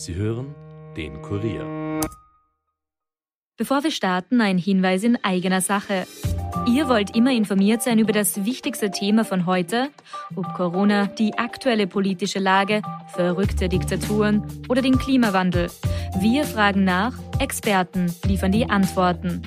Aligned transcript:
Sie 0.00 0.14
hören 0.14 0.54
den 0.96 1.20
Kurier. 1.20 2.00
Bevor 3.58 3.84
wir 3.84 3.90
starten, 3.90 4.40
ein 4.40 4.56
Hinweis 4.56 5.04
in 5.04 5.22
eigener 5.22 5.60
Sache. 5.60 6.06
Ihr 6.66 6.88
wollt 6.88 7.14
immer 7.14 7.32
informiert 7.32 7.82
sein 7.82 7.98
über 7.98 8.12
das 8.12 8.46
wichtigste 8.46 8.90
Thema 8.90 9.26
von 9.26 9.44
heute, 9.44 9.90
ob 10.36 10.54
Corona, 10.54 11.06
die 11.06 11.36
aktuelle 11.36 11.86
politische 11.86 12.38
Lage, 12.38 12.80
verrückte 13.08 13.68
Diktaturen 13.68 14.42
oder 14.70 14.80
den 14.80 14.96
Klimawandel. 14.96 15.70
Wir 16.18 16.44
fragen 16.44 16.84
nach, 16.84 17.12
Experten 17.38 18.10
liefern 18.24 18.52
die 18.52 18.70
Antworten. 18.70 19.42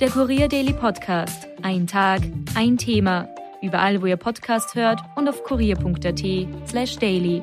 Der 0.00 0.10
Kurier 0.10 0.48
Daily 0.48 0.74
Podcast. 0.74 1.48
Ein 1.62 1.86
Tag, 1.86 2.20
ein 2.54 2.76
Thema. 2.76 3.26
Überall, 3.62 4.02
wo 4.02 4.06
ihr 4.06 4.18
Podcast 4.18 4.74
hört 4.74 5.00
und 5.16 5.30
auf 5.30 5.42
kurier.at 5.44 6.68
slash 6.68 6.98
daily. 6.98 7.42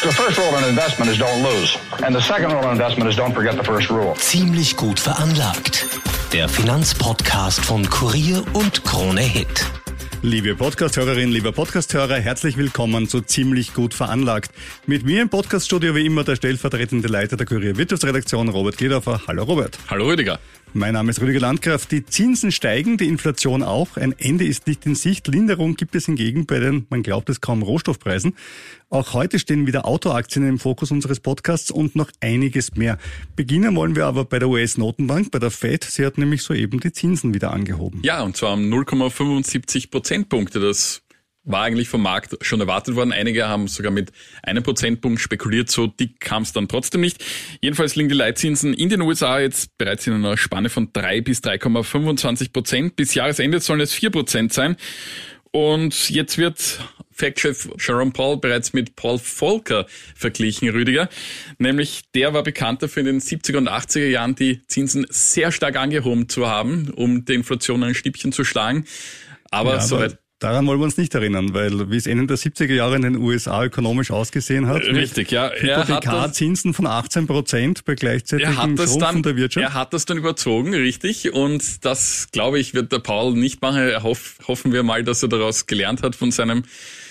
The 0.00 0.12
first 0.12 0.38
rule 0.38 0.56
in 0.58 0.64
investment 0.68 1.10
is 1.10 1.18
don't 1.18 1.42
lose. 1.42 1.76
And 2.04 2.14
the 2.14 2.20
second 2.20 2.52
rule 2.52 2.62
in 2.66 2.70
investment 2.70 3.10
is 3.10 3.16
don't 3.16 3.34
forget 3.34 3.56
the 3.56 3.64
first 3.64 3.90
rule. 3.90 4.14
Ziemlich 4.14 4.76
gut 4.76 5.00
veranlagt. 5.00 5.86
Der 6.32 6.48
Finanzpodcast 6.48 7.64
von 7.64 7.84
Kurier 7.90 8.44
und 8.52 8.84
Krone 8.84 9.22
Hit. 9.22 9.66
Liebe 10.22 10.54
Podcasthörerinnen, 10.54 11.32
lieber 11.32 11.50
Podcasthörer, 11.50 12.14
herzlich 12.20 12.56
willkommen 12.56 13.08
zu 13.08 13.22
Ziemlich 13.22 13.74
gut 13.74 13.92
veranlagt. 13.92 14.52
Mit 14.86 15.04
mir 15.04 15.20
im 15.20 15.30
Podcaststudio 15.30 15.96
wie 15.96 16.06
immer 16.06 16.22
der 16.22 16.36
stellvertretende 16.36 17.08
Leiter 17.08 17.36
der 17.36 17.46
Kurier 17.46 17.76
Wirtschaftsredaktion, 17.76 18.50
Robert 18.50 18.78
Gedorfer. 18.78 19.22
Hallo 19.26 19.42
Robert. 19.42 19.78
Hallo 19.90 20.06
Rüdiger. 20.06 20.38
Mein 20.74 20.92
Name 20.92 21.10
ist 21.10 21.20
Rüdiger 21.20 21.40
Landgraf. 21.40 21.86
Die 21.86 22.04
Zinsen 22.04 22.52
steigen, 22.52 22.98
die 22.98 23.08
Inflation 23.08 23.62
auch. 23.62 23.96
Ein 23.96 24.14
Ende 24.18 24.44
ist 24.44 24.66
nicht 24.66 24.84
in 24.84 24.94
Sicht. 24.94 25.26
Linderung 25.26 25.76
gibt 25.76 25.94
es 25.94 26.06
hingegen 26.06 26.46
bei 26.46 26.58
den, 26.58 26.86
man 26.90 27.02
glaubt 27.02 27.30
es 27.30 27.40
kaum, 27.40 27.62
Rohstoffpreisen. 27.62 28.34
Auch 28.90 29.14
heute 29.14 29.38
stehen 29.38 29.66
wieder 29.66 29.86
Autoaktien 29.86 30.46
im 30.46 30.58
Fokus 30.58 30.90
unseres 30.90 31.20
Podcasts 31.20 31.70
und 31.70 31.96
noch 31.96 32.10
einiges 32.20 32.76
mehr. 32.76 32.98
Beginnen 33.34 33.74
wollen 33.76 33.96
wir 33.96 34.06
aber 34.06 34.24
bei 34.24 34.38
der 34.38 34.48
US-Notenbank, 34.48 35.30
bei 35.30 35.38
der 35.38 35.50
Fed. 35.50 35.84
Sie 35.84 36.04
hat 36.04 36.18
nämlich 36.18 36.42
soeben 36.42 36.80
die 36.80 36.92
Zinsen 36.92 37.32
wieder 37.32 37.50
angehoben. 37.50 38.00
Ja, 38.02 38.22
und 38.22 38.36
zwar 38.36 38.52
um 38.52 38.60
0,75 38.60 39.90
Prozentpunkte. 39.90 40.60
Das 40.60 41.02
war 41.48 41.62
eigentlich 41.62 41.88
vom 41.88 42.02
Markt 42.02 42.36
schon 42.42 42.60
erwartet 42.60 42.94
worden. 42.94 43.12
Einige 43.12 43.48
haben 43.48 43.68
sogar 43.68 43.90
mit 43.90 44.12
einem 44.42 44.62
Prozentpunkt 44.62 45.20
spekuliert, 45.20 45.70
so 45.70 45.86
dick 45.86 46.20
kam 46.20 46.42
es 46.42 46.52
dann 46.52 46.68
trotzdem 46.68 47.00
nicht. 47.00 47.24
Jedenfalls 47.60 47.96
liegen 47.96 48.08
die 48.08 48.14
Leitzinsen 48.14 48.74
in 48.74 48.88
den 48.88 49.00
USA 49.00 49.40
jetzt 49.40 49.76
bereits 49.78 50.06
in 50.06 50.12
einer 50.12 50.36
Spanne 50.36 50.68
von 50.68 50.92
3 50.92 51.22
bis 51.22 51.40
3,25 51.40 52.52
Prozent. 52.52 52.96
Bis 52.96 53.14
Jahresende 53.14 53.60
sollen 53.60 53.80
es 53.80 53.94
4 53.94 54.10
Prozent 54.10 54.52
sein. 54.52 54.76
Und 55.50 56.10
jetzt 56.10 56.36
wird 56.36 56.78
Fact-Chef 57.10 57.68
Jerome 57.78 58.12
Paul 58.12 58.36
bereits 58.36 58.72
mit 58.72 58.94
Paul 58.94 59.18
Volcker 59.18 59.86
verglichen, 60.14 60.68
Rüdiger. 60.68 61.08
Nämlich 61.58 62.02
der 62.14 62.32
war 62.32 62.42
bekannt 62.42 62.82
dafür 62.82 63.00
in 63.00 63.06
den 63.06 63.20
70er 63.20 63.56
und 63.56 63.68
80er 63.68 64.06
Jahren 64.06 64.34
die 64.34 64.62
Zinsen 64.66 65.06
sehr 65.10 65.50
stark 65.50 65.76
angehoben 65.76 66.28
zu 66.28 66.46
haben, 66.46 66.90
um 66.90 67.24
die 67.24 67.34
Inflation 67.34 67.82
ein 67.82 67.94
Stippchen 67.94 68.30
zu 68.30 68.44
schlagen. 68.44 68.84
Aber 69.50 69.74
Ja, 69.74 69.80
soweit 69.80 70.18
Daran 70.40 70.66
wollen 70.68 70.78
wir 70.78 70.84
uns 70.84 70.96
nicht 70.96 71.12
erinnern, 71.16 71.52
weil 71.52 71.90
wie 71.90 71.96
es 71.96 72.06
Ende 72.06 72.26
der 72.28 72.38
70er 72.38 72.72
Jahre 72.72 72.94
in 72.94 73.02
den 73.02 73.16
USA 73.16 73.64
ökonomisch 73.64 74.12
ausgesehen 74.12 74.68
hat. 74.68 74.84
mit 74.84 74.94
Richtig, 74.94 75.32
ja. 75.32 75.48
Er 75.48 75.78
hat 75.78 75.88
das- 75.88 75.96
Hypothekarzinsen 75.96 76.74
von 76.74 76.86
18 76.86 77.26
Prozent 77.26 77.84
bei 77.84 77.96
gleichzeitigem 77.96 78.52
Schrumpfen 78.54 79.00
dann, 79.00 79.22
der 79.24 79.34
Wirtschaft. 79.36 79.64
er 79.64 79.74
hat 79.74 79.92
das 79.92 80.04
dann 80.04 80.16
überzogen, 80.16 80.72
richtig. 80.74 81.32
Und 81.32 81.84
das, 81.84 82.28
glaube 82.30 82.60
ich, 82.60 82.72
wird 82.72 82.92
der 82.92 83.00
Paul 83.00 83.34
nicht 83.34 83.62
machen. 83.62 84.00
Hoff, 84.04 84.36
hoffen 84.46 84.72
wir 84.72 84.84
mal, 84.84 85.02
dass 85.02 85.22
er 85.24 85.28
daraus 85.28 85.66
gelernt 85.66 86.02
hat 86.04 86.14
von 86.14 86.30
seinem 86.30 86.62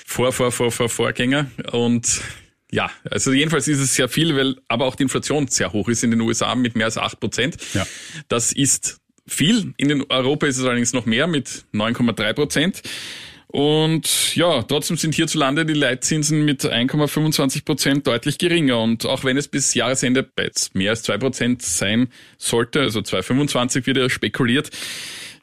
Vor, 0.05 0.31
Vor, 0.31 0.53
Vor, 0.53 0.71
Vor, 0.71 0.87
Vorgänger. 0.87 1.47
Und 1.73 2.21
ja, 2.71 2.89
also 3.11 3.33
jedenfalls 3.33 3.67
ist 3.67 3.79
es 3.79 3.93
sehr 3.95 4.07
viel, 4.07 4.37
weil 4.37 4.55
aber 4.69 4.85
auch 4.85 4.95
die 4.95 5.03
Inflation 5.03 5.47
sehr 5.49 5.73
hoch 5.73 5.89
ist 5.89 6.01
in 6.01 6.11
den 6.11 6.21
USA 6.21 6.55
mit 6.55 6.75
mehr 6.77 6.85
als 6.85 6.97
8 6.97 7.19
Prozent. 7.19 7.57
Ja. 7.73 7.85
Das 8.29 8.53
ist 8.53 8.99
viel. 9.27 9.73
In 9.77 9.89
den 9.89 10.03
Europa 10.09 10.47
ist 10.47 10.57
es 10.57 10.63
allerdings 10.63 10.93
noch 10.93 11.05
mehr 11.05 11.27
mit 11.27 11.65
9,3 11.73 12.33
Prozent. 12.33 12.81
Und 13.47 14.35
ja, 14.35 14.61
trotzdem 14.63 14.97
sind 14.97 15.15
hierzulande 15.15 15.65
die 15.65 15.73
Leitzinsen 15.73 16.43
mit 16.43 16.63
1,25 16.65 17.63
Prozent 17.63 18.07
deutlich 18.07 18.37
geringer. 18.37 18.81
Und 18.81 19.05
auch 19.05 19.23
wenn 19.23 19.37
es 19.37 19.47
bis 19.47 19.73
Jahresende 19.73 20.23
bei 20.23 20.49
mehr 20.73 20.91
als 20.91 21.03
2 21.03 21.17
Prozent 21.17 21.61
sein 21.61 22.09
sollte, 22.37 22.81
also 22.81 22.99
2,25 22.99 23.85
wird 23.85 23.97
ja 23.97 24.09
spekuliert, 24.09 24.69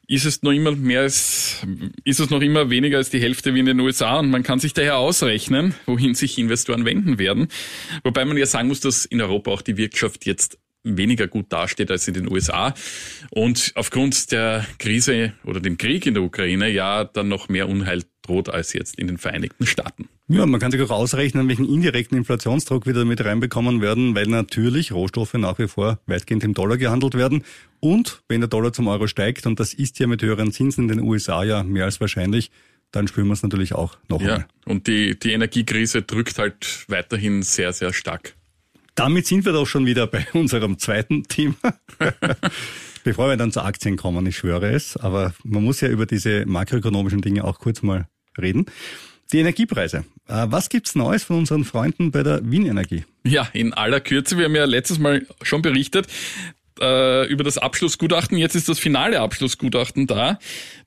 ist 0.06 0.26
es 0.26 0.42
noch 0.42 0.52
immer 0.52 0.72
mehr 0.72 1.00
als, 1.00 1.64
ist 2.04 2.20
es 2.20 2.28
noch 2.30 2.42
immer 2.42 2.68
weniger 2.68 2.98
als 2.98 3.10
die 3.10 3.20
Hälfte 3.20 3.54
wie 3.54 3.60
in 3.60 3.66
den 3.66 3.80
USA 3.80 4.18
und 4.18 4.30
man 4.30 4.42
kann 4.42 4.58
sich 4.58 4.74
daher 4.74 4.98
ausrechnen, 4.98 5.74
wohin 5.86 6.14
sich 6.14 6.38
Investoren 6.38 6.84
wenden 6.84 7.18
werden. 7.18 7.48
Wobei 8.02 8.26
man 8.26 8.36
ja 8.36 8.44
sagen 8.44 8.68
muss, 8.68 8.80
dass 8.80 9.06
in 9.06 9.22
Europa 9.22 9.50
auch 9.50 9.62
die 9.62 9.78
Wirtschaft 9.78 10.26
jetzt 10.26 10.58
weniger 10.84 11.26
gut 11.26 11.46
dasteht 11.52 11.90
als 11.90 12.06
in 12.08 12.14
den 12.14 12.30
USA 12.30 12.74
und 13.30 13.72
aufgrund 13.74 14.30
der 14.32 14.66
Krise 14.78 15.32
oder 15.44 15.60
dem 15.60 15.78
Krieg 15.78 16.06
in 16.06 16.14
der 16.14 16.22
Ukraine 16.22 16.68
ja 16.70 17.04
dann 17.04 17.28
noch 17.28 17.48
mehr 17.48 17.68
Unheil 17.68 18.02
droht 18.22 18.48
als 18.48 18.72
jetzt 18.72 18.98
in 18.98 19.06
den 19.06 19.18
Vereinigten 19.18 19.66
Staaten. 19.66 20.08
Ja, 20.28 20.46
man 20.46 20.58
kann 20.60 20.70
sich 20.70 20.80
auch 20.80 20.90
ausrechnen, 20.90 21.48
welchen 21.48 21.68
indirekten 21.68 22.16
Inflationsdruck 22.16 22.86
wir 22.86 22.94
damit 22.94 23.22
reinbekommen 23.24 23.82
werden, 23.82 24.14
weil 24.14 24.26
natürlich 24.26 24.92
Rohstoffe 24.92 25.34
nach 25.34 25.58
wie 25.58 25.68
vor 25.68 25.98
weitgehend 26.06 26.44
im 26.44 26.54
Dollar 26.54 26.78
gehandelt 26.78 27.14
werden. 27.14 27.44
Und 27.80 28.22
wenn 28.28 28.40
der 28.40 28.48
Dollar 28.48 28.72
zum 28.72 28.88
Euro 28.88 29.06
steigt, 29.06 29.46
und 29.46 29.60
das 29.60 29.74
ist 29.74 29.98
ja 29.98 30.06
mit 30.06 30.22
höheren 30.22 30.52
Zinsen 30.52 30.88
in 30.88 30.96
den 30.98 31.00
USA 31.06 31.44
ja 31.44 31.62
mehr 31.62 31.84
als 31.84 32.00
wahrscheinlich, 32.00 32.50
dann 32.92 33.08
spüren 33.08 33.26
wir 33.26 33.34
es 33.34 33.42
natürlich 33.42 33.74
auch 33.74 33.98
noch 34.08 34.22
Ja, 34.22 34.34
einmal. 34.34 34.46
und 34.64 34.86
die, 34.86 35.18
die 35.18 35.32
Energiekrise 35.32 36.00
drückt 36.02 36.38
halt 36.38 36.84
weiterhin 36.88 37.42
sehr, 37.42 37.72
sehr 37.74 37.92
stark. 37.92 38.34
Damit 38.94 39.26
sind 39.26 39.44
wir 39.44 39.52
doch 39.52 39.66
schon 39.66 39.86
wieder 39.86 40.06
bei 40.06 40.26
unserem 40.32 40.78
zweiten 40.78 41.24
Thema. 41.24 41.56
Bevor 43.04 43.28
wir 43.28 43.36
dann 43.36 43.52
zu 43.52 43.60
Aktien 43.62 43.96
kommen, 43.96 44.24
ich 44.26 44.36
schwöre 44.36 44.70
es, 44.72 44.96
aber 44.96 45.34
man 45.42 45.62
muss 45.62 45.80
ja 45.80 45.88
über 45.88 46.06
diese 46.06 46.46
makroökonomischen 46.46 47.20
Dinge 47.20 47.44
auch 47.44 47.58
kurz 47.58 47.82
mal 47.82 48.08
reden. 48.40 48.66
Die 49.32 49.38
Energiepreise. 49.38 50.04
Äh, 50.28 50.46
Was 50.48 50.68
gibt's 50.68 50.94
Neues 50.94 51.24
von 51.24 51.38
unseren 51.38 51.64
Freunden 51.64 52.10
bei 52.10 52.22
der 52.22 52.40
Wien 52.50 52.66
Energie? 52.66 53.04
Ja, 53.26 53.48
in 53.52 53.74
aller 53.74 54.00
Kürze. 54.00 54.38
Wir 54.38 54.46
haben 54.46 54.54
ja 54.54 54.64
letztes 54.64 54.98
Mal 54.98 55.26
schon 55.42 55.60
berichtet 55.60 56.06
äh, 56.80 57.26
über 57.28 57.44
das 57.44 57.58
Abschlussgutachten. 57.58 58.38
Jetzt 58.38 58.54
ist 58.54 58.68
das 58.68 58.78
finale 58.78 59.20
Abschlussgutachten 59.20 60.06
da, 60.06 60.38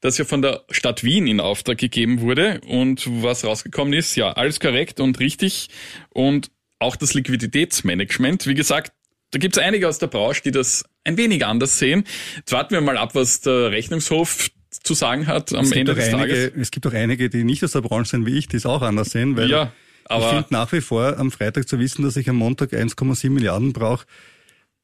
das 0.02 0.18
ja 0.18 0.26
von 0.26 0.42
der 0.42 0.64
Stadt 0.70 1.04
Wien 1.04 1.28
in 1.28 1.40
Auftrag 1.40 1.78
gegeben 1.78 2.22
wurde. 2.22 2.62
Und 2.68 3.08
was 3.22 3.44
rausgekommen 3.44 3.94
ist, 3.94 4.16
ja, 4.16 4.32
alles 4.32 4.60
korrekt 4.60 5.00
und 5.00 5.20
richtig. 5.20 5.70
Und 6.10 6.52
auch 6.80 6.96
das 6.96 7.14
Liquiditätsmanagement. 7.14 8.48
Wie 8.48 8.54
gesagt, 8.54 8.92
da 9.32 9.40
gibt's 9.40 9.58
einige 9.58 9.88
aus 9.88 9.98
der 10.00 10.08
Branche, 10.08 10.42
die 10.44 10.52
das 10.52 10.86
ein 11.04 11.18
wenig 11.18 11.46
anders 11.46 11.80
sehen. 11.80 12.04
Jetzt 12.38 12.52
warten 12.52 12.74
wir 12.74 12.82
mal 12.82 12.98
ab, 12.98 13.16
was 13.16 13.42
der 13.42 13.72
Rechnungshof 13.72 14.50
zu 14.70 14.94
sagen 14.94 15.28
hat 15.28 15.54
am 15.54 15.64
Es 15.66 15.72
gibt, 15.72 15.90
Ende 15.90 15.96
des 15.96 16.14
einige, 16.14 16.34
Tages. 16.34 16.52
es 16.62 16.72
gibt 16.72 16.88
auch 16.88 16.94
einige, 16.94 17.30
die 17.30 17.44
nicht 17.44 17.64
aus 17.64 17.72
der 17.72 17.82
Branche 17.82 18.12
sind 18.12 18.26
wie 18.26 18.38
ich, 18.38 18.48
die 18.48 18.58
es 18.58 18.66
auch 18.66 18.82
anders 18.82 19.10
sehen, 19.12 19.36
weil 19.36 19.50
Ja, 19.50 19.72
ich 20.04 20.12
aber 20.12 20.30
finde 20.30 20.46
nach 20.52 20.72
wie 20.72 20.82
vor 20.82 21.18
am 21.18 21.32
Freitag 21.32 21.68
zu 21.68 21.80
wissen, 21.80 22.04
dass 22.04 22.16
ich 22.16 22.30
am 22.30 22.36
Montag 22.38 22.72
1,7 22.74 23.30
Milliarden 23.30 23.74
brauche, 23.74 24.06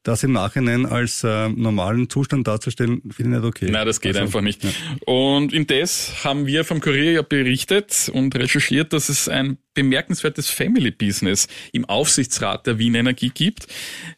das 0.04 0.22
im 0.22 0.32
Nachhinein 0.32 0.86
als 0.86 1.24
äh, 1.24 1.48
normalen 1.48 2.08
Zustand 2.08 2.46
darzustellen, 2.46 3.02
finde 3.10 3.36
ich 3.36 3.42
nicht 3.42 3.44
okay. 3.48 3.70
Nein, 3.70 3.86
das 3.86 4.00
geht 4.00 4.14
Also, 4.14 4.26
einfach 4.26 4.42
nicht. 4.42 4.62
ja. 4.62 4.70
Und 5.06 5.52
indes 5.52 6.24
haben 6.24 6.46
wir 6.46 6.64
vom 6.64 6.80
Kurier 6.80 7.12
ja 7.12 7.22
berichtet 7.22 8.10
und 8.12 8.36
recherchiert, 8.36 8.92
dass 8.92 9.08
es 9.08 9.28
ein 9.28 9.58
bemerkenswertes 9.72 10.50
Family 10.50 10.90
Business 10.90 11.48
im 11.72 11.84
Aufsichtsrat 11.86 12.66
der 12.66 12.78
Wien 12.78 12.94
Energie 12.94 13.30
gibt. 13.34 13.66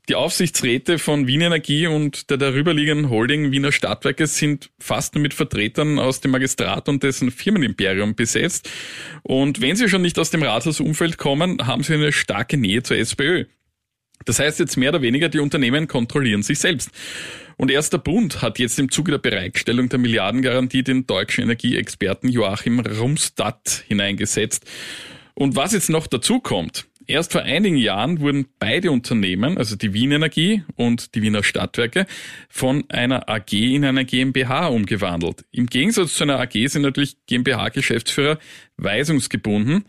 Die 0.08 0.14
Aufsichtsräte 0.16 0.98
von 0.98 1.26
Wien 1.28 1.40
Energie 1.40 1.86
und 1.86 2.30
der 2.30 2.36
darüberliegenden 2.36 3.08
Holding 3.08 3.52
Wiener 3.52 3.72
Stadtwerke 3.72 4.26
sind 4.26 4.70
fast 4.78 5.14
nur 5.14 5.22
mit 5.22 5.34
Vertretern 5.34 5.98
aus 5.98 6.20
dem 6.20 6.32
Magistrat 6.32 6.88
und 6.88 7.02
dessen 7.04 7.30
Firmenimperium 7.30 8.14
besetzt. 8.16 8.68
Und 9.22 9.60
wenn 9.60 9.76
sie 9.76 9.88
schon 9.88 10.02
nicht 10.02 10.18
aus 10.18 10.30
dem 10.30 10.42
Rathausumfeld 10.42 11.16
kommen, 11.16 11.66
haben 11.66 11.82
sie 11.84 11.94
eine 11.94 12.12
starke 12.12 12.56
Nähe 12.56 12.82
zur 12.82 12.96
SPÖ. 12.98 13.44
Das 14.24 14.38
heißt 14.38 14.58
jetzt 14.58 14.76
mehr 14.76 14.90
oder 14.90 15.02
weniger, 15.02 15.28
die 15.28 15.38
Unternehmen 15.38 15.86
kontrollieren 15.86 16.42
sich 16.42 16.58
selbst. 16.58 16.90
Und 17.56 17.70
erst 17.70 17.92
der 17.92 17.98
Bund 17.98 18.42
hat 18.42 18.58
jetzt 18.58 18.78
im 18.78 18.90
Zuge 18.90 19.12
der 19.12 19.18
Bereitstellung 19.18 19.88
der 19.88 19.98
Milliardengarantie 19.98 20.82
den 20.82 21.06
deutschen 21.06 21.44
Energieexperten 21.44 22.28
Joachim 22.28 22.80
Rumstadt 22.80 23.84
hineingesetzt. 23.88 24.66
Und 25.34 25.56
was 25.56 25.72
jetzt 25.72 25.90
noch 25.90 26.06
dazu 26.06 26.40
kommt, 26.40 26.86
erst 27.06 27.32
vor 27.32 27.42
einigen 27.42 27.76
Jahren 27.76 28.20
wurden 28.20 28.46
beide 28.58 28.90
Unternehmen, 28.90 29.56
also 29.58 29.76
die 29.76 29.94
Wien 29.94 30.12
Energie 30.12 30.64
und 30.76 31.14
die 31.14 31.22
Wiener 31.22 31.42
Stadtwerke, 31.42 32.06
von 32.48 32.84
einer 32.88 33.28
AG 33.28 33.52
in 33.52 33.84
eine 33.84 34.04
GmbH 34.04 34.68
umgewandelt. 34.68 35.44
Im 35.50 35.66
Gegensatz 35.66 36.14
zu 36.14 36.24
einer 36.24 36.40
AG 36.40 36.52
sind 36.66 36.82
natürlich 36.82 37.16
GmbH-Geschäftsführer 37.26 38.38
weisungsgebunden. 38.76 39.84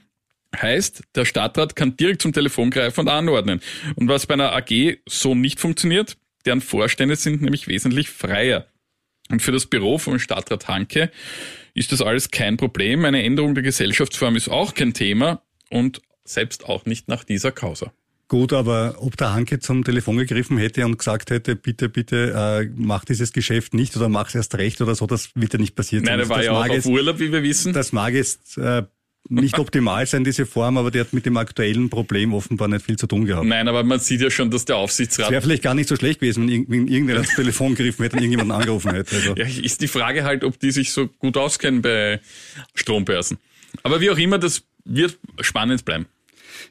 Heißt, 0.56 1.04
der 1.16 1.26
Stadtrat 1.26 1.76
kann 1.76 1.98
direkt 1.98 2.22
zum 2.22 2.34
Telefon 2.34 2.70
greifen 2.70 3.02
und 3.02 3.10
anordnen. 3.10 3.62
Und 3.96 4.08
was 4.08 4.26
bei 4.26 4.34
einer 4.34 4.54
AG 4.54 4.98
so 5.08 5.36
nicht 5.36 5.60
funktioniert, 5.60 6.18
deren 6.46 6.62
Vorstände 6.62 7.16
sind 7.16 7.42
nämlich 7.42 7.68
wesentlich 7.68 8.10
freier. 8.10 8.68
Und 9.30 9.42
für 9.42 9.52
das 9.52 9.66
Büro 9.66 9.98
von 9.98 10.20
Stadtrat 10.20 10.68
Hanke 10.68 11.12
ist 11.74 11.92
das 11.92 12.02
alles 12.02 12.32
kein 12.32 12.58
Problem. 12.58 13.04
Eine 13.06 13.24
Änderung 13.24 13.54
der 13.54 13.64
Gesellschaftsform 13.64 14.36
ist 14.36 14.50
auch 14.50 14.74
kein 14.74 14.94
Thema 14.94 15.42
und 15.70 16.02
selbst 16.24 16.66
auch 16.66 16.86
nicht 16.86 17.08
nach 17.08 17.24
dieser 17.24 17.52
Causa. 17.52 17.92
Gut, 18.30 18.52
aber 18.52 18.96
ob 19.00 19.16
der 19.16 19.34
Hanke 19.34 19.60
zum 19.60 19.86
Telefon 19.86 20.18
gegriffen 20.18 20.58
hätte 20.58 20.86
und 20.86 20.98
gesagt 20.98 21.30
hätte, 21.30 21.56
bitte, 21.56 21.88
bitte, 21.88 22.34
äh, 22.66 22.70
mach 22.76 23.06
dieses 23.06 23.32
Geschäft 23.32 23.74
nicht 23.74 23.96
oder 23.96 24.10
mach 24.10 24.28
es 24.28 24.36
erst 24.36 24.56
recht 24.56 24.82
oder 24.82 24.96
so, 24.96 25.08
das 25.08 25.30
wird 25.36 25.54
ja 25.54 25.60
nicht 25.60 25.76
passiert 25.76 26.04
Nein, 26.04 26.18
der 26.18 26.28
war 26.28 26.38
das 26.38 26.46
ja 26.48 26.52
auch 26.52 26.60
mag 26.60 26.70
auf 26.72 26.76
jetzt, 26.76 26.88
Urlaub, 26.88 27.20
wie 27.20 27.32
wir 27.32 27.42
wissen. 27.42 27.72
Das 27.72 27.94
mag 27.94 28.14
jetzt 28.14 28.58
äh, 28.58 28.84
nicht 29.30 29.60
optimal 29.60 30.06
sein, 30.06 30.24
diese 30.24 30.46
Form, 30.46 30.78
aber 30.78 30.92
der 30.92 31.02
hat 31.02 31.14
mit 31.14 31.26
dem 31.26 31.38
aktuellen 31.38 31.90
Problem 31.90 32.34
offenbar 32.34 32.68
nicht 32.68 32.86
viel 32.86 32.98
zu 32.98 33.08
tun 33.08 33.26
gehabt. 33.26 33.46
Nein, 33.46 33.68
aber 33.68 33.84
man 33.84 34.00
sieht 34.00 34.22
ja 34.22 34.30
schon, 34.30 34.52
dass 34.52 34.66
der 34.66 34.78
Es 34.78 34.82
Aufsichtsrat 34.84 35.32
wäre 35.32 35.42
vielleicht 35.42 35.64
gar 35.64 35.74
nicht 35.74 35.90
so 35.90 35.96
schlecht 35.96 36.20
gewesen, 36.20 36.48
wenn, 36.50 36.66
wenn 36.70 36.88
irgendwer 36.88 37.16
ans 37.16 37.36
Telefon 37.36 37.76
gegriffen 37.76 38.04
hätte 38.04 38.18
und 38.18 38.24
irgendjemanden 38.24 38.56
angerufen 38.56 38.92
hätte. 38.92 39.16
Also. 39.16 39.36
Ja, 39.36 39.46
ist 39.46 39.82
die 39.82 39.88
Frage 39.88 40.24
halt, 40.24 40.44
ob 40.44 40.60
die 40.60 40.72
sich 40.72 40.92
so 40.92 41.08
gut 41.08 41.38
auskennen 41.38 41.82
bei 41.82 42.22
Strombörsen. 42.76 43.38
Aber 43.84 44.02
wie 44.02 44.10
auch 44.10 44.18
immer, 44.18 44.38
das 44.38 44.64
wird 44.86 45.18
spannend 45.42 45.86
bleiben. 45.86 46.08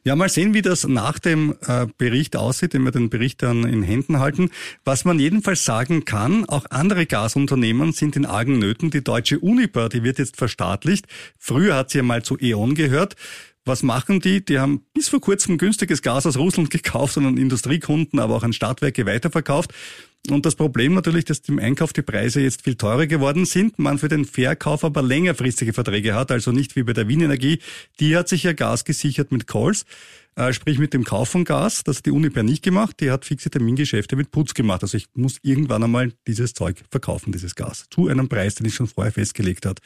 Ja, 0.07 0.15
mal 0.15 0.29
sehen, 0.29 0.55
wie 0.55 0.63
das 0.63 0.87
nach 0.87 1.19
dem 1.19 1.57
äh, 1.67 1.89
Bericht 1.99 2.37
aussieht, 2.37 2.75
wenn 2.75 2.85
wir 2.85 2.93
den 2.93 3.11
Bericht 3.11 3.43
dann 3.43 3.65
in 3.65 3.83
Händen 3.83 4.21
halten. 4.21 4.51
Was 4.85 5.05
man 5.05 5.19
jedenfalls 5.19 5.65
sagen 5.65 6.05
kann, 6.05 6.45
auch 6.45 6.65
andere 6.71 7.07
Gasunternehmen 7.07 7.91
sind 7.91 8.15
in 8.15 8.25
argen 8.25 8.61
Nöten. 8.61 8.93
Die 8.93 9.03
deutsche 9.03 9.41
Uniper, 9.41 9.89
die 9.89 10.05
wird 10.05 10.21
jetzt 10.21 10.37
verstaatlicht. 10.37 11.07
Früher 11.41 11.75
hat 11.75 11.91
sie 11.91 11.99
ja 11.99 12.05
mal 12.05 12.23
zu 12.23 12.39
E.ON 12.41 12.77
gehört. 12.77 13.17
Was 13.65 13.83
machen 13.83 14.21
die? 14.21 14.45
Die 14.45 14.61
haben 14.61 14.87
bis 14.95 15.09
vor 15.09 15.21
kurzem 15.21 15.59
günstiges 15.59 16.03
Gas 16.03 16.25
aus 16.25 16.37
Russland 16.37 16.71
gekauft 16.71 17.17
und 17.17 17.27
an 17.27 17.37
Industriekunden, 17.37 18.21
aber 18.21 18.37
auch 18.37 18.45
an 18.45 18.53
Stadtwerke 18.53 19.07
weiterverkauft. 19.07 19.75
Und 20.31 20.47
das 20.47 20.55
Problem 20.55 20.95
natürlich, 20.95 21.25
dass 21.25 21.41
im 21.49 21.59
Einkauf 21.59 21.93
die 21.93 22.03
Preise 22.03 22.41
jetzt 22.41 22.63
viel 22.63 22.75
teurer 22.75 23.07
geworden 23.07 23.45
sind, 23.45 23.79
man 23.79 23.99
für 23.99 24.09
den 24.09 24.25
Verkauf 24.25 24.85
aber 24.85 25.03
längerfristige 25.03 25.73
Verträge 25.73 26.15
hat, 26.15 26.31
also 26.31 26.53
nicht 26.53 26.77
wie 26.77 26.83
bei 26.83 26.93
der 26.93 27.09
Wien 27.09 27.21
Energie. 27.21 27.61
Die 28.01 28.17
hat 28.17 28.29
sich 28.29 28.43
ja 28.43 28.53
Gas 28.53 28.85
gesichert 28.85 29.33
mit 29.33 29.47
Calls, 29.47 29.85
äh, 30.35 30.53
sprich 30.53 30.79
mit 30.79 30.95
dem 30.95 31.05
Kauf 31.05 31.29
von 31.29 31.45
Gas. 31.45 31.85
Das 31.85 31.99
hat 31.99 32.07
die 32.07 32.11
Uniper 32.11 32.43
nicht 32.43 32.63
gemacht. 32.63 33.01
Die 33.01 33.11
hat 33.11 33.25
fixe 33.25 33.51
Termingeschäfte 33.51 34.17
mit 34.17 34.31
Putz 34.31 34.55
gemacht. 34.55 34.83
Also 34.83 34.97
ich 34.97 35.07
muss 35.15 35.39
irgendwann 35.43 35.83
einmal 35.83 36.13
dieses 36.27 36.55
Zeug 36.55 36.83
verkaufen, 36.91 37.33
dieses 37.33 37.55
Gas, 37.55 37.87
zu 37.91 38.09
einem 38.09 38.29
Preis, 38.29 38.57
den 38.57 38.67
ich 38.67 38.75
schon 38.75 38.87
vorher 38.87 39.13
festgelegt 39.13 39.67
hat. 39.67 39.81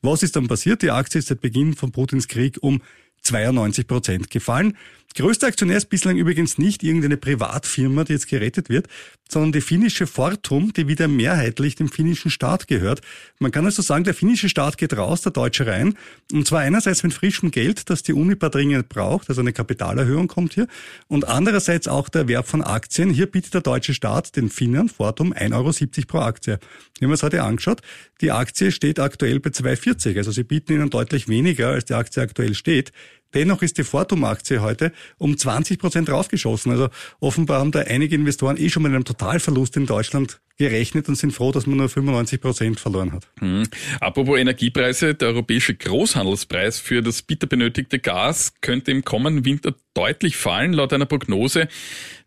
Was 0.00 0.22
ist 0.22 0.36
dann 0.36 0.48
passiert? 0.48 0.82
Die 0.82 0.90
Aktie 0.90 1.18
ist 1.18 1.28
seit 1.28 1.40
Beginn 1.40 1.74
von 1.74 1.92
Putins 1.92 2.28
Krieg 2.28 2.58
um 2.60 2.82
92 3.22 3.86
Prozent 3.86 4.30
gefallen. 4.30 4.76
Größter 5.14 5.46
Aktionär 5.46 5.76
ist 5.76 5.90
bislang 5.90 6.16
übrigens 6.16 6.58
nicht 6.58 6.82
irgendeine 6.82 7.16
Privatfirma, 7.16 8.04
die 8.04 8.14
jetzt 8.14 8.28
gerettet 8.28 8.68
wird, 8.68 8.88
sondern 9.28 9.52
die 9.52 9.60
finnische 9.60 10.06
Fortum, 10.06 10.72
die 10.72 10.88
wieder 10.88 11.08
mehrheitlich 11.08 11.74
dem 11.74 11.88
finnischen 11.88 12.30
Staat 12.30 12.66
gehört. 12.66 13.00
Man 13.38 13.50
kann 13.50 13.64
also 13.64 13.82
sagen, 13.82 14.04
der 14.04 14.14
finnische 14.14 14.48
Staat 14.48 14.78
geht 14.78 14.96
raus, 14.96 15.22
der 15.22 15.32
Deutsche 15.32 15.66
rein. 15.66 15.94
Und 16.32 16.46
zwar 16.46 16.60
einerseits 16.60 17.02
mit 17.02 17.14
frischem 17.14 17.50
Geld, 17.50 17.90
das 17.90 18.02
die 18.02 18.12
Unipa 18.12 18.48
dringend 18.48 18.88
braucht, 18.88 19.28
also 19.28 19.40
eine 19.40 19.52
Kapitalerhöhung 19.52 20.28
kommt 20.28 20.54
hier. 20.54 20.66
Und 21.08 21.26
andererseits 21.26 21.88
auch 21.88 22.08
der 22.08 22.22
Erwerb 22.22 22.46
von 22.46 22.62
Aktien. 22.62 23.10
Hier 23.10 23.26
bietet 23.26 23.54
der 23.54 23.62
deutsche 23.62 23.94
Staat 23.94 24.36
den 24.36 24.48
Finnern 24.50 24.88
Fortum 24.88 25.32
1,70 25.32 25.52
Euro 25.52 26.06
pro 26.06 26.18
Aktie. 26.18 26.58
Wir 26.98 27.06
haben 27.06 27.12
uns 27.12 27.22
heute 27.22 27.42
angeschaut. 27.42 27.80
Die 28.20 28.30
Aktie 28.30 28.70
steht 28.70 28.98
aktuell 28.98 29.40
bei 29.40 29.50
2,40. 29.50 30.18
Also 30.18 30.30
sie 30.30 30.44
bieten 30.44 30.72
ihnen 30.72 30.90
deutlich 30.90 31.28
weniger, 31.28 31.68
als 31.68 31.86
die 31.86 31.94
Aktie 31.94 32.22
aktuell 32.22 32.54
steht. 32.54 32.92
Dennoch 33.34 33.62
ist 33.62 33.78
die 33.78 33.84
Fortum-Aktie 33.84 34.60
heute 34.60 34.92
um 35.18 35.36
20 35.36 35.78
Prozent 35.78 36.10
raufgeschossen. 36.10 36.72
Also 36.72 36.88
offenbar 37.20 37.60
haben 37.60 37.72
da 37.72 37.80
einige 37.80 38.14
Investoren 38.14 38.56
eh 38.56 38.68
schon 38.68 38.82
mit 38.82 38.92
einem 38.92 39.04
Totalverlust 39.04 39.76
in 39.76 39.86
Deutschland 39.86 40.40
gerechnet 40.58 41.08
und 41.08 41.16
sind 41.16 41.32
froh, 41.32 41.52
dass 41.52 41.66
man 41.66 41.78
nur 41.78 41.88
95 41.88 42.40
Prozent 42.40 42.80
verloren 42.80 43.12
hat. 43.12 43.26
Hm. 43.40 43.66
Apropos 44.00 44.38
Energiepreise, 44.38 45.14
der 45.14 45.28
europäische 45.28 45.74
Großhandelspreis 45.74 46.78
für 46.78 47.02
das 47.02 47.22
bitter 47.22 47.46
benötigte 47.46 47.98
Gas 47.98 48.54
könnte 48.60 48.90
im 48.90 49.04
kommenden 49.04 49.44
Winter 49.44 49.74
deutlich 49.94 50.36
fallen. 50.36 50.72
Laut 50.72 50.92
einer 50.92 51.06
Prognose 51.06 51.68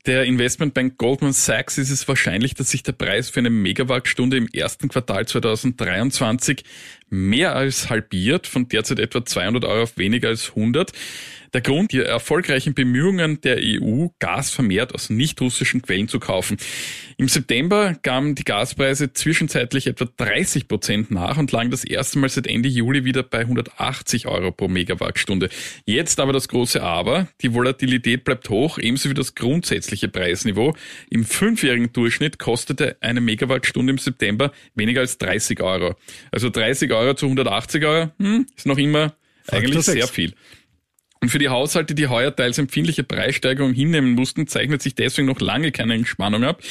der 0.05 0.25
Investmentbank 0.25 0.97
Goldman 0.97 1.33
Sachs 1.33 1.79
ist 1.79 1.89
es 1.89 2.07
wahrscheinlich, 2.07 2.53
dass 2.53 2.69
sich 2.69 2.83
der 2.83 2.91
Preis 2.91 3.29
für 3.29 3.39
eine 3.39 3.49
Megawattstunde 3.49 4.37
im 4.37 4.47
ersten 4.47 4.87
Quartal 4.87 5.27
2023 5.27 6.63
mehr 7.09 7.55
als 7.55 7.89
halbiert, 7.89 8.45
von 8.45 8.67
derzeit 8.67 8.99
etwa 8.99 9.25
200 9.25 9.65
Euro 9.65 9.83
auf 9.83 9.97
weniger 9.97 10.29
als 10.29 10.49
100. 10.49 10.91
Der 11.55 11.61
Grund, 11.61 11.93
die 11.93 12.01
erfolgreichen 12.01 12.73
Bemühungen 12.73 13.39
der 13.39 13.59
EU, 13.61 14.07
Gas 14.19 14.51
vermehrt 14.51 14.93
aus 14.93 15.09
nicht-russischen 15.09 15.81
Quellen 15.81 16.09
zu 16.09 16.19
kaufen. 16.19 16.57
Im 17.15 17.29
September 17.29 17.95
gaben 18.03 18.35
die 18.35 18.43
Gaspreise 18.43 19.13
zwischenzeitlich 19.13 19.87
etwa 19.87 20.03
30 20.17 20.67
Prozent 20.67 21.11
nach 21.11 21.37
und 21.37 21.53
lagen 21.53 21.71
das 21.71 21.85
erste 21.85 22.19
Mal 22.19 22.27
seit 22.27 22.45
Ende 22.45 22.67
Juli 22.67 23.05
wieder 23.05 23.23
bei 23.23 23.39
180 23.39 24.27
Euro 24.27 24.51
pro 24.51 24.67
Megawattstunde. 24.67 25.47
Jetzt 25.85 26.19
aber 26.19 26.33
das 26.33 26.49
große 26.49 26.83
Aber. 26.83 27.29
Die 27.41 27.53
Volatilität 27.53 28.25
bleibt 28.25 28.49
hoch, 28.49 28.77
ebenso 28.77 29.09
wie 29.09 29.13
das 29.13 29.33
grundsätzliche 29.33 30.09
Preisniveau. 30.09 30.75
Im 31.09 31.23
fünfjährigen 31.23 31.93
Durchschnitt 31.93 32.37
kostete 32.37 32.97
eine 32.99 33.21
Megawattstunde 33.21 33.91
im 33.91 33.97
September 33.97 34.51
weniger 34.73 34.99
als 34.99 35.19
30 35.19 35.61
Euro. 35.61 35.95
Also 36.31 36.49
30 36.49 36.91
Euro 36.91 37.13
zu 37.13 37.27
180 37.27 37.85
Euro, 37.85 38.11
hm, 38.19 38.45
ist 38.57 38.65
noch 38.65 38.77
immer 38.77 39.15
Faktor 39.45 39.59
eigentlich 39.59 39.85
sechs. 39.85 39.97
sehr 39.97 40.07
viel. 40.07 40.33
Und 41.25 41.29
für 41.29 41.39
die 41.39 41.49
Haushalte, 41.49 41.95
die 41.95 42.07
heuer 42.07 42.35
teils 42.35 42.59
empfindliche 42.59 43.03
Preissteigerungen 43.03 43.73
hinnehmen 43.73 44.11
mussten, 44.11 44.45
zeichnet 44.45 44.83
sich 44.83 44.93
deswegen 44.93 45.25
noch 45.25 45.39
lange 45.39 45.71
keine 45.71 45.95
Entspannung 45.95 46.43
ab. 46.43 46.61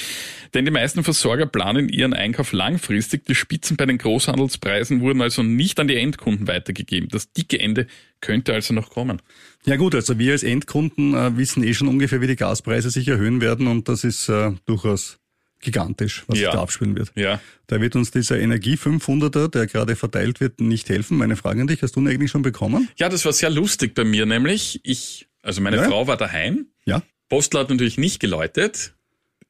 Denn 0.54 0.64
die 0.64 0.70
meisten 0.70 1.02
Versorger 1.02 1.46
planen 1.46 1.88
ihren 1.88 2.14
Einkauf 2.14 2.52
langfristig. 2.52 3.26
Die 3.26 3.34
Spitzen 3.34 3.76
bei 3.76 3.84
den 3.84 3.98
Großhandelspreisen 3.98 5.00
wurden 5.00 5.22
also 5.22 5.42
nicht 5.42 5.80
an 5.80 5.88
die 5.88 5.96
Endkunden 5.96 6.46
weitergegeben. 6.46 7.08
Das 7.08 7.32
dicke 7.32 7.58
Ende 7.58 7.88
könnte 8.20 8.54
also 8.54 8.74
noch 8.74 8.90
kommen. 8.90 9.20
Ja 9.64 9.74
gut, 9.74 9.92
also 9.96 10.20
wir 10.20 10.30
als 10.30 10.44
Endkunden 10.44 11.14
äh, 11.14 11.36
wissen 11.36 11.64
eh 11.64 11.74
schon 11.74 11.88
ungefähr, 11.88 12.20
wie 12.20 12.28
die 12.28 12.36
Gaspreise 12.36 12.90
sich 12.90 13.08
erhöhen 13.08 13.40
werden 13.40 13.66
und 13.66 13.88
das 13.88 14.04
ist 14.04 14.28
äh, 14.28 14.52
durchaus 14.66 15.18
gigantisch, 15.64 16.22
was 16.28 16.38
Ja. 16.38 16.46
sich 16.50 16.54
da 16.54 16.62
abspielen 16.62 16.96
wird. 16.96 17.10
Ja. 17.16 17.40
Da 17.66 17.80
wird 17.80 17.96
uns 17.96 18.10
dieser 18.10 18.38
Energie 18.38 18.76
500er, 18.76 19.48
der 19.48 19.66
gerade 19.66 19.96
verteilt 19.96 20.40
wird, 20.40 20.60
nicht 20.60 20.88
helfen. 20.88 21.16
Meine 21.18 21.36
Frage 21.36 21.60
an 21.62 21.66
dich, 21.66 21.82
hast 21.82 21.96
du 21.96 22.00
ihn 22.00 22.08
eigentlich 22.08 22.30
schon 22.30 22.42
bekommen? 22.42 22.88
Ja, 22.96 23.08
das 23.08 23.24
war 23.24 23.32
sehr 23.32 23.50
lustig 23.50 23.94
bei 23.94 24.04
mir, 24.04 24.26
nämlich 24.26 24.80
ich, 24.84 25.26
also 25.42 25.60
meine 25.60 25.76
Ja. 25.78 25.84
Frau 25.84 26.06
war 26.06 26.16
daheim. 26.16 26.66
Ja. 26.84 27.02
Postel 27.28 27.60
hat 27.60 27.70
natürlich 27.70 27.98
nicht 27.98 28.20
geläutet. 28.20 28.94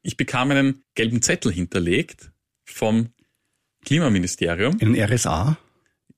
Ich 0.02 0.16
bekam 0.16 0.50
einen 0.50 0.82
gelben 0.94 1.20
Zettel 1.22 1.52
hinterlegt 1.52 2.30
vom 2.64 3.08
Klimaministerium, 3.84 4.78
Einen 4.80 4.94
RSA? 4.98 5.58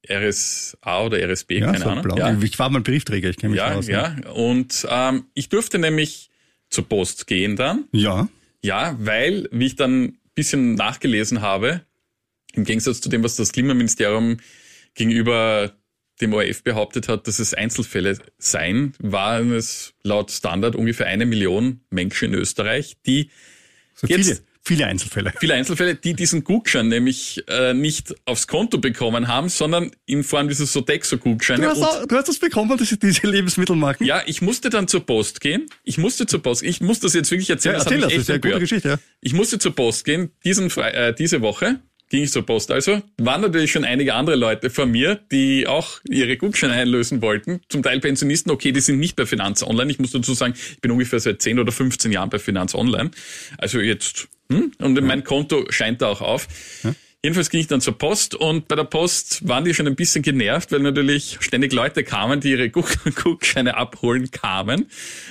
RSA 0.09 1.03
oder 1.05 1.19
RSB, 1.21 1.59
Ja, 1.59 1.67
keine 1.67 1.79
so 1.79 1.89
Ahnung. 1.91 2.05
blau. 2.05 2.17
Ja. 2.17 2.39
Ich 2.41 2.59
war 2.59 2.71
mal 2.71 2.81
Briefträger, 2.81 3.29
ich 3.29 3.37
kenne 3.39 3.53
mich 3.53 3.59
Ja, 3.59 3.73
aus. 3.75 3.87
ne? 3.89 3.93
ja. 3.93 4.31
Und 4.33 4.87
ähm, 4.89 5.25
ich 5.35 5.49
durfte 5.49 5.79
nämlich 5.79 6.31
zur 6.71 6.89
Post 6.89 7.27
gehen 7.27 7.57
dann. 7.57 7.85
Ja. 7.93 8.29
Ja, 8.67 8.97
weil, 8.99 9.49
wie 9.53 9.67
ich 9.67 9.77
dann 9.77 10.03
ein 10.05 10.19
bisschen 10.35 10.75
nachgelesen 10.75 11.41
habe, 11.41 11.83
im 12.55 12.65
Gegensatz 12.65 13.01
zu 13.01 13.09
dem, 13.09 13.23
was 13.23 13.37
das 13.37 13.53
Klimaministerium 13.53 14.39
gegenüber 14.95 15.73
dem 16.21 16.33
ORF 16.33 16.65
behauptet 16.65 17.07
hat, 17.09 17.29
dass 17.29 17.39
es 17.39 17.55
Einzelfälle 17.55 18.19
seien, 18.39 18.95
waren 18.99 19.53
es 19.53 19.95
laut 20.03 20.33
Standard 20.33 20.75
ungefähr 20.75 21.07
eine 21.07 21.27
Million 21.27 21.81
Menschen 21.91 22.33
in 22.33 22.41
Österreich, 22.41 22.97
die 23.07 23.31
So 23.95 24.09
Jetzt- 24.09 24.43
viele, 24.67 24.87
Einzelfälle. 24.87 25.33
viele 25.39 25.55
Einzelfälle, 25.55 25.95
die 25.95 26.15
diesen 26.15 26.45
Gutschein 26.45 26.89
nämlich 26.89 27.43
äh, 27.49 27.73
nicht 27.73 28.15
aufs 28.25 28.47
Konto 28.47 28.79
bekommen 28.79 29.29
haben, 29.29 29.49
sondern 29.49 29.91
in 30.07 30.25
Form 30.25 30.49
dieses 30.49 30.73
Du 30.73 30.81
Sodexo-Gutscheine. 30.81 31.69
hast, 31.69 31.79
Und- 31.79 31.85
auch, 31.85 32.07
du 32.07 32.17
hast 32.17 32.29
das 32.29 32.39
bekommen, 32.39 32.77
dass 32.77 32.89
sie 32.89 32.99
diese 32.99 33.27
Lebensmittel 33.27 33.77
machen? 33.77 34.05
Ja, 34.05 34.23
ich 34.27 34.43
musste 34.43 34.69
dann 34.71 34.89
zur 34.89 35.07
Post 35.07 35.41
gehen. 35.41 35.67
Ich 35.85 35.99
musste 35.99 36.27
zur 36.27 36.43
Post. 36.43 36.63
Ich 36.63 36.81
muss 36.81 37.01
das 37.01 37.15
jetzt 37.15 37.31
wirklich 37.31 37.49
erzählen. 37.51 37.75
Ja, 37.75 37.79
das 37.79 37.87
erzähl 37.87 38.01
das, 38.01 38.13
das 38.13 38.23
ist 38.23 38.31
eine 38.31 38.41
gute. 38.41 38.59
Geschichte. 38.59 38.89
Ja. 38.89 38.99
Ich 39.21 39.33
musste 39.33 39.59
zur 39.59 39.75
Post 39.75 40.05
gehen. 40.05 40.31
Diesen 40.45 40.71
Fre 40.71 40.93
äh, 40.93 41.15
diese 41.15 41.41
Woche 41.43 41.81
ging 42.09 42.23
ich 42.23 42.31
zur 42.31 42.47
Post 42.47 42.71
also. 42.71 43.03
Waren 43.19 43.41
natürlich 43.41 43.73
schon 43.73 43.85
einige 43.85 44.15
andere 44.15 44.37
Leute 44.37 44.71
vor 44.71 44.87
mir, 44.87 45.17
die 45.33 45.67
auch 45.67 45.99
ihre 46.09 46.37
Gutscheine 46.37 46.73
einlösen 46.75 47.21
wollten. 47.21 47.61
Zum 47.69 47.83
Teil 47.83 47.99
Pensionisten. 48.01 48.53
Okay, 48.53 48.71
die 48.73 48.81
sind 48.81 48.99
nicht 49.01 49.17
bei 49.17 49.27
Finanz 49.27 49.63
Online. 49.65 49.91
Ich 49.91 49.99
muss 49.99 50.13
dazu 50.13 50.33
sagen, 50.35 50.55
ich 50.57 50.81
bin 50.81 50.93
ungefähr 50.93 51.19
seit 51.19 51.43
10 51.43 51.59
oder 51.59 51.73
15 51.73 52.13
Jahren 52.13 52.31
bei 52.31 52.39
Finanz 52.39 52.75
Online. 52.77 53.11
Also 53.59 53.81
jetzt, 53.81 54.29
hm? 54.51 54.73
und 54.79 55.01
mein 55.03 55.25
Konto 55.25 55.65
scheint 55.71 56.03
da 56.03 56.09
auch 56.09 56.21
auf. 56.21 56.49
Jedenfalls 57.27 57.51
ging 57.51 57.59
ich 57.59 57.67
dann 57.67 57.81
zur 57.81 57.99
Post 57.99 58.37
und 58.37 58.69
bei 58.69 58.77
der 58.77 58.85
Post 58.85 59.49
waren 59.49 59.65
die 59.65 59.75
schon 59.75 59.89
ein 59.89 59.97
bisschen 59.97 60.23
genervt, 60.23 60.71
weil 60.71 60.79
natürlich 60.79 61.39
ständig 61.41 61.73
Leute 61.73 62.05
kamen, 62.05 62.39
die 62.39 62.53
ihre 62.53 62.71
Gutscheine 62.71 63.77
abholen 63.77 64.31
kamen. 64.31 64.87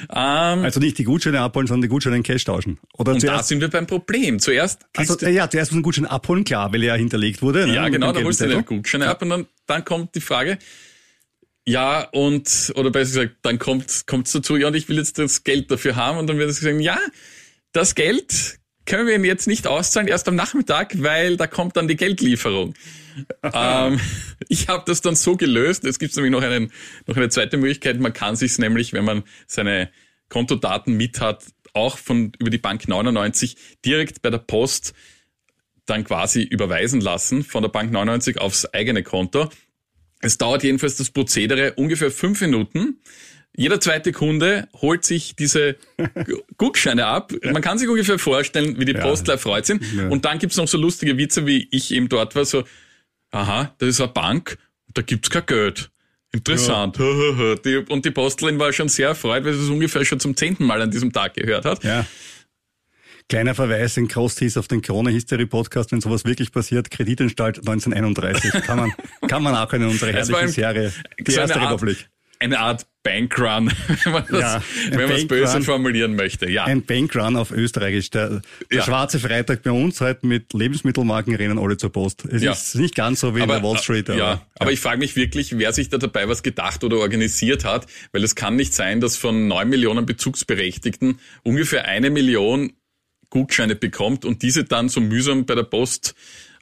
Ähm, 0.09 0.65
Also 0.65 0.81
nicht 0.81 0.97
die 0.97 1.05
Gutscheine 1.05 1.39
abholen, 1.39 1.67
sondern 1.67 1.83
die 1.83 1.87
Gutscheine 1.87 2.17
in 2.17 2.23
Cash 2.23 2.43
tauschen. 2.43 2.79
Oder 2.97 3.13
und 3.13 3.23
da 3.23 3.27
zuerst, 3.27 3.47
sind 3.47 3.61
wir 3.61 3.69
beim 3.69 3.87
Problem. 3.87 4.39
Zuerst 4.39 4.85
also, 4.97 5.17
ja, 5.25 5.49
zuerst 5.49 5.71
muss 5.71 5.79
ein 5.79 5.83
Gutschein 5.83 6.05
abholen, 6.05 6.43
klar, 6.43 6.73
weil 6.73 6.83
er 6.83 6.87
ja 6.87 6.95
hinterlegt 6.95 7.41
wurde. 7.41 7.65
ne, 7.65 7.75
Ja, 7.75 7.87
genau, 7.87 8.11
da 8.11 8.21
holst 8.21 8.41
du 8.41 8.49
den 8.49 8.65
Gutschein 8.65 9.03
ab 9.03 9.21
und 9.21 9.29
dann, 9.29 9.45
dann 9.65 9.85
kommt 9.85 10.15
die 10.15 10.21
Frage, 10.21 10.57
ja, 11.65 12.01
und, 12.11 12.73
oder 12.75 12.91
besser 12.91 13.21
gesagt, 13.21 13.37
dann 13.41 13.57
kommt 13.57 14.03
kommt's 14.05 14.33
dazu, 14.33 14.57
ja, 14.57 14.67
und 14.67 14.75
ich 14.75 14.89
will 14.89 14.97
jetzt 14.97 15.17
das 15.17 15.45
Geld 15.45 15.71
dafür 15.71 15.95
haben 15.95 16.17
und 16.17 16.27
dann 16.27 16.37
wird 16.37 16.49
es 16.49 16.59
gesagt, 16.59 16.81
ja, 16.81 16.99
das 17.71 17.95
Geld 17.95 18.59
können 18.85 19.07
wir 19.07 19.15
Ihnen 19.15 19.25
jetzt 19.25 19.47
nicht 19.47 19.67
auszahlen, 19.67 20.07
erst 20.07 20.27
am 20.27 20.35
Nachmittag, 20.35 21.01
weil 21.01 21.37
da 21.37 21.47
kommt 21.47 21.75
dann 21.77 21.87
die 21.87 21.95
Geldlieferung. 21.95 22.75
ähm, 23.53 23.99
ich 24.49 24.67
habe 24.67 24.83
das 24.85 25.01
dann 25.01 25.15
so 25.15 25.37
gelöst, 25.37 25.85
es 25.85 25.99
gibt 25.99 26.15
nämlich 26.15 26.31
noch, 26.31 26.43
einen, 26.43 26.71
noch 27.07 27.15
eine 27.15 27.29
zweite 27.29 27.57
Möglichkeit, 27.57 27.99
man 27.99 28.13
kann 28.13 28.35
sich 28.35 28.57
nämlich, 28.57 28.93
wenn 28.93 29.05
man 29.05 29.23
seine 29.47 29.89
Kontodaten 30.29 30.95
mit 30.95 31.21
hat, 31.21 31.43
auch 31.73 31.97
von 31.97 32.31
über 32.39 32.49
die 32.49 32.57
Bank 32.57 32.87
99 32.87 33.57
direkt 33.83 34.21
bei 34.21 34.29
der 34.29 34.37
Post 34.37 34.93
dann 35.85 36.03
quasi 36.03 36.41
überweisen 36.41 37.01
lassen 37.01 37.43
von 37.43 37.61
der 37.61 37.69
Bank 37.69 37.91
99 37.91 38.39
aufs 38.39 38.65
eigene 38.65 39.03
Konto. 39.03 39.49
Es 40.21 40.37
dauert 40.37 40.63
jedenfalls 40.63 40.95
das 40.95 41.11
Prozedere 41.11 41.73
ungefähr 41.73 42.11
fünf 42.11 42.41
Minuten. 42.41 43.01
Jeder 43.57 43.79
zweite 43.79 44.11
Kunde 44.11 44.67
holt 44.73 45.05
sich 45.05 45.35
diese 45.35 45.77
Guckscheine 46.57 47.05
ab. 47.05 47.31
Man 47.43 47.61
kann 47.61 47.77
sich 47.77 47.87
ungefähr 47.87 48.19
vorstellen, 48.19 48.79
wie 48.79 48.85
die 48.85 48.93
Postler 48.93 49.37
freut 49.37 49.65
sind. 49.65 49.83
Ja. 49.93 50.07
Und 50.09 50.25
dann 50.25 50.39
gibt's 50.39 50.57
noch 50.57 50.67
so 50.67 50.77
lustige 50.77 51.17
Witze, 51.17 51.45
wie 51.45 51.67
ich 51.71 51.91
eben 51.91 52.09
dort 52.09 52.35
war, 52.35 52.45
so, 52.45 52.63
aha, 53.31 53.73
das 53.77 53.89
ist 53.89 54.01
eine 54.01 54.11
Bank, 54.11 54.57
da 54.93 55.01
gibt's 55.01 55.29
kein 55.29 55.45
Geld. 55.45 55.89
Interessant. 56.31 56.97
Die, 57.65 57.77
und 57.87 58.03
die 58.03 58.11
Postlin 58.11 58.59
war 58.59 58.73
schon 58.73 58.89
sehr 58.89 59.09
erfreut, 59.09 59.45
weil 59.45 59.53
sie 59.53 59.63
es 59.63 59.69
ungefähr 59.69 60.03
schon 60.03 60.19
zum 60.19 60.35
zehnten 60.35 60.65
Mal 60.65 60.81
an 60.81 60.91
diesem 60.91 61.13
Tag 61.13 61.35
gehört 61.35 61.63
hat. 61.63 61.81
Ja. 61.83 62.05
Kleiner 63.29 63.55
Verweis 63.55 63.95
in 63.97 64.07
Kostis 64.07 64.57
auf 64.57 64.67
den 64.67 64.81
Corona 64.81 65.09
History 65.09 65.45
Podcast, 65.45 65.93
wenn 65.93 66.01
sowas 66.01 66.25
wirklich 66.25 66.51
passiert, 66.51 66.91
Kreditanstalt 66.91 67.59
1931. 67.59 68.51
Kann 68.63 68.77
man, 68.77 68.93
kann 69.27 69.41
man 69.41 69.55
auch 69.55 69.71
in 69.73 69.83
unsere 69.83 70.11
herrliche 70.13 70.49
Serie, 70.49 70.93
die 71.19 71.31
so 71.31 71.39
erste 71.39 71.59
Art, 71.59 71.71
Republik. 71.71 72.07
Eine 72.39 72.59
Art 72.59 72.85
Bankrun, 73.03 73.71
wenn 74.03 74.13
man 74.13 74.25
das, 74.29 74.39
Ja, 74.41 74.63
wenn 74.89 75.07
man 75.07 75.17
es 75.17 75.27
böse 75.27 75.61
formulieren 75.61 76.15
möchte. 76.15 76.49
Ja. 76.49 76.65
Ein 76.65 76.83
Bankrun 76.83 77.35
auf 77.35 77.51
Österreichisch. 77.51 78.09
Der, 78.09 78.29
der 78.29 78.41
Ja. 78.71 78.83
schwarze 78.83 79.19
Freitag 79.19 79.61
bei 79.61 79.71
uns 79.71 80.01
halt 80.01 80.23
mit 80.23 80.53
Lebensmittelmarken 80.53 81.35
rennen 81.35 81.59
alle 81.59 81.77
zur 81.77 81.91
Post. 81.91 82.25
Es 82.25 82.41
Ja. 82.41 82.53
ist 82.53 82.75
nicht 82.75 82.95
ganz 82.95 83.19
so 83.19 83.35
wie 83.35 83.41
in 83.41 83.47
der 83.47 83.61
Wall 83.61 83.77
Street. 83.77 84.09
äh, 84.09 84.17
ja, 84.17 84.41
aber 84.57 84.71
ich 84.71 84.79
frage 84.79 84.97
mich 84.99 85.15
wirklich, 85.15 85.57
wer 85.59 85.71
sich 85.71 85.89
da 85.89 85.97
dabei 85.99 86.27
was 86.27 86.41
gedacht 86.41 86.83
oder 86.83 86.97
organisiert 86.97 87.63
hat, 87.63 87.85
weil 88.11 88.23
es 88.23 88.33
kann 88.35 88.55
nicht 88.55 88.73
sein, 88.73 88.99
dass 89.01 89.17
von 89.17 89.47
neun 89.47 89.69
Millionen 89.69 90.05
Bezugsberechtigten 90.07 91.19
ungefähr 91.43 91.85
eine 91.85 92.09
Million 92.09 92.73
Gutscheine 93.29 93.75
bekommt 93.75 94.25
und 94.25 94.41
diese 94.41 94.63
dann 94.63 94.89
so 94.89 94.99
mühsam 94.99 95.45
bei 95.45 95.53
der 95.55 95.63
Post 95.63 96.15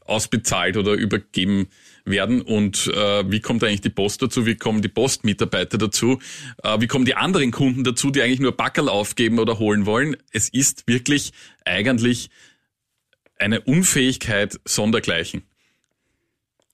ausbezahlt 0.06 0.75
oder 0.75 0.94
übergeben 0.94 1.68
werden. 2.05 2.41
Und 2.41 2.88
äh, 2.88 3.29
wie 3.29 3.39
kommt 3.39 3.63
eigentlich 3.63 3.81
die 3.81 3.89
Post 3.89 4.22
dazu? 4.22 4.45
Wie 4.45 4.55
kommen 4.55 4.81
die 4.81 4.89
Postmitarbeiter 4.89 5.77
dazu? 5.77 6.19
Äh, 6.63 6.81
wie 6.81 6.88
kommen 6.88 7.05
die 7.05 7.15
anderen 7.15 7.51
Kunden 7.51 7.83
dazu, 7.83 8.12
die 8.12 8.22
eigentlich 8.22 8.39
nur 8.39 8.51
Backerl 8.51 8.89
aufgeben 8.89 9.39
oder 9.39 9.60
holen 9.60 9.86
wollen? 9.86 10.17
Es 10.31 10.50
ist 10.50 10.88
wirklich 10.88 11.31
eigentlich 11.65 12.29
eine 13.38 13.62
Unfähigkeit 13.62 14.60
sondergleichen. 14.65 15.43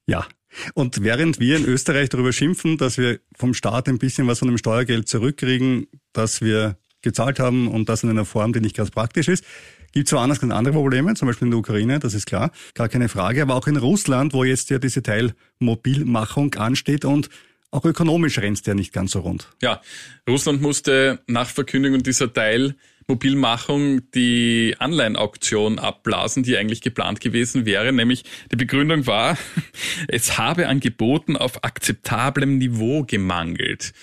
Ja. 0.08 0.28
Und 0.74 1.04
während 1.04 1.40
wir 1.40 1.58
in 1.58 1.66
Österreich 1.66 2.10
darüber 2.10 2.34
schimpfen, 2.34 2.78
dass 2.78 2.98
wir 2.98 3.20
vom 3.38 3.54
Staat 3.54 3.88
ein 3.88 4.00
bisschen 4.00 4.26
was 4.28 4.40
von 4.40 4.48
dem 4.48 4.58
Steuergeld 4.58 5.08
zurückkriegen, 5.08 5.88
das 6.12 6.42
wir 6.42 6.78
gezahlt 7.02 7.40
haben 7.40 7.68
und 7.68 7.88
das 7.88 8.04
in 8.04 8.10
einer 8.10 8.26
Form, 8.26 8.52
die 8.52 8.60
nicht 8.60 8.76
ganz 8.76 8.90
praktisch 8.90 9.28
ist, 9.28 9.46
gibt 9.92 10.08
es 10.08 10.14
woanders 10.14 10.40
ganz 10.40 10.54
andere 10.54 10.74
Probleme, 10.74 11.14
zum 11.16 11.28
Beispiel 11.28 11.48
in 11.48 11.52
der 11.52 11.60
Ukraine, 11.60 12.00
das 12.00 12.14
ist 12.14 12.26
klar, 12.26 12.52
gar 12.74 12.90
keine 12.90 13.10
Frage, 13.10 13.42
aber 13.42 13.56
auch 13.56 13.68
in 13.68 13.78
Russland, 13.78 14.34
wo 14.34 14.44
jetzt 14.44 14.70
ja 14.70 14.80
diese 14.80 15.04
Teilmobilmachung 15.04 16.54
ansteht 16.56 17.06
und 17.06 17.30
auch 17.72 17.86
ökonomisch 17.86 18.40
rennt 18.40 18.66
der 18.66 18.76
nicht 18.76 18.94
ganz 18.94 19.12
so 19.12 19.20
rund. 19.20 19.50
Ja, 19.62 19.82
Russland 20.28 20.62
musste 20.62 21.20
nach 21.28 21.48
Verkündigung 21.48 22.02
dieser 22.02 22.34
Teilmobilmachung 22.34 24.10
die 24.12 24.76
Anleihenauktion 24.80 25.78
abblasen, 25.78 26.42
die 26.44 26.58
eigentlich 26.58 26.82
geplant 26.82 27.22
gewesen 27.22 27.66
wäre. 27.66 27.94
Nämlich 27.94 28.24
die 28.52 28.56
Begründung 28.56 29.06
war, 29.06 29.38
es 30.08 30.38
habe 30.38 30.68
an 30.68 30.80
Geboten 30.80 31.38
auf 31.38 31.64
akzeptablem 31.64 32.58
Niveau 32.58 33.04
gemangelt. 33.04 33.94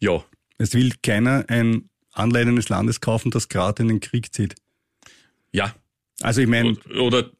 Ja, 0.00 0.22
Es 0.58 0.74
will 0.74 0.92
keiner 1.02 1.46
ein 1.48 1.88
Anleihen 2.12 2.48
eines 2.48 2.68
Landes 2.68 3.00
kaufen, 3.00 3.30
das 3.30 3.48
gerade 3.48 3.82
in 3.82 3.88
den 3.88 4.00
Krieg 4.00 4.34
zieht. 4.34 4.54
Ja. 5.52 5.74
Also 6.20 6.40
ich 6.40 6.48
meine, 6.48 6.74
Oder 6.98 7.30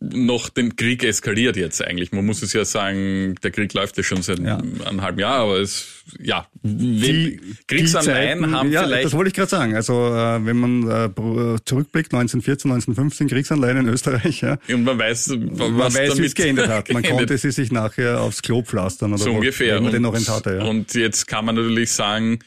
noch 0.00 0.48
den 0.48 0.76
Krieg 0.76 1.02
eskaliert 1.02 1.56
jetzt 1.56 1.82
eigentlich. 1.84 2.12
Man 2.12 2.24
muss 2.24 2.40
es 2.40 2.52
ja 2.52 2.64
sagen, 2.64 3.34
der 3.42 3.50
Krieg 3.50 3.74
läuft 3.74 3.96
ja 3.96 4.04
schon 4.04 4.22
seit 4.22 4.38
Ja. 4.38 4.58
einem 4.84 5.02
halben 5.02 5.18
Jahr, 5.18 5.40
aber 5.40 5.58
es, 5.58 6.04
ja, 6.20 6.46
die, 6.62 7.40
Kriegsanleihen 7.66 8.38
Zeiten- 8.42 8.54
haben 8.54 8.70
ja, 8.70 8.84
vielleicht 8.84 9.06
Das 9.06 9.12
wollte 9.14 9.30
ich 9.30 9.34
gerade 9.34 9.50
sagen. 9.50 9.74
Also 9.74 9.92
äh, 10.14 10.46
wenn 10.46 10.56
man 10.56 10.82
äh, 10.88 11.58
zurückblickt, 11.64 12.14
1914, 12.14 12.70
1915 12.70 13.26
Kriegsanleihen 13.26 13.78
in 13.78 13.88
Österreich, 13.88 14.40
ja, 14.42 14.56
und 14.68 14.84
man 14.84 14.96
weiß, 14.96 15.30
was 15.30 15.70
man 15.72 15.94
weiß, 15.94 16.18
wie 16.20 16.26
es 16.26 16.34
geendet 16.36 16.68
hat. 16.68 16.92
Man 16.92 17.02
geendet 17.02 17.18
konnte 17.30 17.38
sie 17.38 17.50
sich 17.50 17.72
nachher 17.72 18.20
aufs 18.20 18.40
Klo 18.42 18.62
pflastern 18.62 19.14
oder 19.14 19.18
so 19.24 19.32
wo- 19.32 19.38
ungefähr. 19.38 19.74
wenn 19.74 19.82
man 19.82 19.92
den 19.92 20.04
und, 20.06 20.14
noch 20.28 20.28
hatte. 20.32 20.58
Ja. 20.58 20.62
und 20.64 20.94
jetzt 20.94 21.26
kann 21.26 21.44
man 21.44 21.56
natürlich 21.56 21.90
sagen, 21.90 22.38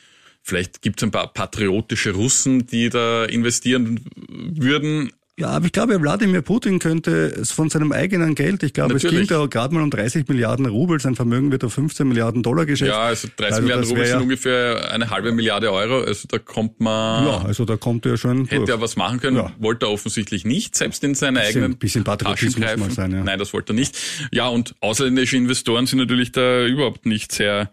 vielleicht 0.44 0.82
gibt 0.82 1.00
es 1.00 1.04
ein 1.04 1.12
paar 1.12 1.32
patriotische 1.34 2.12
Russen, 2.12 2.66
die 2.68 2.90
da 2.90 3.26
investieren 3.26 4.00
würden. 4.28 5.12
ja, 5.38 5.48
aber 5.50 5.66
ich 5.66 5.72
glaube, 5.72 6.00
Wladimir 6.02 6.42
Putin 6.42 6.78
könnte 6.80 7.28
es 7.28 7.52
von 7.52 7.70
seinem 7.70 7.92
eigenen 7.92 8.36
Geld, 8.36 8.62
ich 8.64 8.74
glaube, 8.74 8.96
es 8.96 9.04
Natürlich. 9.04 9.28
ging 9.30 9.38
da 9.40 9.46
gerade 9.48 9.74
mal 9.74 9.82
um 9.82 9.90
30 9.90 10.28
Milliarden 10.28 10.66
Rubel, 10.68 11.00
sein 11.00 11.16
Vermögen 11.16 11.52
wird 11.52 11.64
auf 11.64 11.74
15 11.74 12.08
Milliarden 12.08 12.44
Dollar 12.44 12.66
geschätzt. 12.66 12.90
Ja, 12.90 13.00
also 13.02 13.28
30 13.38 13.44
Also 13.54 13.62
Milliarden 13.62 13.90
Rubel 13.90 14.06
sind 14.06 14.16
ja- 14.16 14.22
ungefähr 14.22 14.92
eine 14.92 15.10
halbe 15.10 15.32
Milliarde 15.32 15.72
Euro. 15.72 16.02
Also 16.04 16.28
da 16.28 16.38
kommt 16.38 16.80
man, 16.80 17.26
Ja, 17.28 17.42
also 17.44 17.66
da 17.66 17.78
kommt 17.78 18.06
er 18.06 18.18
schon 18.18 18.46
hätte 18.46 18.58
durch. 18.58 18.70
er 18.70 18.82
was 18.82 18.96
machen 18.98 19.20
können, 19.20 19.38
Ja. 19.38 19.52
wollte 19.58 19.86
er 19.88 19.92
offensichtlich 19.92 20.46
nicht, 20.46 20.76
selbst 20.76 21.04
in 21.04 21.16
seine 21.16 21.40
Bisschen- 21.40 21.64
eigenen 21.64 21.78
bisschen 21.80 22.04
Patriotismus 22.04 22.56
Taschen 22.56 22.80
greifen. 22.82 22.92
sein, 22.94 23.12
ja. 23.12 23.24
Nein, 23.24 23.40
das 23.40 23.54
wollte 23.54 23.74
er 23.74 23.76
nicht. 23.76 23.98
Ja, 24.32 24.48
und 24.48 24.76
ausländische 24.80 25.38
Investoren 25.38 25.88
sind 25.88 26.00
natürlich 26.00 26.32
da 26.32 26.66
überhaupt 26.66 27.06
nicht 27.08 27.32
sehr, 27.32 27.72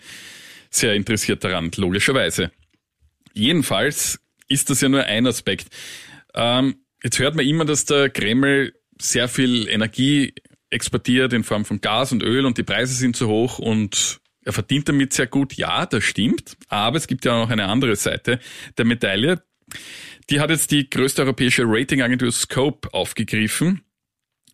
sehr 0.70 0.94
interessiert 0.94 1.44
daran, 1.44 1.70
logischerweise. 1.76 2.50
Jedenfalls 3.38 4.18
ist 4.48 4.68
das 4.68 4.80
ja 4.80 4.88
nur 4.88 5.04
ein 5.04 5.26
Aspekt. 5.26 5.68
Ähm, 6.34 6.76
jetzt 7.02 7.18
hört 7.18 7.36
man 7.36 7.46
immer, 7.46 7.64
dass 7.64 7.84
der 7.84 8.10
Kreml 8.10 8.74
sehr 9.00 9.28
viel 9.28 9.68
Energie 9.68 10.34
exportiert 10.70 11.32
in 11.32 11.44
Form 11.44 11.64
von 11.64 11.80
Gas 11.80 12.10
und 12.10 12.22
Öl 12.22 12.44
und 12.44 12.58
die 12.58 12.64
Preise 12.64 12.94
sind 12.94 13.16
zu 13.16 13.28
hoch 13.28 13.58
und 13.58 14.20
er 14.44 14.52
verdient 14.52 14.88
damit 14.88 15.12
sehr 15.12 15.28
gut. 15.28 15.54
Ja, 15.54 15.86
das 15.86 16.04
stimmt. 16.04 16.56
Aber 16.68 16.96
es 16.96 17.06
gibt 17.06 17.24
ja 17.24 17.34
auch 17.34 17.44
noch 17.44 17.50
eine 17.50 17.66
andere 17.66 17.94
Seite 17.96 18.40
der 18.76 18.84
Medaille. 18.84 19.42
Die 20.30 20.40
hat 20.40 20.50
jetzt 20.50 20.70
die 20.70 20.90
größte 20.90 21.22
europäische 21.22 21.62
Ratingagentur 21.64 22.32
Scope 22.32 22.92
aufgegriffen. 22.92 23.82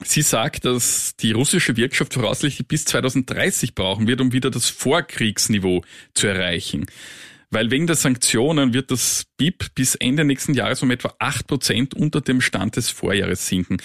Sie 0.03 0.23
sagt, 0.23 0.67
dass 0.67 1.17
die 1.17 1.33
russische 1.33 1.77
Wirtschaft 1.77 2.15
voraussichtlich 2.15 2.69
bis 2.69 2.85
2030 2.85 3.75
brauchen 3.75 4.07
wird, 4.07 4.21
um 4.21 4.33
wieder 4.33 4.51
das 4.51 4.69
Vorkriegsniveau 4.69 5.83
zu 6.13 6.27
erreichen. 6.27 6.87
Weil 7.55 7.71
wegen 7.71 7.87
der 7.87 7.95
Sanktionen 7.95 8.75
wird 8.75 8.91
das 8.91 9.27
BIP 9.37 9.77
bis 9.77 9.95
Ende 9.95 10.25
nächsten 10.25 10.55
Jahres 10.55 10.83
um 10.83 10.91
etwa 10.91 11.15
8% 11.21 11.95
unter 11.95 12.21
dem 12.21 12.41
Stand 12.41 12.75
des 12.75 12.91
Vorjahres 12.91 13.47
sinken. 13.47 13.77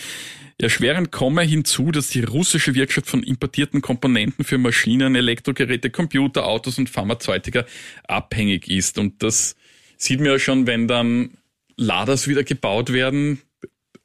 Erschwerend 0.58 1.12
komme 1.12 1.44
hinzu, 1.44 1.92
dass 1.92 2.10
die 2.10 2.24
russische 2.24 2.74
Wirtschaft 2.74 3.08
von 3.08 3.22
importierten 3.22 3.82
Komponenten 3.82 4.44
für 4.44 4.58
Maschinen, 4.58 5.16
Elektrogeräte, 5.16 5.92
Computer, 5.92 6.48
Autos 6.48 6.80
und 6.80 6.90
Pharmazeutika 6.90 7.64
abhängig 8.08 8.70
ist. 8.72 8.98
Und 8.98 9.22
das 9.22 9.56
sieht 9.98 10.20
man 10.20 10.30
ja 10.30 10.40
schon, 10.40 10.66
wenn 10.66 10.88
dann 10.88 11.38
Laders 11.78 12.28
wieder 12.28 12.44
gebaut 12.44 12.92
werden, 12.92 13.40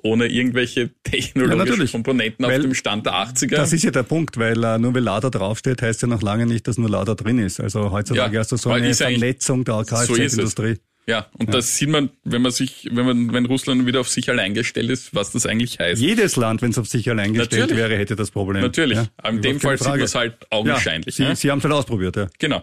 ohne 0.04 0.26
irgendwelche 0.26 0.90
technologischen 1.02 1.58
natürlich. 1.58 1.92
Komponenten 1.92 2.44
Weil 2.46 2.56
auf 2.58 2.62
dem 2.62 2.74
Stand 2.74 3.06
der 3.06 3.14
80er. 3.14 3.56
Das 3.56 3.72
ist 3.72 3.82
ja 3.84 3.90
der 3.90 4.02
Punkt, 4.02 4.38
weil 4.38 4.62
äh, 4.62 4.78
nur 4.78 4.94
weil 4.94 5.02
Lada 5.02 5.30
draufsteht, 5.30 5.82
heißt 5.82 6.02
ja 6.02 6.08
noch 6.08 6.22
lange 6.22 6.46
nicht, 6.46 6.68
dass 6.68 6.78
nur 6.78 6.90
Lada 6.90 7.14
drin 7.14 7.38
ist. 7.38 7.58
Also 7.58 7.90
heutzutage 7.90 8.34
Ja, 8.34 8.40
hast 8.40 8.52
du 8.52 8.56
so 8.56 8.70
eine 8.70 8.94
Vernetzung 8.94 9.64
der 9.64 9.82
So. 9.84 9.96
Kfz-Industrie. 10.14 10.76
ja, 11.06 11.26
und 11.38 11.52
das 11.54 11.76
sieht 11.78 11.88
man, 11.88 12.10
wenn 12.22 12.42
man 12.42 12.52
sich, 12.52 12.88
wenn 12.92 13.06
man, 13.06 13.32
wenn 13.32 13.46
Russland 13.46 13.86
wieder 13.86 14.00
auf 14.00 14.08
sich 14.10 14.28
allein 14.28 14.52
gestellt 14.54 14.90
ist, 14.90 15.14
was 15.14 15.32
das 15.32 15.46
eigentlich 15.46 15.78
heißt. 15.78 16.00
Jedes 16.00 16.36
Land, 16.36 16.60
wenn 16.62 16.70
es 16.70 16.78
auf 16.78 16.86
sich 16.86 17.08
allein 17.10 17.32
gestellt 17.32 17.62
Natürlich. 17.62 17.82
wäre, 17.82 17.96
hätte 17.98 18.14
das 18.14 18.30
Problem. 18.30 18.60
Natürlich. 18.62 18.98
Ja, 18.98 19.28
in 19.30 19.40
dem 19.40 19.58
Fall 19.58 19.78
sieht 19.78 19.88
man 19.88 20.00
es 20.00 20.14
halt 20.14 20.34
Ja, 20.42 20.46
augenscheinlich. 20.58 21.14
Sie, 21.14 21.24
ne? 21.24 21.34
Sie 21.34 21.50
haben 21.50 21.58
es 21.58 21.64
halt 21.64 21.72
ausprobiert, 21.74 22.16
ja. 22.16 22.26
Genau. 22.38 22.62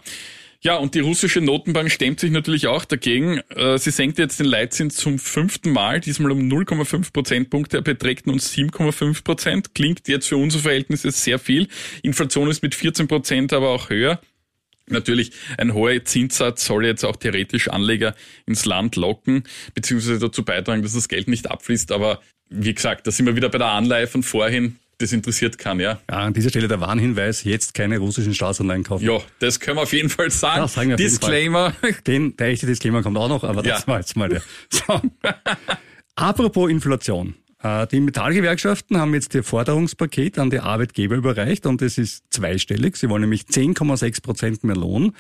Ja, 0.63 0.75
und 0.75 0.93
die 0.93 0.99
russische 0.99 1.41
Notenbank 1.41 1.91
stemmt 1.91 2.19
sich 2.19 2.29
natürlich 2.29 2.67
auch 2.67 2.85
dagegen. 2.85 3.39
Äh, 3.49 3.79
Sie 3.79 3.89
senkt 3.89 4.19
jetzt 4.19 4.39
den 4.39 4.45
Leitzins 4.45 4.95
zum 4.95 5.17
fünften 5.17 5.71
Mal, 5.71 5.99
diesmal 5.99 6.31
um 6.31 6.39
0,5 6.39 7.11
Prozentpunkte. 7.11 7.77
Er 7.77 7.81
beträgt 7.81 8.27
nun 8.27 8.37
7,5 8.37 9.23
Prozent. 9.23 9.73
Klingt 9.73 10.07
jetzt 10.07 10.27
für 10.27 10.37
unsere 10.37 10.61
Verhältnisse 10.61 11.09
sehr 11.09 11.39
viel. 11.39 11.67
Inflation 12.03 12.47
ist 12.47 12.61
mit 12.61 12.75
14 12.75 13.07
Prozent 13.07 13.53
aber 13.53 13.69
auch 13.69 13.89
höher. 13.89 14.21
Natürlich, 14.87 15.31
ein 15.57 15.73
hoher 15.73 16.05
Zinssatz 16.05 16.65
soll 16.65 16.85
jetzt 16.85 17.05
auch 17.05 17.15
theoretisch 17.15 17.67
Anleger 17.67 18.13
ins 18.45 18.65
Land 18.65 18.97
locken, 18.97 19.43
beziehungsweise 19.73 20.19
dazu 20.19 20.45
beitragen, 20.45 20.83
dass 20.83 20.93
das 20.93 21.07
Geld 21.07 21.27
nicht 21.27 21.49
abfließt. 21.49 21.91
Aber 21.91 22.21
wie 22.49 22.73
gesagt, 22.73 23.07
da 23.07 23.11
sind 23.11 23.25
wir 23.25 23.35
wieder 23.35 23.49
bei 23.49 23.57
der 23.57 23.71
Anleihe 23.71 24.05
von 24.05 24.21
vorhin. 24.21 24.77
Das 25.01 25.11
interessiert 25.13 25.57
kann, 25.57 25.79
ja. 25.79 25.99
Ja, 26.09 26.17
an 26.19 26.33
dieser 26.33 26.49
Stelle 26.49 26.67
der 26.67 26.79
Warnhinweis, 26.79 27.43
jetzt 27.43 27.73
keine 27.73 27.97
russischen 27.97 28.33
Staatsanleihen 28.35 28.83
kaufen. 28.83 29.03
Ja, 29.05 29.19
das 29.39 29.59
können 29.59 29.77
wir 29.77 29.81
auf 29.81 29.93
jeden 29.93 30.09
Fall 30.09 30.29
sagen. 30.29 30.59
Ja, 30.61 30.67
sagen 30.67 30.89
wir 30.89 30.95
Disclaimer. 30.95 31.73
Den, 32.07 32.37
der 32.37 32.47
echte 32.49 32.67
Disclaimer 32.67 33.01
kommt 33.01 33.17
auch 33.17 33.29
noch, 33.29 33.43
aber 33.43 33.63
das 33.63 33.81
Ja. 33.81 33.87
war 33.87 33.99
jetzt 33.99 34.15
mal 34.15 34.29
der. 34.29 34.41
So. 34.69 35.01
Apropos 36.15 36.69
Inflation. 36.69 37.35
Äh, 37.63 37.87
Die 37.87 37.99
Metallgewerkschaften 37.99 38.97
haben 38.97 39.13
jetzt 39.13 39.33
ihr 39.33 39.43
Forderungspaket 39.43 40.37
an 40.39 40.49
die 40.49 40.59
Arbeitgeber 40.59 41.15
überreicht 41.15 41.65
und 41.65 41.81
es 41.81 41.97
ist 41.97 42.25
zweistellig. 42.31 42.95
Sie 42.97 43.09
wollen 43.09 43.21
nämlich 43.21 43.43
10,6 43.43 44.21
Prozent 44.21 44.63
mehr 44.63 44.75
Lohn. 44.75 45.13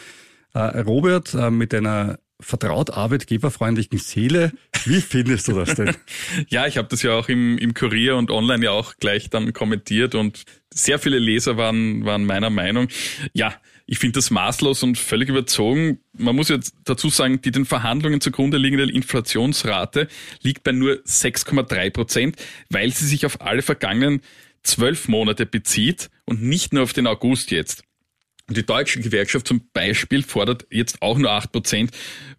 Äh, 0.53 0.59
Robert, 0.81 1.33
äh, 1.33 1.49
mit 1.49 1.73
einer 1.73 2.19
vertraut 2.41 2.91
arbeitgeberfreundlichen 2.91 3.97
Seele. 3.97 4.51
Wie 4.85 5.01
findest 5.01 5.47
du 5.47 5.53
das 5.53 5.75
denn? 5.75 5.95
ja, 6.49 6.67
ich 6.67 6.77
habe 6.77 6.87
das 6.87 7.01
ja 7.01 7.13
auch 7.13 7.29
im, 7.29 7.57
im 7.57 7.73
Kurier 7.73 8.17
und 8.17 8.31
online 8.31 8.65
ja 8.65 8.71
auch 8.71 8.95
gleich 8.97 9.29
dann 9.29 9.53
kommentiert 9.53 10.15
und 10.15 10.43
sehr 10.73 10.99
viele 10.99 11.19
Leser 11.19 11.57
waren, 11.57 12.05
waren 12.05 12.25
meiner 12.25 12.49
Meinung. 12.49 12.87
Ja, 13.33 13.53
ich 13.85 13.99
finde 13.99 14.19
das 14.19 14.31
maßlos 14.31 14.83
und 14.83 14.97
völlig 14.97 15.29
überzogen. 15.29 15.99
Man 16.17 16.35
muss 16.35 16.49
jetzt 16.49 16.75
dazu 16.85 17.09
sagen, 17.09 17.41
die 17.41 17.51
den 17.51 17.65
Verhandlungen 17.65 18.21
zugrunde 18.21 18.57
liegende 18.57 18.89
Inflationsrate 18.89 20.07
liegt 20.41 20.63
bei 20.63 20.71
nur 20.71 20.93
6,3 20.93 21.89
Prozent, 21.89 22.35
weil 22.69 22.91
sie 22.91 23.05
sich 23.05 23.25
auf 23.25 23.41
alle 23.41 23.61
vergangenen 23.61 24.21
zwölf 24.63 25.07
Monate 25.07 25.45
bezieht 25.45 26.09
und 26.25 26.41
nicht 26.41 26.73
nur 26.73 26.83
auf 26.83 26.93
den 26.93 27.07
August 27.07 27.51
jetzt. 27.51 27.83
Die 28.49 28.65
deutsche 28.65 28.99
Gewerkschaft 28.99 29.47
zum 29.47 29.61
Beispiel 29.73 30.23
fordert 30.23 30.65
jetzt 30.69 31.01
auch 31.01 31.17
nur 31.17 31.31
acht 31.31 31.51
Prozent 31.51 31.91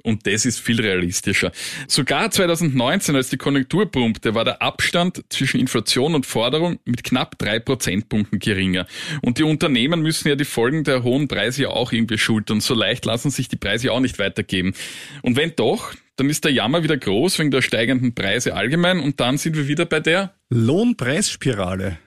und 0.02 0.26
das 0.26 0.44
ist 0.44 0.58
viel 0.58 0.80
realistischer. 0.80 1.52
Sogar 1.88 2.30
2019, 2.30 3.14
als 3.16 3.30
die 3.30 3.36
Konjunktur 3.36 3.90
pumpte, 3.90 4.34
war 4.34 4.44
der 4.44 4.60
Abstand 4.60 5.24
zwischen 5.28 5.60
Inflation 5.60 6.14
und 6.14 6.26
Forderung 6.26 6.78
mit 6.84 7.04
knapp 7.04 7.38
drei 7.38 7.60
Prozentpunkten 7.60 8.38
geringer. 8.38 8.86
Und 9.22 9.38
die 9.38 9.44
Unternehmen 9.44 10.02
müssen 10.02 10.28
ja 10.28 10.34
die 10.34 10.44
Folgen 10.44 10.84
der 10.84 11.02
hohen 11.02 11.28
Preise 11.28 11.62
ja 11.62 11.68
auch 11.68 11.92
irgendwie 11.92 12.18
schultern. 12.18 12.60
So 12.60 12.74
leicht 12.74 13.04
lassen 13.04 13.30
sich 13.30 13.48
die 13.48 13.56
Preise 13.56 13.92
auch 13.92 14.00
nicht 14.00 14.18
weitergeben. 14.18 14.74
Und 15.22 15.36
wenn 15.36 15.54
doch, 15.56 15.94
dann 16.16 16.28
ist 16.28 16.44
der 16.44 16.52
Jammer 16.52 16.82
wieder 16.82 16.96
groß 16.96 17.38
wegen 17.38 17.50
der 17.50 17.62
steigenden 17.62 18.14
Preise 18.14 18.54
allgemein 18.54 19.00
und 19.00 19.20
dann 19.20 19.38
sind 19.38 19.56
wir 19.56 19.68
wieder 19.68 19.86
bei 19.86 20.00
der 20.00 20.34
Lohnpreisspirale. 20.50 21.98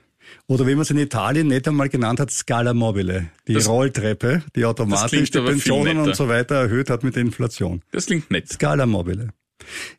Oder 0.47 0.67
wie 0.67 0.75
man 0.75 0.81
es 0.81 0.91
in 0.91 0.97
Italien 0.97 1.47
nicht 1.47 1.67
einmal 1.67 1.89
genannt 1.89 2.19
hat, 2.19 2.31
Scala 2.31 2.73
Mobile. 2.73 3.29
Die 3.47 3.53
das, 3.53 3.67
Rolltreppe, 3.67 4.43
die 4.55 4.65
automatisch 4.65 5.31
die 5.31 5.39
Pensionen 5.39 5.97
und 5.97 6.15
so 6.15 6.27
weiter 6.27 6.55
erhöht 6.55 6.89
hat 6.89 7.03
mit 7.03 7.15
der 7.15 7.23
Inflation. 7.23 7.81
Das 7.91 8.05
klingt 8.05 8.31
nett. 8.31 8.49
Scala 8.49 8.85
Mobile. 8.85 9.29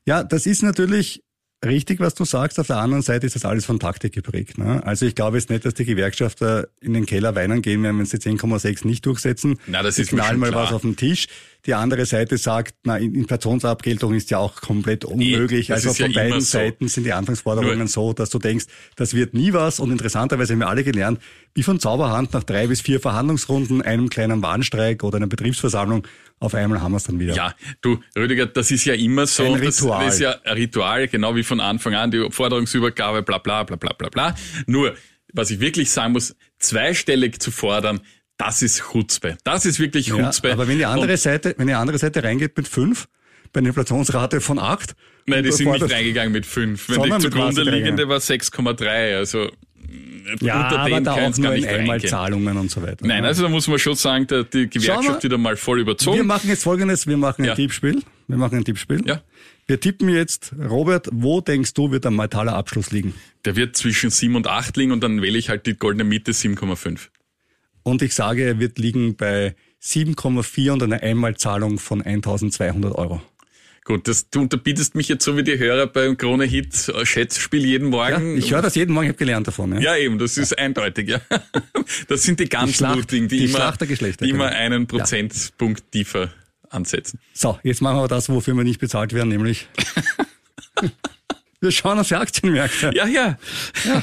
Ja, 0.04 0.22
das 0.22 0.46
ist 0.46 0.62
natürlich 0.62 1.22
richtig, 1.64 2.00
was 2.00 2.14
du 2.14 2.24
sagst. 2.24 2.58
Auf 2.58 2.66
der 2.66 2.78
anderen 2.78 3.02
Seite 3.02 3.26
ist 3.26 3.34
das 3.34 3.44
alles 3.44 3.64
von 3.64 3.78
Taktik 3.78 4.12
geprägt. 4.12 4.58
Ne? 4.58 4.84
Also 4.84 5.06
ich 5.06 5.14
glaube 5.14 5.38
jetzt 5.38 5.50
nicht, 5.50 5.64
dass 5.64 5.74
die 5.74 5.84
Gewerkschafter 5.84 6.68
in 6.80 6.92
den 6.92 7.06
Keller 7.06 7.34
weinen 7.34 7.62
gehen 7.62 7.82
werden, 7.82 7.98
wenn 7.98 8.06
sie 8.06 8.18
10,6 8.18 8.86
nicht 8.86 9.04
durchsetzen. 9.06 9.58
Na, 9.66 9.82
das 9.82 9.98
ist 9.98 10.10
knallen 10.10 10.38
mal 10.38 10.50
klar. 10.50 10.64
was 10.64 10.72
auf 10.72 10.82
den 10.82 10.96
Tisch. 10.96 11.26
Die 11.66 11.74
andere 11.74 12.06
Seite 12.06 12.38
sagt, 12.38 12.74
na, 12.84 12.96
Inflationsabgeltung 12.96 14.14
ist 14.14 14.30
ja 14.30 14.38
auch 14.38 14.60
komplett 14.60 15.04
unmöglich. 15.04 15.72
also 15.72 15.92
von 15.92 16.12
ja 16.12 16.22
beiden 16.22 16.40
so. 16.40 16.58
Seiten 16.58 16.88
sind 16.88 17.04
die 17.04 17.12
Anfangsforderungen 17.12 17.78
Nur 17.78 17.88
so, 17.88 18.12
dass 18.12 18.30
du 18.30 18.38
denkst, 18.38 18.66
das 18.94 19.14
wird 19.14 19.34
nie 19.34 19.52
was. 19.52 19.80
Und 19.80 19.90
interessanterweise 19.90 20.52
haben 20.52 20.60
wir 20.60 20.68
alle 20.68 20.84
gelernt, 20.84 21.20
wie 21.54 21.62
von 21.62 21.80
Zauberhand 21.80 22.32
nach 22.32 22.44
drei 22.44 22.68
bis 22.68 22.80
vier 22.80 23.00
Verhandlungsrunden, 23.00 23.82
einem 23.82 24.08
kleinen 24.08 24.42
Warnstreik 24.42 25.02
oder 25.02 25.16
einer 25.16 25.26
Betriebsversammlung 25.26 26.06
auf 26.38 26.54
einmal 26.54 26.82
haben 26.82 26.92
wir 26.92 26.98
es 26.98 27.04
dann 27.04 27.18
wieder. 27.18 27.34
Ja, 27.34 27.54
du, 27.80 27.98
Rüdiger, 28.14 28.46
das 28.46 28.70
ist 28.70 28.84
ja 28.84 28.94
immer 28.94 29.26
so. 29.26 29.42
Ein 29.44 29.54
Ritual. 29.54 30.04
Das, 30.04 30.06
das 30.06 30.14
ist 30.14 30.20
ja 30.20 30.36
ein 30.44 30.56
Ritual, 30.56 31.08
genau 31.08 31.34
wie 31.34 31.42
von 31.42 31.60
Anfang 31.60 31.94
an, 31.94 32.10
die 32.10 32.26
Forderungsübergabe, 32.30 33.22
bla 33.22 33.38
bla 33.38 33.62
bla 33.62 33.76
bla 33.76 33.92
bla 33.94 34.08
bla. 34.10 34.34
Nur, 34.66 34.94
was 35.32 35.50
ich 35.50 35.60
wirklich 35.60 35.90
sagen 35.90 36.12
muss, 36.12 36.36
zweistellig 36.58 37.40
zu 37.40 37.50
fordern, 37.50 38.00
das 38.36 38.62
ist 38.62 38.82
Chutzpe. 38.90 39.38
Das 39.44 39.64
ist 39.64 39.78
wirklich 39.78 40.08
Chutzpe. 40.08 40.48
Ja, 40.48 40.54
aber 40.54 40.68
wenn 40.68 40.78
die 40.78 40.86
andere 40.86 41.12
Und 41.12 41.18
Seite, 41.18 41.54
wenn 41.58 41.66
die 41.66 41.74
andere 41.74 41.98
Seite 41.98 42.22
reingeht 42.22 42.56
mit 42.56 42.68
fünf, 42.68 43.08
bei 43.52 43.58
einer 43.60 43.68
Inflationsrate 43.68 44.40
von 44.40 44.58
acht. 44.58 44.94
Nein, 45.26 45.42
die 45.42 45.52
sind 45.52 45.70
nicht 45.70 45.90
reingegangen 45.90 46.32
mit 46.32 46.46
fünf. 46.46 46.88
Wenn 46.88 47.02
die 47.02 47.18
zugrunde 47.18 47.62
liegende 47.62 48.08
war 48.08 48.18
6,3. 48.18 49.16
Also 49.16 49.50
ja, 50.40 50.64
unter 50.64 50.78
aber 50.80 51.00
da 51.00 51.12
auch 51.12 51.36
nur 51.36 51.54
in 51.54 51.64
Einmalzahlungen 51.64 52.56
und 52.56 52.70
so 52.70 52.82
weiter. 52.82 53.06
Nein, 53.06 53.24
also 53.24 53.42
da 53.42 53.48
muss 53.48 53.68
man 53.68 53.78
schon 53.78 53.94
sagen, 53.94 54.26
die 54.52 54.68
Gewerkschaft 54.68 55.22
wieder 55.24 55.38
mal 55.38 55.56
voll 55.56 55.80
überzogen. 55.80 56.18
Wir 56.18 56.24
machen 56.24 56.48
jetzt 56.48 56.64
folgendes, 56.64 57.06
wir 57.06 57.16
machen 57.16 57.42
ein 57.42 57.48
ja. 57.48 57.54
Tippspiel. 57.54 58.02
Wir 58.28 58.36
machen 58.36 58.58
ein 58.58 58.64
Tippspiel. 58.64 59.02
Ja. 59.06 59.22
Wir 59.68 59.80
tippen 59.80 60.08
jetzt, 60.08 60.52
Robert, 60.68 61.08
wo 61.12 61.40
denkst 61.40 61.74
du, 61.74 61.90
wird 61.90 62.04
der 62.04 62.12
Metaller 62.12 62.54
Abschluss 62.54 62.92
liegen? 62.92 63.14
Der 63.44 63.56
wird 63.56 63.76
zwischen 63.76 64.10
7 64.10 64.36
und 64.36 64.46
8 64.46 64.76
liegen 64.76 64.92
und 64.92 65.02
dann 65.02 65.22
wähle 65.22 65.38
ich 65.38 65.48
halt 65.48 65.66
die 65.66 65.74
goldene 65.74 66.04
Mitte 66.04 66.32
7,5. 66.32 67.08
Und 67.86 68.02
ich 68.02 68.16
sage, 68.16 68.42
er 68.42 68.58
wird 68.58 68.80
liegen 68.80 69.14
bei 69.14 69.54
7,4 69.80 70.72
und 70.72 70.82
einer 70.82 71.04
Einmalzahlung 71.04 71.78
von 71.78 72.02
1200 72.02 72.92
Euro. 72.92 73.22
Gut, 73.84 74.08
das, 74.08 74.28
du 74.28 74.40
unterbietest 74.40 74.96
mich 74.96 75.06
jetzt 75.06 75.24
so 75.24 75.36
wie 75.36 75.44
die 75.44 75.56
Hörer 75.56 75.86
beim 75.86 76.16
Krone-Hit 76.16 76.88
äh, 76.88 77.06
Schätzspiel 77.06 77.64
jeden 77.64 77.90
Morgen. 77.90 78.32
Ja, 78.32 78.38
ich 78.38 78.50
höre 78.50 78.60
das 78.60 78.74
jeden 78.74 78.92
Morgen, 78.92 79.06
ich 79.06 79.10
habe 79.10 79.18
gelernt 79.18 79.46
davon. 79.46 79.74
Ja. 79.74 79.78
ja, 79.78 79.96
eben, 79.98 80.18
das 80.18 80.36
ist 80.36 80.58
eindeutig, 80.58 81.10
ja. 81.10 81.20
Das 82.08 82.24
sind 82.24 82.40
die 82.40 82.48
ganz 82.48 82.80
Mutigen, 82.80 83.28
die, 83.28 83.38
die 83.38 83.44
immer, 83.44 83.72
die 83.78 84.30
immer 84.30 84.48
genau. 84.48 84.60
einen 84.60 84.88
Prozentpunkt 84.88 85.78
ja. 85.78 85.86
tiefer 85.92 86.30
ansetzen. 86.70 87.20
So, 87.34 87.60
jetzt 87.62 87.82
machen 87.82 87.98
wir 87.98 88.08
das, 88.08 88.28
wofür 88.28 88.54
wir 88.54 88.64
nicht 88.64 88.80
bezahlt 88.80 89.12
werden, 89.12 89.28
nämlich 89.28 89.68
wir 91.60 91.70
schauen 91.70 92.00
auf 92.00 92.08
die 92.08 92.16
Aktienmärkte. 92.16 92.90
Ja, 92.96 93.06
ja. 93.06 93.38
ja. 93.84 94.02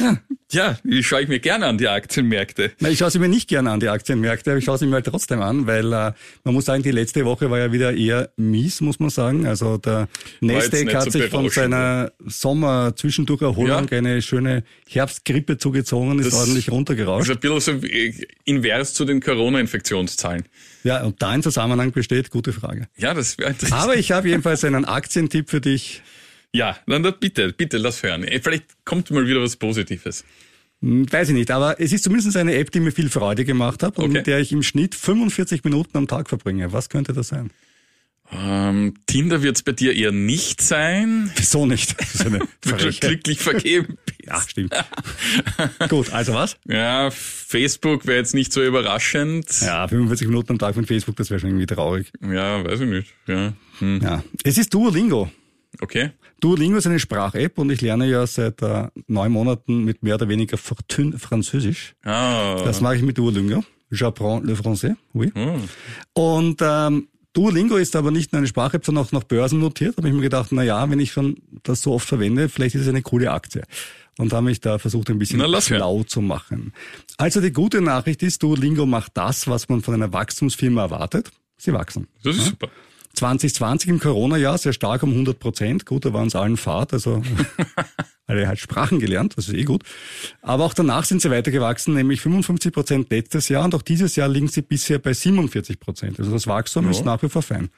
Ja, 0.00 0.18
ja 0.50 0.78
die 0.84 1.02
schaue 1.02 1.22
ich 1.22 1.28
mir 1.28 1.40
gerne 1.40 1.66
an, 1.66 1.78
die 1.78 1.88
Aktienmärkte. 1.88 2.72
Na, 2.80 2.88
ich 2.88 2.98
schaue 2.98 3.10
sie 3.10 3.18
mir 3.18 3.28
nicht 3.28 3.48
gerne 3.48 3.70
an, 3.70 3.80
die 3.80 3.88
Aktienmärkte, 3.88 4.50
aber 4.50 4.58
ich 4.58 4.64
schaue 4.64 4.78
sie 4.78 4.86
mir 4.86 4.94
halt 4.94 5.06
trotzdem 5.06 5.40
an, 5.40 5.66
weil 5.66 5.92
äh, 5.92 6.12
man 6.44 6.54
muss 6.54 6.64
sagen, 6.64 6.82
die 6.82 6.90
letzte 6.90 7.24
Woche 7.24 7.50
war 7.50 7.58
ja 7.58 7.72
wieder 7.72 7.94
eher 7.94 8.30
mies, 8.36 8.80
muss 8.80 8.98
man 8.98 9.10
sagen. 9.10 9.46
Also 9.46 9.78
der 9.78 10.08
Nasdaq 10.40 10.94
hat 10.94 11.04
so 11.04 11.18
sich 11.18 11.30
von 11.30 11.48
seiner 11.48 12.12
Sommer-Zwischendurcherholung 12.24 13.88
ja. 13.88 13.98
eine 13.98 14.22
schöne 14.22 14.64
Herbstgrippe 14.88 15.58
zugezogen, 15.58 16.18
ist 16.18 16.26
das 16.26 16.34
ordentlich 16.34 16.70
runtergerauscht. 16.70 17.30
Das 17.30 17.36
ist 17.36 17.68
ein 17.68 17.80
bisschen 17.80 17.80
so 17.80 17.86
äh, 17.86 18.26
invers 18.44 18.94
zu 18.94 19.04
den 19.04 19.20
Corona-Infektionszahlen. 19.20 20.44
Ja, 20.84 21.02
und 21.02 21.22
da 21.22 21.30
ein 21.30 21.42
Zusammenhang 21.42 21.92
besteht, 21.92 22.30
gute 22.30 22.52
Frage. 22.52 22.88
Ja, 22.96 23.14
das 23.14 23.38
wäre 23.38 23.50
interessant. 23.50 23.82
Aber 23.82 23.96
ich 23.96 24.12
habe 24.12 24.28
jedenfalls 24.28 24.64
einen 24.64 24.84
Aktientipp 24.84 25.48
für 25.50 25.60
dich. 25.60 26.02
Ja, 26.54 26.78
dann 26.86 27.02
bitte, 27.18 27.52
bitte, 27.52 27.78
lass 27.78 28.02
hören. 28.04 28.22
Äh, 28.22 28.40
vielleicht 28.40 28.64
kommt 28.84 29.10
mal 29.10 29.26
wieder 29.26 29.42
was 29.42 29.56
Positives. 29.56 30.24
Hm, 30.80 31.12
weiß 31.12 31.30
ich 31.30 31.34
nicht, 31.34 31.50
aber 31.50 31.80
es 31.80 31.92
ist 31.92 32.04
zumindest 32.04 32.36
eine 32.36 32.54
App, 32.54 32.70
die 32.70 32.78
mir 32.78 32.92
viel 32.92 33.10
Freude 33.10 33.44
gemacht 33.44 33.82
hat 33.82 33.98
okay. 33.98 34.06
und 34.06 34.12
mit 34.12 34.28
der 34.28 34.38
ich 34.38 34.52
im 34.52 34.62
Schnitt 34.62 34.94
45 34.94 35.64
Minuten 35.64 35.98
am 35.98 36.06
Tag 36.06 36.28
verbringe. 36.28 36.72
Was 36.72 36.88
könnte 36.90 37.12
das 37.12 37.28
sein? 37.28 37.50
Ähm, 38.32 38.94
Tinder 39.06 39.42
wird 39.42 39.56
es 39.56 39.62
bei 39.64 39.72
dir 39.72 39.96
eher 39.96 40.12
nicht 40.12 40.62
sein. 40.62 41.30
Wieso 41.34 41.66
nicht? 41.66 41.96
Weil 42.64 42.78
du 42.78 42.92
glücklich 42.92 43.40
vergeben 43.40 43.98
bist. 44.06 44.18
Ja, 44.24 44.40
stimmt. 44.40 44.74
Gut, 45.90 46.12
also 46.12 46.34
was? 46.34 46.56
Ja, 46.66 47.10
Facebook 47.10 48.06
wäre 48.06 48.18
jetzt 48.18 48.32
nicht 48.32 48.52
so 48.52 48.62
überraschend. 48.62 49.60
Ja, 49.60 49.88
45 49.88 50.28
Minuten 50.28 50.52
am 50.52 50.58
Tag 50.60 50.74
von 50.74 50.86
Facebook, 50.86 51.16
das 51.16 51.30
wäre 51.30 51.40
schon 51.40 51.50
irgendwie 51.50 51.66
traurig. 51.66 52.12
Ja, 52.22 52.64
weiß 52.64 52.80
ich 52.80 52.88
nicht. 52.88 53.14
Ja. 53.26 53.52
Hm. 53.80 54.00
ja. 54.02 54.22
Es 54.44 54.56
ist 54.56 54.72
Duolingo. 54.72 55.30
Okay. 55.80 56.10
Duolingo 56.40 56.76
ist 56.76 56.86
eine 56.86 56.98
Sprach-App 56.98 57.58
und 57.58 57.70
ich 57.70 57.80
lerne 57.80 58.06
ja 58.06 58.26
seit 58.26 58.62
äh, 58.62 58.88
neun 59.06 59.32
Monaten 59.32 59.84
mit 59.84 60.02
mehr 60.02 60.16
oder 60.16 60.28
weniger 60.28 60.56
Fortune 60.56 61.18
Französisch. 61.18 61.94
Ah. 62.04 62.60
Das 62.64 62.80
mache 62.80 62.96
ich 62.96 63.02
mit 63.02 63.18
Duolingo. 63.18 63.64
J'apprends 63.90 64.44
le 64.44 64.54
français, 64.54 64.96
oui. 65.12 65.30
Hm. 65.34 65.68
Und 66.14 66.60
ähm, 66.62 67.08
Duolingo 67.32 67.76
ist 67.76 67.96
aber 67.96 68.10
nicht 68.10 68.32
nur 68.32 68.38
eine 68.38 68.46
Sprach-App, 68.46 68.84
sondern 68.84 69.04
auch 69.04 69.12
nach 69.12 69.24
Börsen 69.24 69.60
notiert. 69.60 69.94
Da 69.94 69.98
habe 69.98 70.08
ich 70.08 70.14
mir 70.14 70.22
gedacht, 70.22 70.52
na 70.52 70.62
ja, 70.62 70.88
wenn 70.88 71.00
ich 71.00 71.12
schon 71.12 71.36
das 71.62 71.82
so 71.82 71.92
oft 71.92 72.06
verwende, 72.06 72.48
vielleicht 72.48 72.74
ist 72.74 72.82
es 72.82 72.88
eine 72.88 73.02
coole 73.02 73.30
Aktie. 73.30 73.62
Und 74.16 74.32
habe 74.32 74.46
mich 74.46 74.60
da 74.60 74.78
versucht, 74.78 75.10
ein 75.10 75.18
bisschen 75.18 75.40
schlau 75.60 76.04
zu 76.04 76.20
machen. 76.20 76.72
Also 77.16 77.40
die 77.40 77.52
gute 77.52 77.80
Nachricht 77.80 78.22
ist, 78.22 78.42
Duolingo 78.42 78.86
macht 78.86 79.12
das, 79.14 79.48
was 79.48 79.68
man 79.68 79.82
von 79.82 79.94
einer 79.94 80.12
Wachstumsfirma 80.12 80.82
erwartet. 80.82 81.30
Sie 81.56 81.72
wachsen. 81.72 82.06
Das 82.22 82.36
ist 82.36 82.44
ja? 82.44 82.50
super. 82.50 82.68
2020 83.14 83.90
im 83.90 84.00
Corona-Jahr 84.00 84.58
sehr 84.58 84.72
stark 84.72 85.02
um 85.02 85.10
100 85.10 85.38
Prozent. 85.38 85.86
Gut, 85.86 86.04
da 86.04 86.12
waren 86.12 86.28
es 86.28 86.36
allen 86.36 86.56
Fahrt, 86.56 86.92
also 86.92 87.22
alle 88.26 88.48
halt 88.48 88.58
Sprachen 88.58 88.98
gelernt, 88.98 89.36
das 89.36 89.48
ist 89.48 89.54
eh 89.54 89.64
gut. 89.64 89.82
Aber 90.42 90.64
auch 90.64 90.74
danach 90.74 91.04
sind 91.04 91.22
sie 91.22 91.30
weitergewachsen, 91.30 91.94
nämlich 91.94 92.20
55 92.20 92.72
Prozent 92.72 93.10
letztes 93.10 93.48
Jahr 93.48 93.64
und 93.64 93.74
auch 93.74 93.82
dieses 93.82 94.16
Jahr 94.16 94.28
liegen 94.28 94.48
sie 94.48 94.62
bisher 94.62 94.98
bei 94.98 95.12
47 95.12 95.78
Prozent. 95.78 96.18
Also 96.18 96.32
das 96.32 96.46
Wachstum 96.46 96.86
ja. 96.86 96.90
ist 96.90 97.04
nach 97.04 97.22
wie 97.22 97.28
vor 97.28 97.42
fein. 97.42 97.70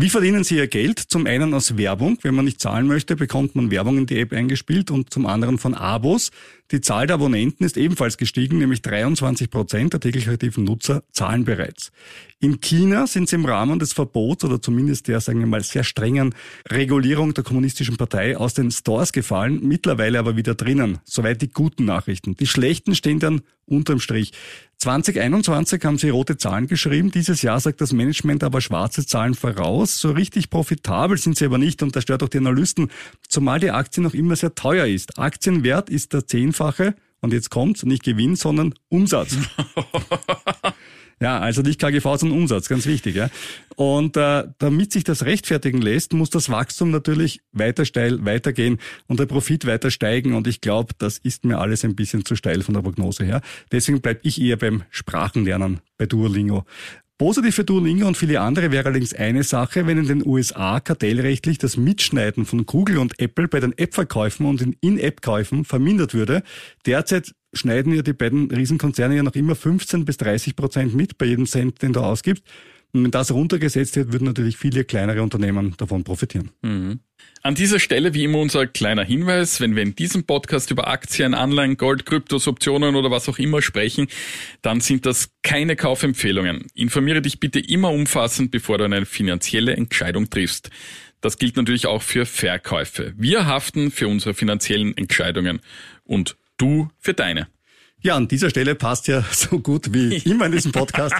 Wie 0.00 0.10
verdienen 0.10 0.44
Sie 0.44 0.54
Ihr 0.54 0.68
Geld? 0.68 1.00
Zum 1.00 1.26
einen 1.26 1.52
aus 1.54 1.76
Werbung. 1.76 2.18
Wenn 2.22 2.36
man 2.36 2.44
nicht 2.44 2.60
zahlen 2.60 2.86
möchte, 2.86 3.16
bekommt 3.16 3.56
man 3.56 3.72
Werbung 3.72 3.98
in 3.98 4.06
die 4.06 4.20
App 4.20 4.32
eingespielt 4.32 4.92
und 4.92 5.12
zum 5.12 5.26
anderen 5.26 5.58
von 5.58 5.74
Abos. 5.74 6.30
Die 6.70 6.80
Zahl 6.80 7.08
der 7.08 7.14
Abonnenten 7.14 7.64
ist 7.64 7.76
ebenfalls 7.76 8.16
gestiegen, 8.16 8.58
nämlich 8.58 8.80
23 8.82 9.50
Prozent 9.50 9.94
der 9.94 10.00
täglich 10.00 10.28
aktiven 10.28 10.62
Nutzer 10.62 11.02
zahlen 11.10 11.44
bereits. 11.44 11.90
In 12.38 12.60
China 12.60 13.08
sind 13.08 13.28
sie 13.28 13.34
im 13.34 13.44
Rahmen 13.44 13.80
des 13.80 13.92
Verbots 13.92 14.44
oder 14.44 14.62
zumindest 14.62 15.08
der, 15.08 15.20
sagen 15.20 15.40
wir 15.40 15.48
mal, 15.48 15.64
sehr 15.64 15.82
strengen 15.82 16.32
Regulierung 16.70 17.34
der 17.34 17.42
kommunistischen 17.42 17.96
Partei 17.96 18.36
aus 18.36 18.54
den 18.54 18.70
Stores 18.70 19.12
gefallen, 19.12 19.66
mittlerweile 19.66 20.20
aber 20.20 20.36
wieder 20.36 20.54
drinnen. 20.54 20.98
Soweit 21.02 21.42
die 21.42 21.50
guten 21.50 21.86
Nachrichten. 21.86 22.36
Die 22.36 22.46
schlechten 22.46 22.94
stehen 22.94 23.18
dann 23.18 23.40
unterm 23.66 23.98
Strich. 23.98 24.32
2021 24.78 25.84
haben 25.84 25.98
sie 25.98 26.10
rote 26.10 26.36
Zahlen 26.36 26.68
geschrieben. 26.68 27.10
Dieses 27.10 27.42
Jahr 27.42 27.58
sagt 27.58 27.80
das 27.80 27.92
Management 27.92 28.44
aber 28.44 28.60
schwarze 28.60 29.04
Zahlen 29.04 29.34
voraus. 29.34 29.98
So 29.98 30.12
richtig 30.12 30.50
profitabel 30.50 31.18
sind 31.18 31.36
sie 31.36 31.46
aber 31.46 31.58
nicht 31.58 31.82
und 31.82 31.96
das 31.96 32.04
stört 32.04 32.22
auch 32.22 32.28
die 32.28 32.38
Analysten, 32.38 32.90
zumal 33.28 33.58
die 33.58 33.72
Aktie 33.72 34.02
noch 34.02 34.14
immer 34.14 34.36
sehr 34.36 34.54
teuer 34.54 34.86
ist. 34.86 35.18
Aktienwert 35.18 35.90
ist 35.90 36.12
der 36.12 36.28
zehnfache 36.28 36.94
und 37.20 37.32
jetzt 37.32 37.50
kommt's, 37.50 37.84
nicht 37.84 38.04
Gewinn, 38.04 38.36
sondern 38.36 38.72
Umsatz. 38.88 39.36
Ja, 41.20 41.38
also 41.40 41.62
nicht 41.62 41.80
KGV, 41.80 42.04
sondern 42.16 42.38
Umsatz, 42.38 42.68
ganz 42.68 42.86
wichtig. 42.86 43.16
Ja. 43.16 43.28
Und 43.76 44.16
äh, 44.16 44.44
damit 44.58 44.92
sich 44.92 45.04
das 45.04 45.24
rechtfertigen 45.24 45.80
lässt, 45.80 46.12
muss 46.12 46.30
das 46.30 46.48
Wachstum 46.48 46.90
natürlich 46.90 47.40
weiter 47.52 47.84
steil 47.84 48.24
weitergehen 48.24 48.78
und 49.06 49.18
der 49.18 49.26
Profit 49.26 49.66
weiter 49.66 49.90
steigen. 49.90 50.34
Und 50.34 50.46
ich 50.46 50.60
glaube, 50.60 50.94
das 50.98 51.18
ist 51.18 51.44
mir 51.44 51.58
alles 51.58 51.84
ein 51.84 51.96
bisschen 51.96 52.24
zu 52.24 52.36
steil 52.36 52.62
von 52.62 52.74
der 52.74 52.82
Prognose 52.82 53.24
her. 53.24 53.40
Deswegen 53.72 54.00
bleibe 54.00 54.20
ich 54.22 54.40
eher 54.40 54.56
beim 54.56 54.84
Sprachenlernen 54.90 55.80
bei 55.96 56.06
Duolingo. 56.06 56.64
Positiv 57.18 57.56
für 57.56 57.64
Duolingo 57.64 58.06
und 58.06 58.16
viele 58.16 58.40
andere 58.40 58.70
wäre 58.70 58.86
allerdings 58.86 59.12
eine 59.12 59.42
Sache, 59.42 59.88
wenn 59.88 59.98
in 59.98 60.06
den 60.06 60.24
USA 60.24 60.78
kartellrechtlich 60.78 61.58
das 61.58 61.76
Mitschneiden 61.76 62.46
von 62.46 62.64
Google 62.64 62.98
und 62.98 63.18
Apple 63.18 63.48
bei 63.48 63.58
den 63.58 63.76
App-Verkäufen 63.76 64.46
und 64.46 64.60
den 64.60 64.76
In-App-Käufen 64.80 65.64
vermindert 65.64 66.14
würde. 66.14 66.44
Derzeit 66.86 67.34
schneiden 67.52 67.94
ja 67.94 68.02
die 68.02 68.12
beiden 68.12 68.50
Riesenkonzerne 68.50 69.16
ja 69.16 69.22
noch 69.22 69.34
immer 69.34 69.54
15 69.54 70.04
bis 70.04 70.16
30 70.18 70.56
Prozent 70.56 70.94
mit 70.94 71.18
bei 71.18 71.26
jedem 71.26 71.46
Cent, 71.46 71.82
den 71.82 71.92
du 71.92 72.00
ausgibst. 72.00 72.44
Und 72.92 73.04
wenn 73.04 73.10
das 73.10 73.30
runtergesetzt 73.30 73.96
wird, 73.96 74.12
würden 74.12 74.24
natürlich 74.24 74.56
viele 74.56 74.84
kleinere 74.84 75.22
Unternehmen 75.22 75.74
davon 75.76 76.04
profitieren. 76.04 76.50
Mhm. 76.62 77.00
An 77.42 77.54
dieser 77.54 77.80
Stelle 77.80 78.14
wie 78.14 78.24
immer 78.24 78.38
unser 78.38 78.66
kleiner 78.66 79.04
Hinweis, 79.04 79.60
wenn 79.60 79.76
wir 79.76 79.82
in 79.82 79.94
diesem 79.94 80.24
Podcast 80.24 80.70
über 80.70 80.88
Aktien, 80.88 81.34
Anleihen, 81.34 81.76
Gold, 81.76 82.06
Kryptos, 82.06 82.48
Optionen 82.48 82.94
oder 82.94 83.10
was 83.10 83.28
auch 83.28 83.38
immer 83.38 83.60
sprechen, 83.60 84.08
dann 84.62 84.80
sind 84.80 85.04
das 85.04 85.30
keine 85.42 85.76
Kaufempfehlungen. 85.76 86.66
Informiere 86.74 87.20
dich 87.20 87.40
bitte 87.40 87.60
immer 87.60 87.90
umfassend, 87.90 88.50
bevor 88.50 88.78
du 88.78 88.84
eine 88.84 89.04
finanzielle 89.04 89.76
Entscheidung 89.76 90.30
triffst. 90.30 90.70
Das 91.20 91.38
gilt 91.38 91.56
natürlich 91.56 91.86
auch 91.86 92.02
für 92.02 92.26
Verkäufe. 92.26 93.12
Wir 93.16 93.46
haften 93.46 93.90
für 93.90 94.08
unsere 94.08 94.34
finanziellen 94.34 94.96
Entscheidungen 94.96 95.60
und 96.04 96.36
du 96.58 96.88
für 96.98 97.14
deine. 97.14 97.48
Ja, 98.00 98.14
an 98.16 98.28
dieser 98.28 98.50
Stelle 98.50 98.74
passt 98.74 99.08
ja 99.08 99.24
so 99.32 99.58
gut 99.58 99.92
wie 99.92 100.16
immer 100.18 100.46
in 100.46 100.52
diesem 100.52 100.72
Podcast 100.72 101.14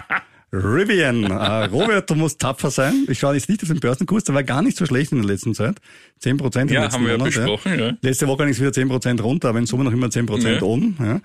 Rivian. 0.52 1.24
Äh, 1.24 1.64
Robert, 1.66 2.08
du 2.08 2.14
musst 2.14 2.40
tapfer 2.40 2.70
sein. 2.70 3.04
Ich 3.08 3.18
schaue 3.18 3.34
jetzt 3.34 3.48
nicht 3.48 3.62
auf 3.62 3.68
den 3.68 3.80
Börsenkurs, 3.80 4.24
der 4.24 4.34
war 4.34 4.42
gar 4.44 4.62
nicht 4.62 4.78
so 4.78 4.86
schlecht 4.86 5.12
in 5.12 5.18
der 5.18 5.26
letzten 5.26 5.54
Zeit. 5.54 5.76
10 6.20 6.36
Prozent 6.38 6.70
im 6.70 6.76
Ja, 6.76 6.82
letzten 6.84 7.00
haben 7.00 7.06
wir 7.06 7.18
Monat. 7.18 7.34
ja 7.34 7.40
besprochen, 7.42 7.78
ja. 7.78 7.96
Letzte 8.00 8.26
Woche 8.28 8.44
ging 8.44 8.52
es 8.52 8.60
wieder 8.60 8.72
10 8.72 8.88
Prozent 8.88 9.22
runter, 9.22 9.50
aber 9.50 9.58
in 9.58 9.66
Summe 9.66 9.84
noch 9.84 9.92
immer 9.92 10.10
10 10.10 10.26
Prozent 10.26 10.56
Ja. 10.56 10.62
oben. 10.62 10.96
Ja. 11.00 11.20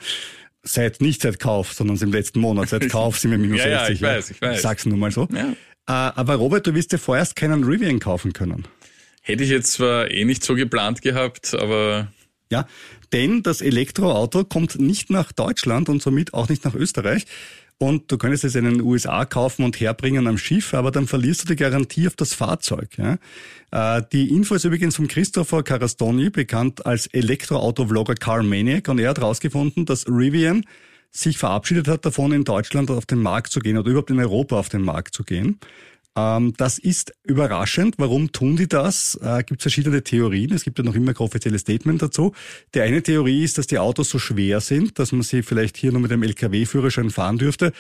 Seit, 0.66 1.02
nicht 1.02 1.22
seit 1.22 1.40
Kauf, 1.40 1.74
sondern 1.74 1.98
im 1.98 2.12
letzten 2.12 2.40
Monat. 2.40 2.70
Seit 2.70 2.90
Kauf 2.90 3.18
sind 3.20 3.32
wir 3.32 3.38
minus 3.38 3.60
Ja, 3.60 3.68
ja, 3.68 3.80
60. 3.86 3.96
ich 3.96 4.02
weiß, 4.02 4.32
ich 4.32 4.42
weiß. 4.42 4.62
Sag's 4.62 4.86
nur 4.86 4.98
mal 4.98 5.12
so. 5.12 5.28
Ja. 5.34 5.50
Äh, 5.52 6.14
aber 6.16 6.36
Robert, 6.36 6.66
du 6.68 6.74
wirst 6.74 6.92
dir 6.92 6.98
vorerst 6.98 7.36
keinen 7.36 7.64
Rivian 7.64 8.00
kaufen 8.00 8.34
können. 8.34 8.66
Hätte 9.22 9.44
ich 9.44 9.50
jetzt 9.50 9.74
zwar 9.74 10.10
eh 10.12 10.26
nicht 10.26 10.44
so 10.44 10.56
geplant 10.56 11.02
gehabt, 11.02 11.54
aber 11.54 12.08
Ja, 12.52 12.68
denn 13.14 13.44
das 13.44 13.62
Elektroauto 13.62 14.44
kommt 14.44 14.80
nicht 14.80 15.10
nach 15.10 15.32
Deutschland 15.32 15.88
und 15.88 16.02
somit 16.02 16.34
auch 16.34 16.50
nicht 16.50 16.66
nach 16.66 16.76
Österreich. 16.76 17.26
Und 17.78 18.12
du 18.12 18.18
könntest 18.18 18.44
es 18.44 18.56
in 18.56 18.66
den 18.66 18.82
USA 18.82 19.26
kaufen 19.26 19.66
und 19.66 19.80
herbringen 19.80 20.28
am 20.28 20.38
Schiff, 20.38 20.74
aber 20.74 20.92
dann 20.92 21.08
verlierst 21.08 21.44
du 21.44 21.48
die 21.48 21.56
Garantie 21.56 22.08
auf 22.08 22.16
das 22.16 22.34
Fahrzeug. 22.34 22.98
Ja? 22.98 23.18
Äh, 23.72 24.04
die 24.12 24.30
Info 24.30 24.56
ist 24.56 24.64
übrigens 24.64 24.96
von 24.96 25.08
Christopher 25.08 25.64
Carastoni, 25.64 26.30
bekannt 26.30 26.86
als 26.86 27.08
Elektroauto-Vlogger 27.08 28.16
Car 28.16 28.44
Maniac. 28.44 28.88
Und 28.88 29.00
er 29.00 29.10
hat 29.10 29.20
herausgefunden, 29.20 29.86
dass 29.86 30.08
Rivian 30.08 30.66
sich 31.12 31.38
verabschiedet 31.38 31.88
hat 31.88 32.06
davon, 32.06 32.32
in 32.32 32.44
Deutschland 32.44 32.90
auf 32.90 33.06
den 33.06 33.22
Markt 33.22 33.52
zu 33.52 33.60
gehen 33.60 33.78
oder 33.78 33.90
überhaupt 33.90 34.10
in 34.10 34.20
Europa 34.20 34.58
auf 34.58 34.70
den 34.70 34.82
Markt 34.82 35.14
zu 35.14 35.24
gehen. 35.24 35.60
Ähm, 36.16 36.54
das 36.58 36.78
ist 36.78 37.14
überraschend. 37.24 37.96
Warum 37.98 38.32
tun 38.32 38.56
die 38.56 38.68
das? 38.68 39.20
Äh, 39.22 39.44
gibt 39.44 39.62
verschiedene 39.62 40.04
Theorien. 40.04 40.54
Es 40.54 40.64
gibt 40.64 40.78
ja 40.78 40.84
noch 40.84 40.96
immer 40.96 41.14
kein 41.14 41.26
offizielles 41.26 41.62
Statement 41.62 42.02
dazu. 42.02 42.34
Die 42.76 42.82
eine 42.82 43.02
Theorie 43.02 43.44
ist, 43.44 43.58
dass 43.58 43.68
die 43.68 43.80
Autos 43.80 44.10
so 44.10 44.20
schwer 44.20 44.62
sind, 44.62 45.00
dass 45.00 45.12
man 45.12 45.24
sie 45.24 45.42
vielleicht 45.42 45.78
hier 45.78 45.92
nur 45.92 46.02
mit 46.02 46.12
einem 46.12 46.24
LKW-Führerschein 46.24 47.10
fahren 47.10 47.38
dürfte. 47.38 47.74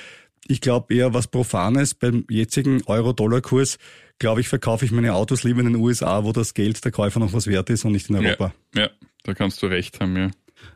Ich 0.47 0.61
glaube 0.61 0.93
eher 0.93 1.13
was 1.13 1.27
Profanes. 1.27 1.93
Beim 1.93 2.25
jetzigen 2.29 2.81
Euro-Dollar-Kurs, 2.85 3.77
glaube 4.19 4.41
ich, 4.41 4.47
verkaufe 4.47 4.83
ich 4.83 4.91
meine 4.91 5.13
Autos 5.13 5.43
lieber 5.43 5.61
in 5.61 5.67
den 5.67 5.75
USA, 5.75 6.23
wo 6.23 6.31
das 6.31 6.53
Geld 6.53 6.83
der 6.83 6.91
Käufer 6.91 7.19
noch 7.19 7.33
was 7.33 7.47
wert 7.47 7.69
ist 7.69 7.85
und 7.85 7.91
nicht 7.91 8.09
in 8.09 8.15
Europa. 8.15 8.53
ja, 8.75 8.83
ja, 8.83 8.89
da 9.23 9.33
kannst 9.33 9.61
du 9.61 9.67
recht 9.67 9.99
haben, 9.99 10.17
ja. 10.17 10.31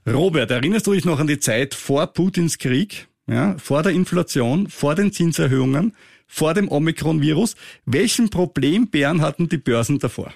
Robert, 0.06 0.52
erinnerst 0.52 0.88
du 0.88 0.93
dich 0.93 1.06
noch 1.06 1.20
an 1.20 1.28
die 1.28 1.39
Zeit 1.39 1.74
vor 1.74 2.08
Putins 2.08 2.58
Krieg, 2.58 3.08
ja, 3.26 3.58
vor 3.58 3.84
der 3.84 3.93
Inflation, 3.93 4.70
vor 4.70 4.96
den 4.96 5.12
Zinserhöhungen, 5.12 5.93
vor 6.28 6.54
dem 6.54 6.70
Omikron-Virus? 6.70 7.56
Welchen 7.86 8.30
Problembären 8.30 9.22
hatten 9.22 9.50
die 9.50 9.58
Börsen 9.58 10.00
davor? 10.00 10.34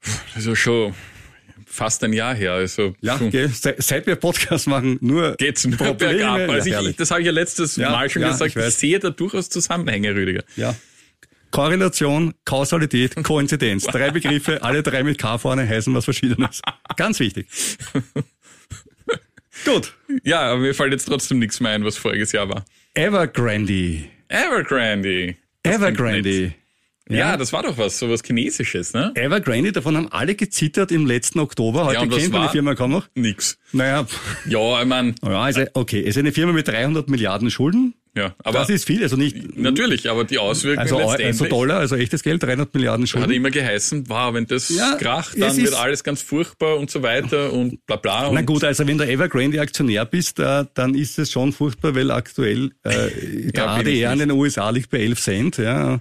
Das 0.00 0.36
ist 0.38 0.46
ja 0.46 0.56
schon 0.56 0.94
fast 1.66 2.02
ein 2.04 2.12
Jahr 2.12 2.34
her. 2.34 2.52
Also 2.52 2.94
Ja, 3.00 3.18
se- 3.18 3.76
seit 3.78 4.06
wir 4.06 4.16
Podcast 4.16 4.66
machen, 4.66 4.98
nur 5.00 5.34
geht's 5.36 5.64
nur 5.66 5.76
Probleme. 5.76 6.14
bergab. 6.14 6.48
Also 6.50 6.68
Ja, 6.68 6.82
ich, 6.82 6.96
das 6.96 7.10
habe 7.10 7.20
ich 7.20 7.26
ja 7.26 7.32
letztes 7.32 7.76
Ja, 7.76 7.90
Mal 7.90 8.10
schon 8.10 8.22
ja, 8.22 8.28
gesagt. 8.30 8.56
ich 8.56 8.62
Ich, 8.64 8.74
sehe 8.74 8.98
da 8.98 9.10
durchaus 9.10 9.48
Zusammenhänge, 9.48 10.14
Rüdiger. 10.14 10.44
Ja. 10.56 10.74
Korrelation, 11.50 12.34
Kausalität, 12.44 13.14
Koinzidenz. 13.22 13.84
Drei 13.84 14.10
Begriffe, 14.10 14.62
alle 14.62 14.82
drei 14.82 15.02
mit 15.02 15.18
K 15.18 15.38
vorne 15.38 15.68
heißen 15.68 15.94
was 15.94 16.04
Verschiedenes. 16.04 16.60
Ganz 16.96 17.20
wichtig. 17.20 17.46
Gut. 19.64 19.94
Ja, 20.24 20.40
aber 20.40 20.60
mir 20.60 20.74
fällt 20.74 20.92
jetzt 20.92 21.04
trotzdem 21.04 21.38
nichts 21.38 21.60
mehr 21.60 21.72
ein, 21.72 21.84
was 21.84 21.96
voriges 21.96 22.32
Jahr 22.32 22.48
war. 22.48 22.64
Evergrande. 22.94 24.04
Evergrande. 24.32 25.36
Das 25.62 25.76
klingt 25.76 25.98
Evergrande. 25.98 26.54
Nett. 27.12 27.20
Ja, 27.20 27.36
das 27.36 27.52
war 27.52 27.62
doch 27.62 27.78
was, 27.78 27.98
so 27.98 28.10
was 28.10 28.22
Chinesisches, 28.22 28.92
ne? 28.92 29.12
Evergrande, 29.14 29.72
davon 29.72 29.96
haben 29.96 30.08
alle 30.10 30.34
gezittert 30.34 30.90
im 30.92 31.06
letzten 31.06 31.38
Oktober. 31.38 31.84
Heute 31.86 32.00
und 32.00 32.10
was 32.12 32.18
kennt 32.18 32.32
man 32.32 32.42
die? 32.42 32.48
Firma 32.52 32.74
kaum 32.74 32.90
noch. 32.90 33.08
Nix. 33.14 33.58
Naja, 33.72 34.06
Ja, 34.48 34.80
ich 34.82 34.86
mein, 34.88 35.14
ja, 35.24 35.40
also, 35.40 35.62
okay, 35.74 36.00
es 36.00 36.08
ist 36.08 36.18
eine 36.18 36.32
Firma 36.32 36.52
mit 36.52 36.66
300 36.68 37.08
Milliarden 37.08 37.50
Schulden. 37.50 37.94
ja, 38.14 38.34
aber 38.44 38.58
das 38.58 38.68
ist 38.68 38.84
viel, 38.86 39.02
also 39.02 39.16
nicht, 39.16 39.56
natürlich, 39.56 40.10
aber 40.10 40.24
die 40.24 40.36
Auswirkungen 40.38 40.80
also, 40.80 40.96
Eu- 40.96 41.00
letztendlich 41.00 41.26
also 41.28 41.44
Dollar, 41.46 41.78
also 41.78 41.96
echtes 41.96 42.22
Geld, 42.22 42.42
300 42.42 42.74
Milliarden 42.74 43.04
hat 43.04 43.08
Schulden. 43.08 43.32
immer 43.32 43.50
geheißen, 43.50 44.04
wow, 44.10 44.34
wenn 44.34 44.46
das 44.46 44.68
Ja, 44.68 44.96
kracht, 45.00 45.40
dann 45.40 45.56
wird 45.56 45.72
alles 45.74 46.04
ganz 46.04 46.20
furchtbar 46.20 46.76
und 46.76 46.90
so 46.90 47.02
weiter 47.02 47.50
und 47.54 47.84
bla 47.86 47.96
bla. 47.96 48.30
Na 48.30 48.42
gut, 48.42 48.64
also 48.64 48.86
wenn 48.86 48.98
du 48.98 49.06
Evergrande 49.08 49.58
Aktionär 49.62 50.04
bist, 50.04 50.38
äh, 50.38 50.66
dann 50.74 50.94
ist 50.94 51.18
es 51.18 51.32
schon 51.32 51.52
furchtbar, 51.54 51.94
weil 51.94 52.10
aktuell 52.10 52.72
äh, 52.82 53.50
der 53.52 53.52
Ja, 53.64 53.66
ADR 53.76 54.12
in 54.12 54.18
den 54.18 54.30
USA 54.32 54.68
liegt 54.68 54.90
bei 54.90 54.98
11 54.98 55.18
Cent, 55.20 55.56
ja, 55.56 56.00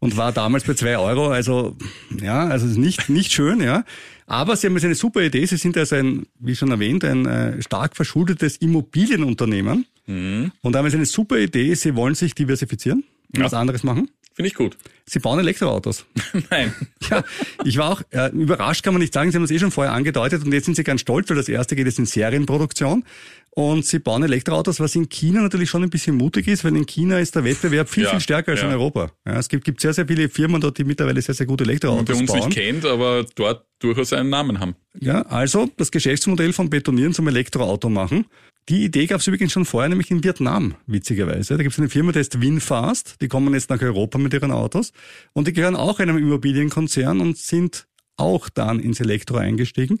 und 0.00 0.16
war 0.16 0.32
damals 0.32 0.64
bei 0.64 0.74
2 0.74 0.98
Euro, 0.98 1.28
also 1.28 1.76
ja, 2.20 2.46
also 2.46 2.66
nicht 2.78 3.08
nicht 3.08 3.32
schön, 3.32 3.60
ja. 3.60 3.84
Aber 4.26 4.56
sie 4.56 4.66
haben 4.66 4.74
jetzt 4.74 4.84
eine 4.84 4.94
super 4.94 5.22
Idee. 5.22 5.46
Sie 5.46 5.56
sind 5.56 5.76
also 5.78 5.96
ein, 5.96 6.26
wie 6.38 6.54
schon 6.54 6.70
erwähnt, 6.70 7.02
ein 7.04 7.24
äh, 7.26 7.62
stark 7.62 7.96
verschuldetes 7.96 8.58
Immobilienunternehmen 8.58 9.86
Mhm. 10.06 10.52
und 10.62 10.74
haben 10.76 10.84
jetzt 10.86 10.94
eine 10.94 11.04
super 11.06 11.38
Idee. 11.38 11.74
Sie 11.74 11.94
wollen 11.94 12.14
sich 12.14 12.34
diversifizieren 12.34 13.04
und 13.32 13.38
Ja. 13.40 13.44
was 13.44 13.54
anderes 13.54 13.82
machen. 13.84 14.10
Finde 14.38 14.50
ich 14.50 14.54
gut. 14.54 14.76
Sie 15.04 15.18
bauen 15.18 15.40
Elektroautos. 15.40 16.06
Nein. 16.50 16.72
Ja, 17.10 17.24
ich 17.64 17.76
war 17.76 17.90
auch 17.90 18.02
äh, 18.10 18.30
überrascht, 18.30 18.84
kann 18.84 18.94
man 18.94 19.00
nicht 19.00 19.12
sagen. 19.12 19.32
Sie 19.32 19.36
haben 19.36 19.42
das 19.42 19.50
eh 19.50 19.58
schon 19.58 19.72
vorher 19.72 19.92
angedeutet 19.92 20.44
und 20.44 20.52
jetzt 20.52 20.66
sind 20.66 20.76
Sie 20.76 20.84
ganz 20.84 21.00
stolz, 21.00 21.28
weil 21.28 21.36
das 21.36 21.48
erste 21.48 21.74
geht 21.74 21.86
jetzt 21.86 21.98
in 21.98 22.06
Serienproduktion 22.06 23.02
und 23.50 23.84
Sie 23.84 23.98
bauen 23.98 24.22
Elektroautos, 24.22 24.78
was 24.78 24.94
in 24.94 25.08
China 25.08 25.42
natürlich 25.42 25.68
schon 25.70 25.82
ein 25.82 25.90
bisschen 25.90 26.14
mutig 26.14 26.46
ist, 26.46 26.62
weil 26.64 26.76
in 26.76 26.86
China 26.86 27.18
ist 27.18 27.34
der 27.34 27.42
Wettbewerb 27.42 27.88
viel, 27.88 28.04
Ja, 28.04 28.10
viel 28.10 28.20
stärker 28.20 28.52
als 28.52 28.60
ja. 28.60 28.68
in 28.68 28.74
Europa. 28.74 29.10
Ja, 29.26 29.40
es 29.40 29.48
gibt, 29.48 29.64
gibt 29.64 29.80
sehr, 29.80 29.92
sehr 29.92 30.06
viele 30.06 30.28
Firmen 30.28 30.60
dort, 30.60 30.78
die 30.78 30.84
mittlerweile 30.84 31.20
sehr, 31.20 31.34
sehr 31.34 31.46
gute 31.46 31.64
Elektroautos 31.64 32.16
uns 32.20 32.30
bauen. 32.30 32.38
nicht 32.38 32.56
kennt, 32.56 32.84
aber 32.84 33.26
dort 33.34 33.66
durchaus 33.80 34.12
einen 34.12 34.30
Namen 34.30 34.60
haben. 34.60 34.76
Ja, 35.00 35.22
also 35.22 35.68
das 35.76 35.90
Geschäftsmodell 35.90 36.52
von 36.52 36.70
Betonieren 36.70 37.12
zum 37.12 37.26
Elektroauto 37.26 37.88
machen. 37.88 38.26
Die 38.68 38.84
Idee 38.84 39.06
gab 39.06 39.20
es 39.20 39.26
übrigens 39.26 39.52
schon 39.52 39.64
vorher, 39.64 39.88
nämlich 39.88 40.10
in 40.10 40.22
Vietnam, 40.22 40.74
witzigerweise. 40.86 41.56
Da 41.56 41.62
gibt 41.62 41.72
es 41.72 41.78
eine 41.78 41.88
Firma, 41.88 42.12
die 42.12 42.18
heißt 42.18 42.40
Winfast. 42.40 43.16
Die 43.22 43.28
kommen 43.28 43.54
jetzt 43.54 43.70
nach 43.70 43.80
Europa 43.80 44.18
mit 44.18 44.34
ihren 44.34 44.50
Autos. 44.50 44.92
Und 45.32 45.48
die 45.48 45.52
gehören 45.54 45.74
auch 45.76 46.00
einem 46.00 46.18
Immobilienkonzern 46.18 47.20
und 47.20 47.38
sind 47.38 47.86
auch 48.16 48.48
dann 48.50 48.78
ins 48.80 49.00
Elektro 49.00 49.36
eingestiegen. 49.36 50.00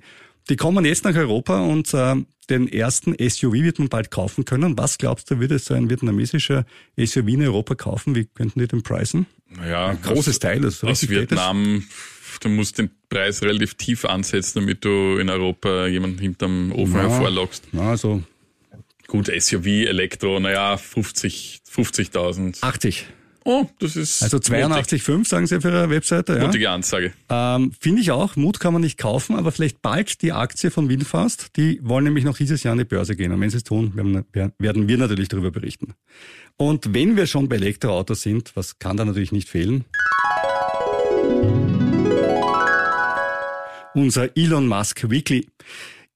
Die 0.50 0.56
kommen 0.56 0.84
jetzt 0.84 1.04
nach 1.04 1.14
Europa 1.14 1.60
und 1.60 1.92
äh, 1.94 2.16
den 2.50 2.68
ersten 2.68 3.14
SUV 3.18 3.52
wird 3.52 3.78
man 3.78 3.88
bald 3.88 4.10
kaufen 4.10 4.44
können. 4.44 4.76
Was 4.76 4.98
glaubst 4.98 5.30
du, 5.30 5.40
würde 5.40 5.58
so 5.58 5.74
ein 5.74 5.88
vietnamesischer 5.88 6.64
SUV 6.98 7.26
in 7.28 7.42
Europa 7.42 7.74
kaufen? 7.74 8.14
Wie 8.14 8.24
könnten 8.26 8.58
die 8.60 8.66
den 8.66 8.82
preisen? 8.82 9.26
Naja, 9.50 9.88
Ein 9.88 10.02
großes 10.02 10.38
Teil. 10.40 10.60
Das 10.60 10.82
aus. 10.84 11.08
Vietnam, 11.08 11.84
du 12.40 12.48
musst 12.50 12.78
den 12.78 12.90
Preis 13.08 13.42
relativ 13.42 13.74
tief 13.74 14.04
ansetzen, 14.04 14.60
damit 14.60 14.84
du 14.84 15.16
in 15.18 15.28
Europa 15.30 15.86
jemanden 15.86 16.18
hinterm 16.18 16.72
Ofen 16.72 16.94
Ja. 16.94 17.02
hervorlockst. 17.08 17.64
Ja, 17.72 17.90
also 17.90 18.22
Gut, 19.10 19.30
SUV, 19.34 19.66
Elektro, 19.86 20.38
naja, 20.38 20.76
50 20.76 21.62
50.000. 21.66 22.62
80. 22.62 23.06
oh, 23.44 23.66
das 23.78 23.96
ist 23.96 24.22
Also 24.22 24.36
82,5 24.36 25.26
sagen 25.26 25.46
sie 25.46 25.56
auf 25.56 25.64
ihrer 25.64 25.88
Webseite. 25.88 26.34
Ja. 26.34 26.44
mutige 26.44 26.68
Ansage. 26.68 27.14
Ähm, 27.30 27.72
Finde 27.80 28.02
ich 28.02 28.10
auch. 28.10 28.36
Mut 28.36 28.60
kann 28.60 28.74
man 28.74 28.82
nicht 28.82 28.98
kaufen, 28.98 29.36
aber 29.36 29.50
vielleicht 29.50 29.80
bald 29.80 30.20
die 30.20 30.32
Aktie 30.32 30.70
von 30.70 30.90
Winfast. 30.90 31.56
Die 31.56 31.80
wollen 31.82 32.04
nämlich 32.04 32.26
noch 32.26 32.36
dieses 32.36 32.62
Jahr 32.62 32.72
an 32.72 32.78
die 32.78 32.84
Börse 32.84 33.16
gehen. 33.16 33.32
Und 33.32 33.40
wenn 33.40 33.48
sie 33.48 33.56
es 33.56 33.64
tun, 33.64 33.92
werden, 33.94 34.52
werden 34.58 34.88
wir 34.88 34.98
natürlich 34.98 35.28
darüber 35.28 35.50
berichten. 35.50 35.94
Und 36.58 36.92
wenn 36.92 37.16
wir 37.16 37.26
schon 37.26 37.48
bei 37.48 37.56
Elektroautos 37.56 38.20
sind, 38.20 38.52
was 38.56 38.78
kann 38.78 38.98
da 38.98 39.06
natürlich 39.06 39.32
nicht 39.32 39.48
fehlen? 39.48 39.86
Unser 43.94 44.36
Elon 44.36 44.66
Musk 44.68 45.08
Weekly. 45.08 45.48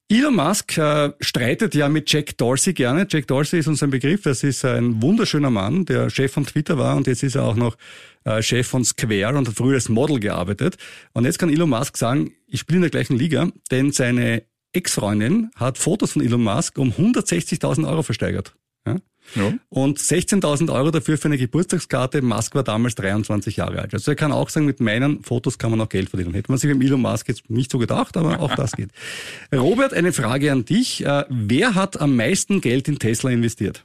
Elon 0.08 0.34
Musk 0.36 0.76
äh, 0.76 1.12
streitet 1.20 1.74
ja 1.74 1.88
mit 1.88 2.12
Jack 2.12 2.36
Dorsey 2.36 2.74
gerne. 2.74 3.06
Jack 3.08 3.26
Dorsey 3.28 3.60
ist 3.60 3.66
uns 3.66 3.82
ein 3.82 3.90
Begriff. 3.90 4.22
Das 4.22 4.42
ist 4.42 4.64
ein 4.64 5.00
wunderschöner 5.00 5.50
Mann, 5.50 5.86
der 5.86 6.10
Chef 6.10 6.32
von 6.32 6.44
Twitter 6.44 6.76
war 6.76 6.96
und 6.96 7.06
jetzt 7.06 7.22
ist 7.22 7.34
er 7.34 7.44
auch 7.44 7.56
noch 7.56 7.76
äh, 8.24 8.42
Chef 8.42 8.66
von 8.66 8.84
Square 8.84 9.38
und 9.38 9.48
hat 9.48 9.54
früher 9.54 9.74
als 9.74 9.88
Model 9.88 10.20
gearbeitet. 10.20 10.76
Und 11.14 11.24
jetzt 11.24 11.38
kann 11.38 11.50
Elon 11.50 11.70
Musk 11.70 11.96
sagen, 11.96 12.34
ich 12.46 12.60
spiele 12.60 12.76
in 12.76 12.82
der 12.82 12.90
gleichen 12.90 13.16
Liga, 13.16 13.48
denn 13.70 13.90
seine 13.92 14.42
Ex-Freundin 14.72 15.50
hat 15.56 15.78
Fotos 15.78 16.12
von 16.12 16.22
Elon 16.22 16.42
Musk 16.42 16.78
um 16.78 16.92
160.000 16.92 17.88
Euro 17.88 18.02
versteigert. 18.02 18.54
Ja? 18.86 18.96
Ja. 19.34 19.54
Und 19.68 19.98
16.000 19.98 20.72
Euro 20.72 20.90
dafür 20.90 21.16
für 21.16 21.28
eine 21.28 21.38
Geburtstagskarte. 21.38 22.22
Musk 22.22 22.54
war 22.54 22.62
damals 22.62 22.94
23 22.96 23.56
Jahre 23.56 23.80
alt. 23.80 23.94
Also 23.94 24.10
er 24.10 24.14
kann 24.14 24.32
auch 24.32 24.50
sagen, 24.50 24.66
mit 24.66 24.80
meinen 24.80 25.22
Fotos 25.22 25.58
kann 25.58 25.70
man 25.70 25.80
auch 25.80 25.88
Geld 25.88 26.10
verdienen. 26.10 26.34
Hätte 26.34 26.50
man 26.50 26.58
sich 26.58 26.72
mit 26.72 26.86
Elon 26.86 27.00
Musk 27.00 27.28
jetzt 27.28 27.48
nicht 27.48 27.70
so 27.70 27.78
gedacht, 27.78 28.16
aber 28.16 28.40
auch 28.40 28.54
das 28.54 28.72
geht. 28.72 28.90
Robert, 29.52 29.94
eine 29.94 30.12
Frage 30.12 30.52
an 30.52 30.64
dich. 30.64 31.04
Äh, 31.04 31.24
wer 31.28 31.74
hat 31.74 32.00
am 32.00 32.16
meisten 32.16 32.60
Geld 32.60 32.88
in 32.88 32.98
Tesla 32.98 33.30
investiert? 33.30 33.84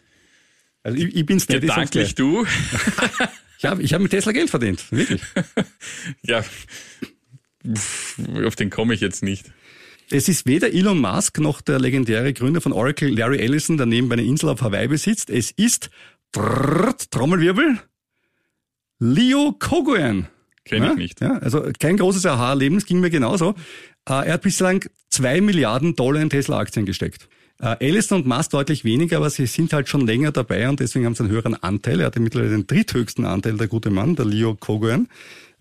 Also 0.84 0.98
ich, 0.98 1.16
ich 1.16 1.26
bin's 1.26 1.48
nicht. 1.48 1.62
Gedanklich 1.62 2.16
du. 2.16 2.46
ich 3.58 3.66
habe 3.66 3.82
ich 3.82 3.94
hab 3.94 4.02
mit 4.02 4.12
Tesla 4.12 4.32
Geld 4.32 4.50
verdient, 4.50 4.92
wirklich. 4.92 5.22
ja, 6.24 6.44
auf 8.46 8.56
den 8.56 8.70
komme 8.70 8.94
ich 8.94 9.02
jetzt 9.02 9.24
nicht. 9.24 9.52
Es 10.10 10.30
ist 10.30 10.46
weder 10.46 10.74
Elon 10.74 11.00
Musk 11.00 11.40
noch 11.40 11.60
der 11.60 11.80
legendäre 11.80 12.32
Gründer 12.32 12.62
von 12.62 12.72
Oracle, 12.72 13.10
Larry 13.10 13.40
Ellison, 13.40 13.76
der 13.76 13.86
nebenbei 13.86 14.14
eine 14.14 14.24
Insel 14.24 14.50
auf 14.50 14.62
Hawaii 14.62 14.88
besitzt. 14.88 15.30
Es 15.30 15.52
ist 15.52 15.90
trrrt, 16.32 17.12
Trommelwirbel 17.12 17.80
Leo 19.00 19.54
Kogoyan. 19.60 20.28
Kenne 20.64 20.92
ich 20.92 20.98
nicht. 20.98 21.22
Ja, 21.22 21.38
also 21.38 21.70
kein 21.80 21.98
großes 21.98 22.26
Aha-Leben, 22.26 22.78
es 22.78 22.86
ging 22.86 23.00
mir 23.00 23.10
genauso. 23.10 23.52
Äh, 24.08 24.28
er 24.28 24.34
hat 24.34 24.42
bislang 24.42 24.86
zwei 25.10 25.40
Milliarden 25.42 25.96
Dollar 25.96 26.22
in 26.22 26.30
Tesla-Aktien 26.30 26.86
gesteckt. 26.86 27.28
Äh, 27.60 27.76
Ellison 27.86 28.22
und 28.22 28.28
Musk 28.28 28.52
deutlich 28.52 28.84
weniger, 28.84 29.18
aber 29.18 29.30
sie 29.30 29.46
sind 29.46 29.74
halt 29.74 29.88
schon 29.88 30.06
länger 30.06 30.32
dabei 30.32 30.68
und 30.70 30.80
deswegen 30.80 31.06
haben 31.06 31.16
sie 31.16 31.24
einen 31.24 31.32
höheren 31.32 31.56
Anteil. 31.56 32.00
Er 32.00 32.08
hatte 32.08 32.20
mittlerweile 32.20 32.52
den 32.52 32.68
dritthöchsten 32.68 33.26
Anteil, 33.26 33.58
der 33.58 33.68
gute 33.68 33.90
Mann, 33.90 34.16
der 34.16 34.26
Leo 34.26 34.56
Kogoyan. 34.56 35.08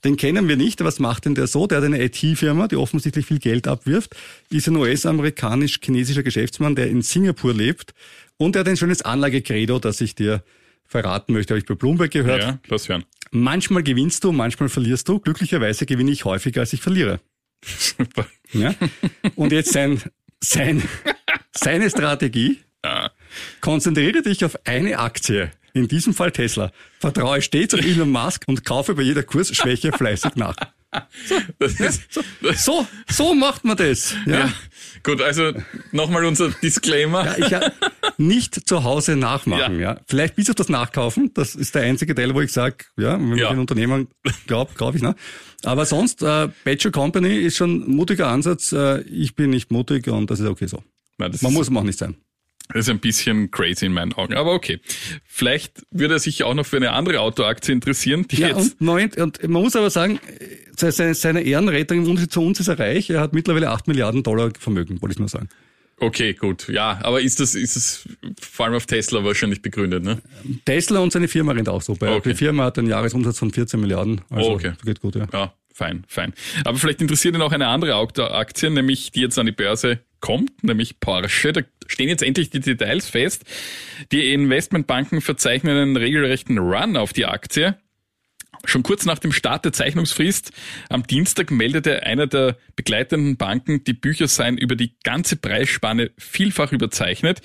Den 0.06 0.16
kennen 0.16 0.46
wir 0.46 0.56
nicht. 0.56 0.84
Was 0.84 1.00
macht 1.00 1.24
denn 1.24 1.34
der 1.34 1.48
so? 1.48 1.66
Der 1.66 1.78
hat 1.78 1.84
eine 1.84 2.00
IT-Firma, 2.00 2.68
die 2.68 2.76
offensichtlich 2.76 3.26
viel 3.26 3.40
Geld 3.40 3.66
abwirft, 3.66 4.14
ist 4.50 4.68
ein 4.68 4.76
US-amerikanisch-chinesischer 4.76 6.22
Geschäftsmann, 6.22 6.76
der 6.76 6.88
in 6.88 7.02
Singapur 7.02 7.52
lebt 7.52 7.92
und 8.36 8.54
er 8.54 8.60
hat 8.60 8.68
ein 8.68 8.76
schönes 8.76 9.02
Anlagekredo, 9.02 9.80
das 9.80 10.00
ich 10.00 10.14
dir 10.14 10.44
verraten 10.84 11.32
möchte, 11.32 11.54
habe 11.54 11.58
ich 11.58 11.66
bei 11.66 11.74
Bloomberg 11.74 12.12
gehört. 12.12 12.40
Ja, 12.40 12.58
lass 12.68 12.88
hören. 12.88 13.04
Manchmal 13.32 13.82
gewinnst 13.82 14.22
du, 14.22 14.30
manchmal 14.30 14.68
verlierst 14.68 15.08
du. 15.08 15.18
Glücklicherweise 15.18 15.86
gewinne 15.86 16.12
ich 16.12 16.24
häufiger, 16.24 16.60
als 16.60 16.72
ich 16.72 16.80
verliere. 16.80 17.18
Super. 17.64 18.28
Ja? 18.52 18.76
Und 19.34 19.50
jetzt 19.50 19.72
sein, 19.72 20.00
sein, 20.40 20.84
seine 21.50 21.90
Strategie. 21.90 22.60
Ja. 22.84 23.10
Konzentriere 23.60 24.22
dich 24.22 24.44
auf 24.44 24.56
eine 24.66 25.00
Aktie 25.00 25.50
in 25.76 25.88
diesem 25.88 26.14
Fall 26.14 26.32
Tesla, 26.32 26.72
vertraue 26.98 27.42
stets 27.42 27.74
auf 27.74 27.80
Elon 27.80 28.10
Musk 28.10 28.44
und 28.46 28.64
kaufe 28.64 28.94
bei 28.94 29.02
jeder 29.02 29.22
Kursschwäche 29.22 29.92
fleißig 29.92 30.36
nach. 30.36 30.56
So, 31.26 31.68
so, 31.68 32.22
so, 32.54 32.86
so, 33.10 33.34
macht 33.34 33.64
man 33.64 33.76
das. 33.76 34.14
Ja. 34.24 34.38
ja 34.38 34.52
gut, 35.02 35.20
also 35.20 35.52
nochmal 35.92 36.24
unser 36.24 36.48
Disclaimer. 36.48 37.38
Ja, 37.38 37.60
ich, 37.60 37.72
nicht 38.18 38.66
zu 38.66 38.82
Hause 38.82 39.16
nachmachen. 39.16 39.78
Ja. 39.78 39.94
ja. 39.94 40.00
Vielleicht 40.06 40.36
bis 40.36 40.48
auf 40.48 40.54
das 40.54 40.70
Nachkaufen. 40.70 41.32
Das 41.34 41.54
ist 41.54 41.74
der 41.74 41.82
einzige 41.82 42.14
Teil, 42.14 42.34
wo 42.34 42.40
ich 42.40 42.52
sage, 42.52 42.86
ja, 42.96 43.12
wenn 43.18 43.36
ja. 43.36 43.46
ich 43.46 43.50
ein 43.50 43.58
Unternehmen 43.58 44.08
glaube, 44.46 44.72
kaufe 44.74 44.96
ich. 44.96 45.02
Ne? 45.02 45.14
Aber 45.64 45.84
sonst, 45.84 46.22
äh, 46.22 46.48
Badger 46.64 46.92
Company 46.92 47.36
ist 47.40 47.56
schon 47.56 47.82
ein 47.82 47.94
mutiger 47.94 48.28
Ansatz. 48.28 48.72
Äh, 48.72 49.02
ich 49.02 49.34
bin 49.34 49.50
nicht 49.50 49.70
mutig 49.70 50.08
und 50.08 50.30
das 50.30 50.40
ist 50.40 50.46
okay 50.46 50.66
so. 50.66 50.82
Nein, 51.18 51.34
man 51.40 51.52
muss 51.52 51.68
man 51.68 51.82
auch 51.82 51.86
nicht 51.86 51.98
sein. 51.98 52.16
Das 52.68 52.86
ist 52.86 52.90
ein 52.90 52.98
bisschen 52.98 53.50
crazy 53.50 53.86
in 53.86 53.92
meinen 53.92 54.12
Augen, 54.12 54.34
aber 54.34 54.52
okay. 54.52 54.80
Vielleicht 55.24 55.82
würde 55.90 56.14
er 56.14 56.20
sich 56.20 56.42
auch 56.42 56.54
noch 56.54 56.66
für 56.66 56.76
eine 56.76 56.92
andere 56.92 57.20
Autoaktie 57.20 57.72
interessieren. 57.72 58.26
Die 58.28 58.36
ja, 58.36 58.48
jetzt 58.48 58.80
und, 58.80 59.16
und 59.16 59.42
man 59.48 59.62
muss 59.62 59.76
aber 59.76 59.90
sagen, 59.90 60.18
seine, 60.76 61.14
seine 61.14 61.42
Ehrenrettung 61.42 61.98
im 61.98 62.10
Unterschied 62.10 62.32
zu 62.32 62.42
uns 62.42 62.60
ist 62.60 62.68
er 62.68 62.78
reich. 62.78 63.10
Er 63.10 63.20
hat 63.20 63.32
mittlerweile 63.32 63.70
8 63.70 63.88
Milliarden 63.88 64.22
Dollar 64.22 64.50
Vermögen, 64.58 65.00
wollte 65.00 65.14
ich 65.14 65.18
nur 65.18 65.28
sagen. 65.28 65.48
Okay, 65.98 66.34
gut. 66.34 66.68
Ja, 66.68 66.98
aber 67.02 67.22
ist 67.22 67.40
das, 67.40 67.54
ist 67.54 67.76
das 67.76 68.08
vor 68.38 68.66
allem 68.66 68.74
auf 68.74 68.84
Tesla 68.84 69.24
wahrscheinlich 69.24 69.62
begründet, 69.62 70.04
ne? 70.04 70.20
Tesla 70.66 71.00
und 71.00 71.10
seine 71.10 71.26
Firma 71.26 71.52
rennt 71.52 71.70
auch 71.70 71.80
so. 71.80 71.94
Bei 71.94 72.14
okay. 72.14 72.30
Die 72.30 72.34
Firma 72.34 72.64
hat 72.64 72.78
einen 72.78 72.88
Jahresumsatz 72.88 73.38
von 73.38 73.50
14 73.50 73.80
Milliarden. 73.80 74.20
Also 74.28 74.50
okay. 74.50 74.72
geht 74.84 75.00
gut, 75.00 75.14
ja. 75.14 75.26
Ja, 75.32 75.54
fein, 75.72 76.04
fein. 76.06 76.34
Aber 76.64 76.76
vielleicht 76.76 77.00
interessiert 77.00 77.34
ihn 77.34 77.40
auch 77.40 77.52
eine 77.52 77.68
andere 77.68 77.94
Aktie, 77.94 78.70
nämlich 78.70 79.10
die 79.12 79.20
jetzt 79.20 79.38
an 79.38 79.46
die 79.46 79.52
Börse 79.52 80.00
kommt, 80.26 80.64
nämlich 80.64 80.98
Porsche. 80.98 81.52
Da 81.52 81.60
stehen 81.86 82.08
jetzt 82.08 82.24
endlich 82.24 82.50
die 82.50 82.58
Details 82.58 83.08
fest. 83.08 83.44
Die 84.10 84.32
Investmentbanken 84.32 85.20
verzeichnen 85.20 85.76
einen 85.76 85.96
regelrechten 85.96 86.58
Run 86.58 86.96
auf 86.96 87.12
die 87.12 87.26
Aktie. 87.26 87.76
Schon 88.64 88.82
kurz 88.82 89.04
nach 89.04 89.20
dem 89.20 89.30
Start 89.30 89.64
der 89.64 89.72
Zeichnungsfrist 89.72 90.50
am 90.88 91.06
Dienstag 91.06 91.52
meldete 91.52 92.02
einer 92.02 92.26
der 92.26 92.56
begleitenden 92.74 93.36
Banken, 93.36 93.84
die 93.84 93.92
Bücher 93.92 94.26
seien 94.26 94.58
über 94.58 94.74
die 94.74 94.96
ganze 95.04 95.36
Preisspanne 95.36 96.10
vielfach 96.18 96.72
überzeichnet. 96.72 97.40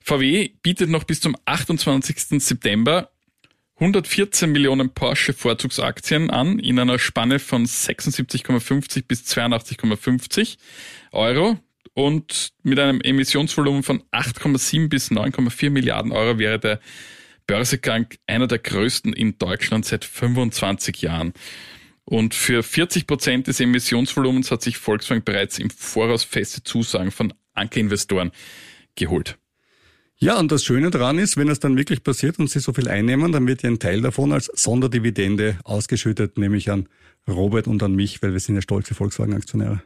VW 0.00 0.50
bietet 0.62 0.90
noch 0.90 1.04
bis 1.04 1.20
zum 1.20 1.36
28. 1.44 2.42
September 2.42 3.12
114 3.76 4.50
Millionen 4.50 4.92
Porsche 4.92 5.34
Vorzugsaktien 5.34 6.30
an 6.30 6.58
in 6.58 6.80
einer 6.80 6.98
Spanne 6.98 7.38
von 7.38 7.64
76,50 7.64 9.04
bis 9.06 9.22
82,50 9.22 10.56
Euro 11.12 11.58
und 11.98 12.52
mit 12.62 12.78
einem 12.78 13.00
Emissionsvolumen 13.00 13.82
von 13.82 14.04
8,7 14.12 14.88
bis 14.88 15.10
9,4 15.10 15.70
Milliarden 15.70 16.12
Euro 16.12 16.38
wäre 16.38 16.60
der 16.60 16.78
Börsegang 17.48 18.06
einer 18.28 18.46
der 18.46 18.60
größten 18.60 19.12
in 19.12 19.36
Deutschland 19.36 19.84
seit 19.84 20.04
25 20.04 21.02
Jahren. 21.02 21.32
Und 22.04 22.34
für 22.34 22.62
40 22.62 23.08
Prozent 23.08 23.48
des 23.48 23.58
Emissionsvolumens 23.58 24.52
hat 24.52 24.62
sich 24.62 24.78
Volkswagen 24.78 25.24
bereits 25.24 25.58
im 25.58 25.70
Voraus 25.70 26.22
feste 26.22 26.62
Zusagen 26.62 27.10
von 27.10 27.34
Ankerinvestoren 27.54 28.30
geholt. 28.94 29.36
Ja, 30.18 30.38
und 30.38 30.52
das 30.52 30.64
Schöne 30.64 30.90
daran 30.90 31.18
ist, 31.18 31.36
wenn 31.36 31.48
es 31.48 31.58
dann 31.58 31.76
wirklich 31.76 32.04
passiert 32.04 32.38
und 32.38 32.48
sie 32.48 32.60
so 32.60 32.72
viel 32.72 32.86
einnehmen, 32.88 33.32
dann 33.32 33.48
wird 33.48 33.64
ja 33.64 33.70
ein 33.70 33.80
Teil 33.80 34.02
davon 34.02 34.32
als 34.32 34.46
Sonderdividende 34.54 35.58
ausgeschüttet, 35.64 36.38
nämlich 36.38 36.70
an 36.70 36.88
Robert 37.26 37.66
und 37.66 37.82
an 37.82 37.96
mich, 37.96 38.22
weil 38.22 38.34
wir 38.34 38.40
sind 38.40 38.54
ja 38.54 38.62
stolze 38.62 38.94
Volkswagen-Aktionäre. 38.94 39.82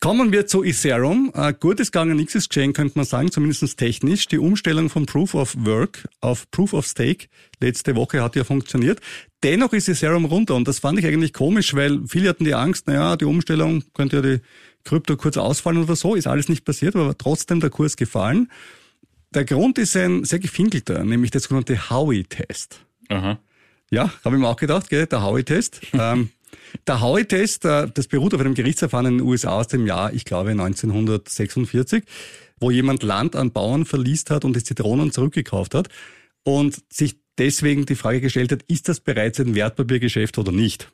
Kommen 0.00 0.32
wir 0.32 0.46
zu 0.46 0.64
Ethereum. 0.64 1.30
Äh, 1.34 1.52
gut 1.52 1.78
ist 1.78 1.92
gegangen, 1.92 2.16
nichts 2.16 2.34
ist 2.34 2.48
geschehen, 2.48 2.72
könnte 2.72 2.96
man 2.96 3.04
sagen, 3.04 3.30
zumindest 3.30 3.76
technisch. 3.76 4.26
Die 4.28 4.38
Umstellung 4.38 4.88
von 4.88 5.04
Proof 5.04 5.34
of 5.34 5.54
Work 5.58 6.08
auf 6.22 6.50
Proof 6.50 6.72
of 6.72 6.86
Stake 6.86 7.28
letzte 7.60 7.94
Woche 7.96 8.22
hat 8.22 8.34
ja 8.34 8.44
funktioniert. 8.44 9.00
Dennoch 9.42 9.74
ist 9.74 9.90
Ethereum 9.90 10.24
runter 10.24 10.54
und 10.54 10.66
das 10.66 10.78
fand 10.78 10.98
ich 10.98 11.06
eigentlich 11.06 11.34
komisch, 11.34 11.74
weil 11.74 12.00
viele 12.08 12.30
hatten 12.30 12.44
die 12.44 12.54
Angst, 12.54 12.86
naja, 12.86 13.14
die 13.16 13.26
Umstellung 13.26 13.84
könnte 13.92 14.16
ja 14.16 14.22
die 14.22 14.40
Krypto 14.84 15.18
kurz 15.18 15.36
ausfallen 15.36 15.82
oder 15.82 15.96
so, 15.96 16.14
ist 16.14 16.26
alles 16.26 16.48
nicht 16.48 16.64
passiert, 16.64 16.96
aber 16.96 17.16
trotzdem 17.18 17.60
der 17.60 17.68
Kurs 17.68 17.96
gefallen. 17.96 18.50
Der 19.34 19.44
Grund 19.44 19.76
ist 19.76 19.94
ein 19.98 20.24
sehr 20.24 20.38
gefinkelter, 20.38 21.04
nämlich 21.04 21.30
der 21.30 21.42
sogenannte 21.42 21.90
Howey-Test. 21.90 22.80
Aha. 23.10 23.38
Ja, 23.90 24.10
habe 24.24 24.36
ich 24.36 24.40
mir 24.40 24.48
auch 24.48 24.56
gedacht, 24.56 24.88
gell, 24.88 25.06
der 25.06 25.22
Howey-Test. 25.22 25.82
ähm, 25.92 26.30
der 26.86 27.00
Howey-Test, 27.00 27.64
äh, 27.64 27.88
das 27.92 28.08
beruht 28.08 28.34
auf 28.34 28.40
einem 28.40 28.54
Gerichtsverfahren 28.54 29.06
in 29.06 29.18
den 29.18 29.26
USA 29.26 29.60
aus 29.60 29.68
dem 29.68 29.86
Jahr, 29.86 30.12
ich 30.12 30.24
glaube 30.24 30.50
1946, 30.50 32.04
wo 32.58 32.70
jemand 32.70 33.02
Land 33.02 33.36
an 33.36 33.52
Bauern 33.52 33.84
verliest 33.84 34.30
hat 34.30 34.44
und 34.44 34.54
die 34.54 34.62
Zitronen 34.62 35.12
zurückgekauft 35.12 35.74
hat 35.74 35.88
und 36.44 36.82
sich 36.92 37.16
deswegen 37.38 37.86
die 37.86 37.94
Frage 37.94 38.20
gestellt 38.20 38.52
hat, 38.52 38.62
ist 38.64 38.88
das 38.88 39.00
bereits 39.00 39.40
ein 39.40 39.54
Wertpapiergeschäft 39.54 40.38
oder 40.38 40.52
nicht? 40.52 40.90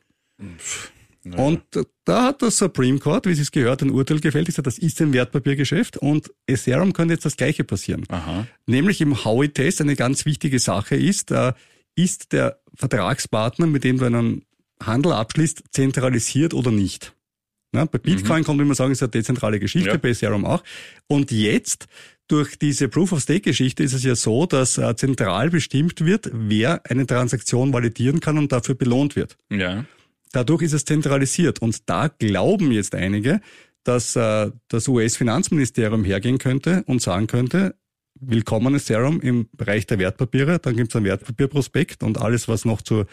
Naja. 1.23 1.43
Und 1.43 1.61
da 2.05 2.23
hat 2.23 2.41
das 2.41 2.57
Supreme 2.57 2.99
Court, 2.99 3.25
wie 3.25 3.31
es 3.31 3.51
gehört, 3.51 3.81
ein 3.81 3.91
Urteil 3.91 4.19
gefällt. 4.19 4.45
gesagt, 4.45 4.67
das 4.67 4.77
ist 4.77 5.01
ein 5.01 5.13
Wertpapiergeschäft 5.13 5.97
und 5.97 6.31
Ethereum 6.47 6.93
könnte 6.93 7.15
jetzt 7.15 7.25
das 7.25 7.35
Gleiche 7.35 7.63
passieren. 7.63 8.05
Aha. 8.07 8.47
Nämlich 8.65 9.01
im 9.01 9.25
Howey-Test 9.25 9.81
eine 9.81 9.95
ganz 9.95 10.25
wichtige 10.25 10.59
Sache 10.59 10.95
ist, 10.95 11.31
äh, 11.31 11.53
ist 11.95 12.31
der 12.31 12.59
Vertragspartner, 12.75 13.67
mit 13.67 13.83
dem 13.83 13.97
du 13.97 14.05
einen 14.05 14.43
Handel 14.81 15.13
abschließt, 15.13 15.63
zentralisiert 15.71 16.53
oder 16.53 16.71
nicht. 16.71 17.13
Na, 17.71 17.85
bei 17.85 17.97
Bitcoin 17.97 18.41
mhm. 18.41 18.45
kann 18.45 18.57
man 18.57 18.65
immer 18.65 18.75
sagen, 18.75 18.91
es 18.91 18.99
ist 18.99 19.03
eine 19.03 19.11
dezentrale 19.11 19.59
Geschichte, 19.59 19.89
ja. 19.89 19.97
bei 19.97 20.09
Ethereum 20.09 20.45
auch. 20.45 20.63
Und 21.07 21.31
jetzt, 21.31 21.87
durch 22.27 22.57
diese 22.57 22.89
Proof-of-Stake-Geschichte 22.89 23.83
ist 23.83 23.93
es 23.93 24.03
ja 24.03 24.15
so, 24.15 24.45
dass 24.45 24.77
äh, 24.77 24.95
zentral 24.95 25.49
bestimmt 25.49 26.03
wird, 26.03 26.29
wer 26.33 26.81
eine 26.89 27.05
Transaktion 27.05 27.73
validieren 27.73 28.19
kann 28.19 28.37
und 28.37 28.51
dafür 28.51 28.75
belohnt 28.75 29.15
wird. 29.15 29.37
Ja. 29.49 29.85
Dadurch 30.31 30.61
ist 30.63 30.73
es 30.73 30.85
zentralisiert. 30.85 31.61
Und 31.61 31.89
da 31.89 32.09
glauben 32.09 32.71
jetzt 32.71 32.95
einige, 32.95 33.41
dass 33.83 34.15
äh, 34.15 34.51
das 34.67 34.87
US-Finanzministerium 34.87 36.03
hergehen 36.03 36.37
könnte 36.37 36.83
und 36.85 37.01
sagen 37.01 37.27
könnte, 37.27 37.75
willkommen 38.19 38.75
Ethereum 38.75 39.21
im 39.21 39.47
Bereich 39.53 39.85
der 39.87 39.99
Wertpapiere, 39.99 40.59
dann 40.59 40.75
gibt 40.75 40.89
es 40.89 40.95
ein 40.95 41.03
Wertpapierprospekt 41.03 42.03
und 42.03 42.19
alles, 42.19 42.47
was 42.47 42.65
noch 42.65 42.81
zur 42.81 43.05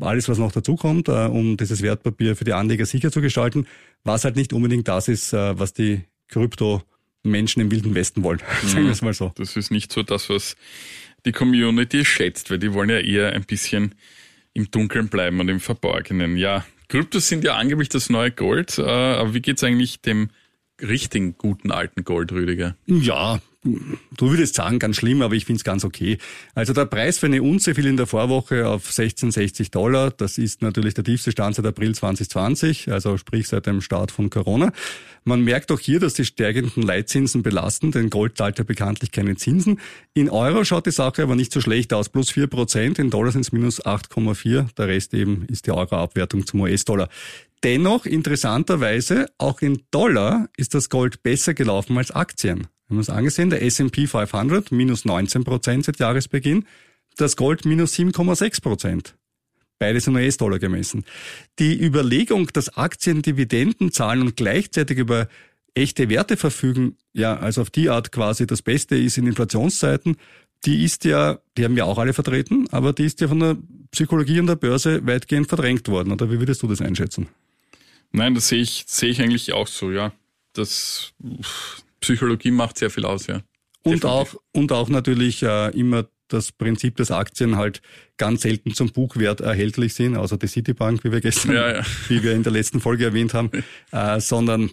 alles, 0.00 0.28
was 0.28 0.38
noch 0.38 0.52
dazukommt, 0.52 1.08
äh, 1.08 1.26
um 1.26 1.56
dieses 1.56 1.82
Wertpapier 1.82 2.36
für 2.36 2.44
die 2.44 2.52
Anleger 2.52 2.86
sicher 2.86 3.10
zu 3.10 3.20
gestalten, 3.20 3.66
was 4.02 4.24
halt 4.24 4.36
nicht 4.36 4.52
unbedingt 4.52 4.88
das 4.88 5.08
ist, 5.08 5.32
äh, 5.32 5.58
was 5.58 5.72
die 5.72 6.02
Krypto-Menschen 6.28 7.62
im 7.62 7.70
Wilden 7.70 7.94
Westen 7.94 8.22
wollen. 8.22 8.40
Sagen 8.64 8.84
wir 8.84 8.92
es 8.92 9.02
mal 9.02 9.14
so. 9.14 9.32
Das 9.36 9.56
ist 9.56 9.70
nicht 9.70 9.92
so 9.92 10.02
das, 10.02 10.28
was 10.30 10.56
die 11.26 11.32
Community 11.32 12.04
schätzt, 12.04 12.50
weil 12.50 12.58
die 12.58 12.72
wollen 12.72 12.90
ja 12.90 12.98
eher 12.98 13.32
ein 13.32 13.44
bisschen 13.44 13.94
im 14.52 14.70
Dunkeln 14.70 15.08
bleiben 15.08 15.40
und 15.40 15.48
im 15.48 15.60
Verborgenen. 15.60 16.36
Ja, 16.36 16.64
Kryptos 16.88 17.28
sind 17.28 17.44
ja 17.44 17.56
angeblich 17.56 17.88
das 17.88 18.10
neue 18.10 18.30
Gold, 18.30 18.78
äh, 18.78 18.82
aber 18.82 19.34
wie 19.34 19.40
geht's 19.40 19.64
eigentlich 19.64 20.00
dem 20.00 20.30
richtigen 20.88 21.36
guten 21.38 21.70
alten 21.70 22.04
Gold, 22.04 22.32
Rüdiger? 22.32 22.76
Ja, 22.86 23.40
du 23.64 24.30
würdest 24.30 24.54
sagen, 24.54 24.78
ganz 24.78 24.96
schlimm, 24.96 25.22
aber 25.22 25.34
ich 25.34 25.46
finde 25.46 25.58
es 25.58 25.64
ganz 25.64 25.84
okay. 25.84 26.18
Also 26.54 26.72
der 26.72 26.84
Preis 26.84 27.18
für 27.18 27.26
eine 27.26 27.42
Unze 27.42 27.74
fiel 27.74 27.86
in 27.86 27.96
der 27.96 28.06
Vorwoche 28.06 28.68
auf 28.68 28.90
16,60 28.90 29.70
Dollar. 29.70 30.10
Das 30.10 30.38
ist 30.38 30.62
natürlich 30.62 30.94
der 30.94 31.04
tiefste 31.04 31.32
Stand 31.32 31.56
seit 31.56 31.66
April 31.66 31.94
2020, 31.94 32.92
also 32.92 33.16
sprich 33.16 33.48
seit 33.48 33.66
dem 33.66 33.80
Start 33.80 34.10
von 34.10 34.28
Corona. 34.28 34.72
Man 35.24 35.40
merkt 35.40 35.72
auch 35.72 35.80
hier, 35.80 36.00
dass 36.00 36.14
die 36.14 36.26
steigenden 36.26 36.82
Leitzinsen 36.82 37.42
belasten, 37.42 37.90
denn 37.90 38.10
Gold 38.10 38.36
zahlt 38.36 38.58
ja 38.58 38.64
bekanntlich 38.64 39.10
keine 39.10 39.36
Zinsen. 39.36 39.80
In 40.12 40.28
Euro 40.28 40.64
schaut 40.64 40.84
die 40.86 40.90
Sache 40.90 41.22
aber 41.22 41.34
nicht 41.34 41.52
so 41.52 41.62
schlecht 41.62 41.94
aus, 41.94 42.10
plus 42.10 42.30
4 42.30 42.46
Prozent, 42.48 42.98
in 42.98 43.08
Dollar 43.08 43.32
sind 43.32 43.42
es 43.42 43.52
minus 43.52 43.82
8,4. 43.82 44.74
Der 44.76 44.88
Rest 44.88 45.14
eben 45.14 45.46
ist 45.48 45.66
die 45.66 45.70
Euro-Abwertung 45.70 46.46
zum 46.46 46.60
US-Dollar. 46.60 47.08
Dennoch, 47.64 48.04
interessanterweise, 48.04 49.30
auch 49.38 49.62
in 49.62 49.84
Dollar 49.90 50.50
ist 50.58 50.74
das 50.74 50.90
Gold 50.90 51.22
besser 51.22 51.54
gelaufen 51.54 51.96
als 51.96 52.10
Aktien. 52.10 52.58
Wir 52.58 52.90
haben 52.90 52.98
uns 52.98 53.08
angesehen, 53.08 53.48
der 53.48 53.62
S&P 53.62 54.06
500 54.06 54.70
minus 54.70 55.06
19 55.06 55.44
Prozent 55.44 55.86
seit 55.86 55.98
Jahresbeginn, 55.98 56.66
das 57.16 57.36
Gold 57.36 57.64
minus 57.64 57.94
7,6 57.94 58.60
Prozent. 58.60 59.14
Beides 59.78 60.06
in 60.06 60.14
US-Dollar 60.14 60.58
gemessen. 60.58 61.04
Die 61.58 61.82
Überlegung, 61.82 62.48
dass 62.52 62.76
Aktien 62.76 63.22
Dividenden 63.22 63.92
zahlen 63.92 64.20
und 64.20 64.36
gleichzeitig 64.36 64.98
über 64.98 65.26
echte 65.72 66.10
Werte 66.10 66.36
verfügen, 66.36 66.98
ja, 67.14 67.34
also 67.34 67.62
auf 67.62 67.70
die 67.70 67.88
Art 67.88 68.12
quasi 68.12 68.46
das 68.46 68.60
Beste 68.60 68.94
ist 68.94 69.16
in 69.16 69.26
Inflationszeiten, 69.26 70.18
die 70.66 70.84
ist 70.84 71.06
ja, 71.06 71.38
die 71.56 71.64
haben 71.64 71.76
wir 71.76 71.86
auch 71.86 71.96
alle 71.96 72.12
vertreten, 72.12 72.66
aber 72.72 72.92
die 72.92 73.06
ist 73.06 73.22
ja 73.22 73.28
von 73.28 73.40
der 73.40 73.56
Psychologie 73.90 74.40
und 74.40 74.48
der 74.48 74.56
Börse 74.56 75.06
weitgehend 75.06 75.48
verdrängt 75.48 75.88
worden. 75.88 76.12
Oder 76.12 76.30
wie 76.30 76.38
würdest 76.38 76.62
du 76.62 76.68
das 76.68 76.82
einschätzen? 76.82 77.28
Nein, 78.14 78.36
das 78.36 78.48
sehe 78.48 78.62
ich, 78.62 78.84
sehe 78.86 79.10
ich 79.10 79.20
eigentlich 79.20 79.52
auch 79.52 79.66
so, 79.66 79.90
ja. 79.90 80.12
Das 80.52 81.12
Psychologie 82.00 82.52
macht 82.52 82.78
sehr 82.78 82.88
viel 82.88 83.04
aus, 83.04 83.26
ja. 83.26 83.42
Und 83.82 84.04
auch, 84.04 84.36
und 84.52 84.70
auch 84.70 84.88
natürlich 84.88 85.42
äh, 85.42 85.70
immer 85.70 86.06
das 86.28 86.52
Prinzip, 86.52 86.96
dass 86.96 87.10
Aktien 87.10 87.56
halt 87.56 87.82
ganz 88.16 88.42
selten 88.42 88.72
zum 88.72 88.92
Buchwert 88.92 89.40
erhältlich 89.40 89.94
sind, 89.94 90.16
außer 90.16 90.36
die 90.36 90.46
Citibank, 90.46 91.02
wie 91.02 91.10
wir 91.10 91.20
gestern, 91.20 91.54
ja, 91.54 91.74
ja. 91.74 91.82
wie 92.08 92.22
wir 92.22 92.34
in 92.34 92.44
der 92.44 92.52
letzten 92.52 92.80
Folge 92.80 93.04
erwähnt 93.04 93.34
haben, 93.34 93.50
äh, 93.90 94.20
sondern 94.20 94.70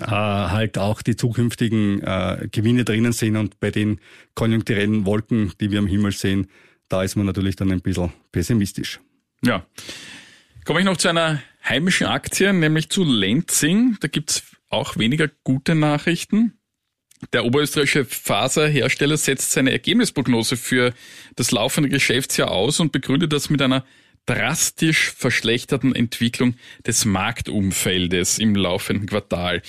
äh, 0.00 0.06
halt 0.06 0.76
auch 0.76 1.00
die 1.00 1.14
zukünftigen 1.14 2.02
äh, 2.02 2.48
Gewinne 2.50 2.84
drinnen 2.84 3.12
sind 3.12 3.36
und 3.36 3.60
bei 3.60 3.70
den 3.70 4.00
konjunkturellen 4.34 5.06
Wolken, 5.06 5.52
die 5.60 5.70
wir 5.70 5.78
am 5.78 5.86
Himmel 5.86 6.10
sehen, 6.10 6.48
da 6.88 7.04
ist 7.04 7.14
man 7.14 7.24
natürlich 7.24 7.54
dann 7.54 7.70
ein 7.70 7.82
bisschen 7.82 8.12
pessimistisch. 8.32 8.98
Ja. 9.44 9.64
Komme 10.64 10.80
ich 10.80 10.86
noch 10.86 10.96
zu 10.96 11.08
einer 11.08 11.40
heimischen 11.64 12.06
Aktie, 12.06 12.52
nämlich 12.52 12.90
zu 12.90 13.04
Lenzing. 13.04 13.96
Da 14.00 14.08
gibt's 14.08 14.42
auch 14.68 14.96
weniger 14.96 15.28
gute 15.44 15.74
Nachrichten. 15.74 16.58
Der 17.32 17.44
oberösterreichische 17.44 18.04
Faserhersteller 18.04 19.16
setzt 19.16 19.52
seine 19.52 19.72
Ergebnisprognose 19.72 20.56
für 20.56 20.92
das 21.36 21.52
laufende 21.52 21.88
Geschäftsjahr 21.88 22.50
aus 22.50 22.80
und 22.80 22.92
begründet 22.92 23.32
das 23.32 23.50
mit 23.50 23.62
einer 23.62 23.84
drastisch 24.26 25.12
verschlechterten 25.12 25.94
Entwicklung 25.94 26.54
des 26.86 27.04
Marktumfeldes 27.04 28.38
im 28.38 28.54
laufenden 28.54 29.06
Quartal. 29.06 29.62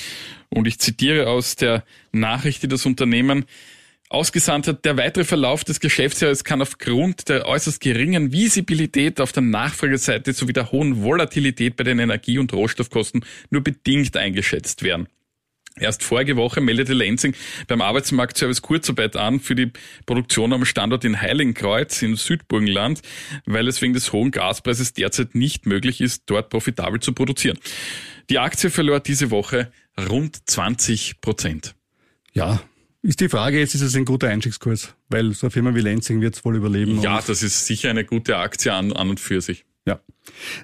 Und 0.50 0.68
ich 0.68 0.80
zitiere 0.80 1.28
aus 1.28 1.56
der 1.56 1.84
Nachricht, 2.12 2.64
die 2.64 2.68
das 2.68 2.86
Unternehmen 2.86 3.46
ausgesandt 4.10 4.68
hat, 4.68 4.86
der 4.86 4.98
weitere 4.98 5.24
Verlauf 5.24 5.64
des 5.64 5.80
Geschäftsjahres 5.80 6.44
kann 6.44 6.62
aufgrund 6.62 7.28
der 7.30 7.46
äußerst 7.46 7.82
geringen 7.82 8.32
Visibilität 8.32 9.20
auf 9.20 9.32
der 9.32 9.44
Nachfrageseite 9.44 10.34
sowie 10.34 10.54
der 10.54 10.72
hohen 10.72 11.04
Volatilität 11.04 11.76
bei 11.76 11.84
den 11.84 12.00
Energie- 12.00 12.38
und 12.38 12.54
Rohstoffkosten 12.54 13.26
nur 13.50 13.62
bedingt 13.62 14.16
eingeschätzt 14.16 14.84
werden. 14.84 15.08
Erst 15.78 16.04
vorige 16.04 16.38
Woche 16.38 16.62
meldete 16.62 16.94
Lenzing 16.94 17.36
beim 17.68 17.82
Arbeitsmarktservice 17.82 18.62
Kurzarbeit 18.62 19.18
an 19.18 19.42
für 19.42 19.56
die 19.56 19.72
Produktion 20.06 20.54
am 20.54 20.64
Standort 20.64 21.04
in 21.04 21.20
Heiligenkreuz 21.20 22.02
im 22.02 22.16
Südburgenland, 22.16 23.02
weil 23.46 23.68
es 23.68 23.82
wegen 23.82 23.94
des 23.94 24.14
hohen 24.14 24.32
Gaspreises 24.32 24.94
derzeit 24.94 25.36
nicht 25.36 25.66
möglich 25.66 26.00
ist, 26.00 26.24
dort 26.28 26.50
profitabel 26.50 27.02
zu 27.02 27.12
produzieren. 27.12 27.60
Die 28.30 28.40
Aktie 28.40 28.70
verlor 28.70 29.02
diese 29.02 29.32
Woche 29.32 29.70
rund 30.10 30.50
20 30.50 31.20
Prozent. 31.20 31.76
Ja, 32.34 32.62
ist 33.06 33.22
die 33.22 33.30
Frage 33.30 33.60
jetzt, 33.60 33.76
ist 33.76 33.82
es 33.82 33.96
ein 33.96 34.06
guter 34.06 34.30
Einstiegskurs? 34.30 34.96
Weil 35.10 35.34
so 35.34 35.46
eine 35.46 35.52
Firma 35.52 35.76
wie 35.76 35.82
Lansing 35.82 36.22
wird 36.22 36.36
es 36.36 36.44
wohl 36.44 36.56
überleben. 36.56 37.02
Ja, 37.02 37.22
das 37.22 37.44
ist 37.44 37.66
sicher 37.66 37.90
eine 37.90 38.04
gute 38.04 38.38
Aktie 38.38 38.74
an, 38.74 38.92
an 38.94 39.10
und 39.10 39.20
für 39.20 39.42
sich. 39.42 39.66
Ja. 39.86 40.00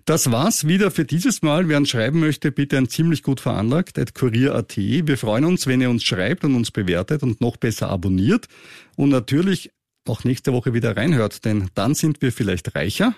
Das 0.05 0.31
war's 0.31 0.65
wieder 0.65 0.89
für 0.89 1.05
dieses 1.05 1.43
Mal. 1.43 1.69
Wer 1.69 1.77
uns 1.77 1.89
schreiben 1.89 2.19
möchte, 2.19 2.51
bitte 2.51 2.77
ein 2.77 2.89
ziemlich 2.89 3.21
gut 3.21 3.39
veranlagt, 3.39 3.99
at 3.99 4.15
kurier.at. 4.15 4.75
Wir 4.77 5.17
freuen 5.17 5.45
uns, 5.45 5.67
wenn 5.67 5.81
ihr 5.81 5.89
uns 5.91 6.03
schreibt 6.03 6.43
und 6.43 6.55
uns 6.55 6.71
bewertet 6.71 7.21
und 7.21 7.39
noch 7.41 7.57
besser 7.57 7.89
abonniert. 7.89 8.47
Und 8.95 9.09
natürlich 9.09 9.71
auch 10.07 10.23
nächste 10.23 10.51
Woche 10.53 10.73
wieder 10.73 10.97
reinhört, 10.97 11.45
denn 11.45 11.69
dann 11.75 11.93
sind 11.93 12.23
wir 12.23 12.31
vielleicht 12.31 12.75
reicher. 12.75 13.13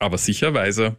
Aber 0.00 0.18
sicher 0.18 0.52
weiser. 0.52 0.96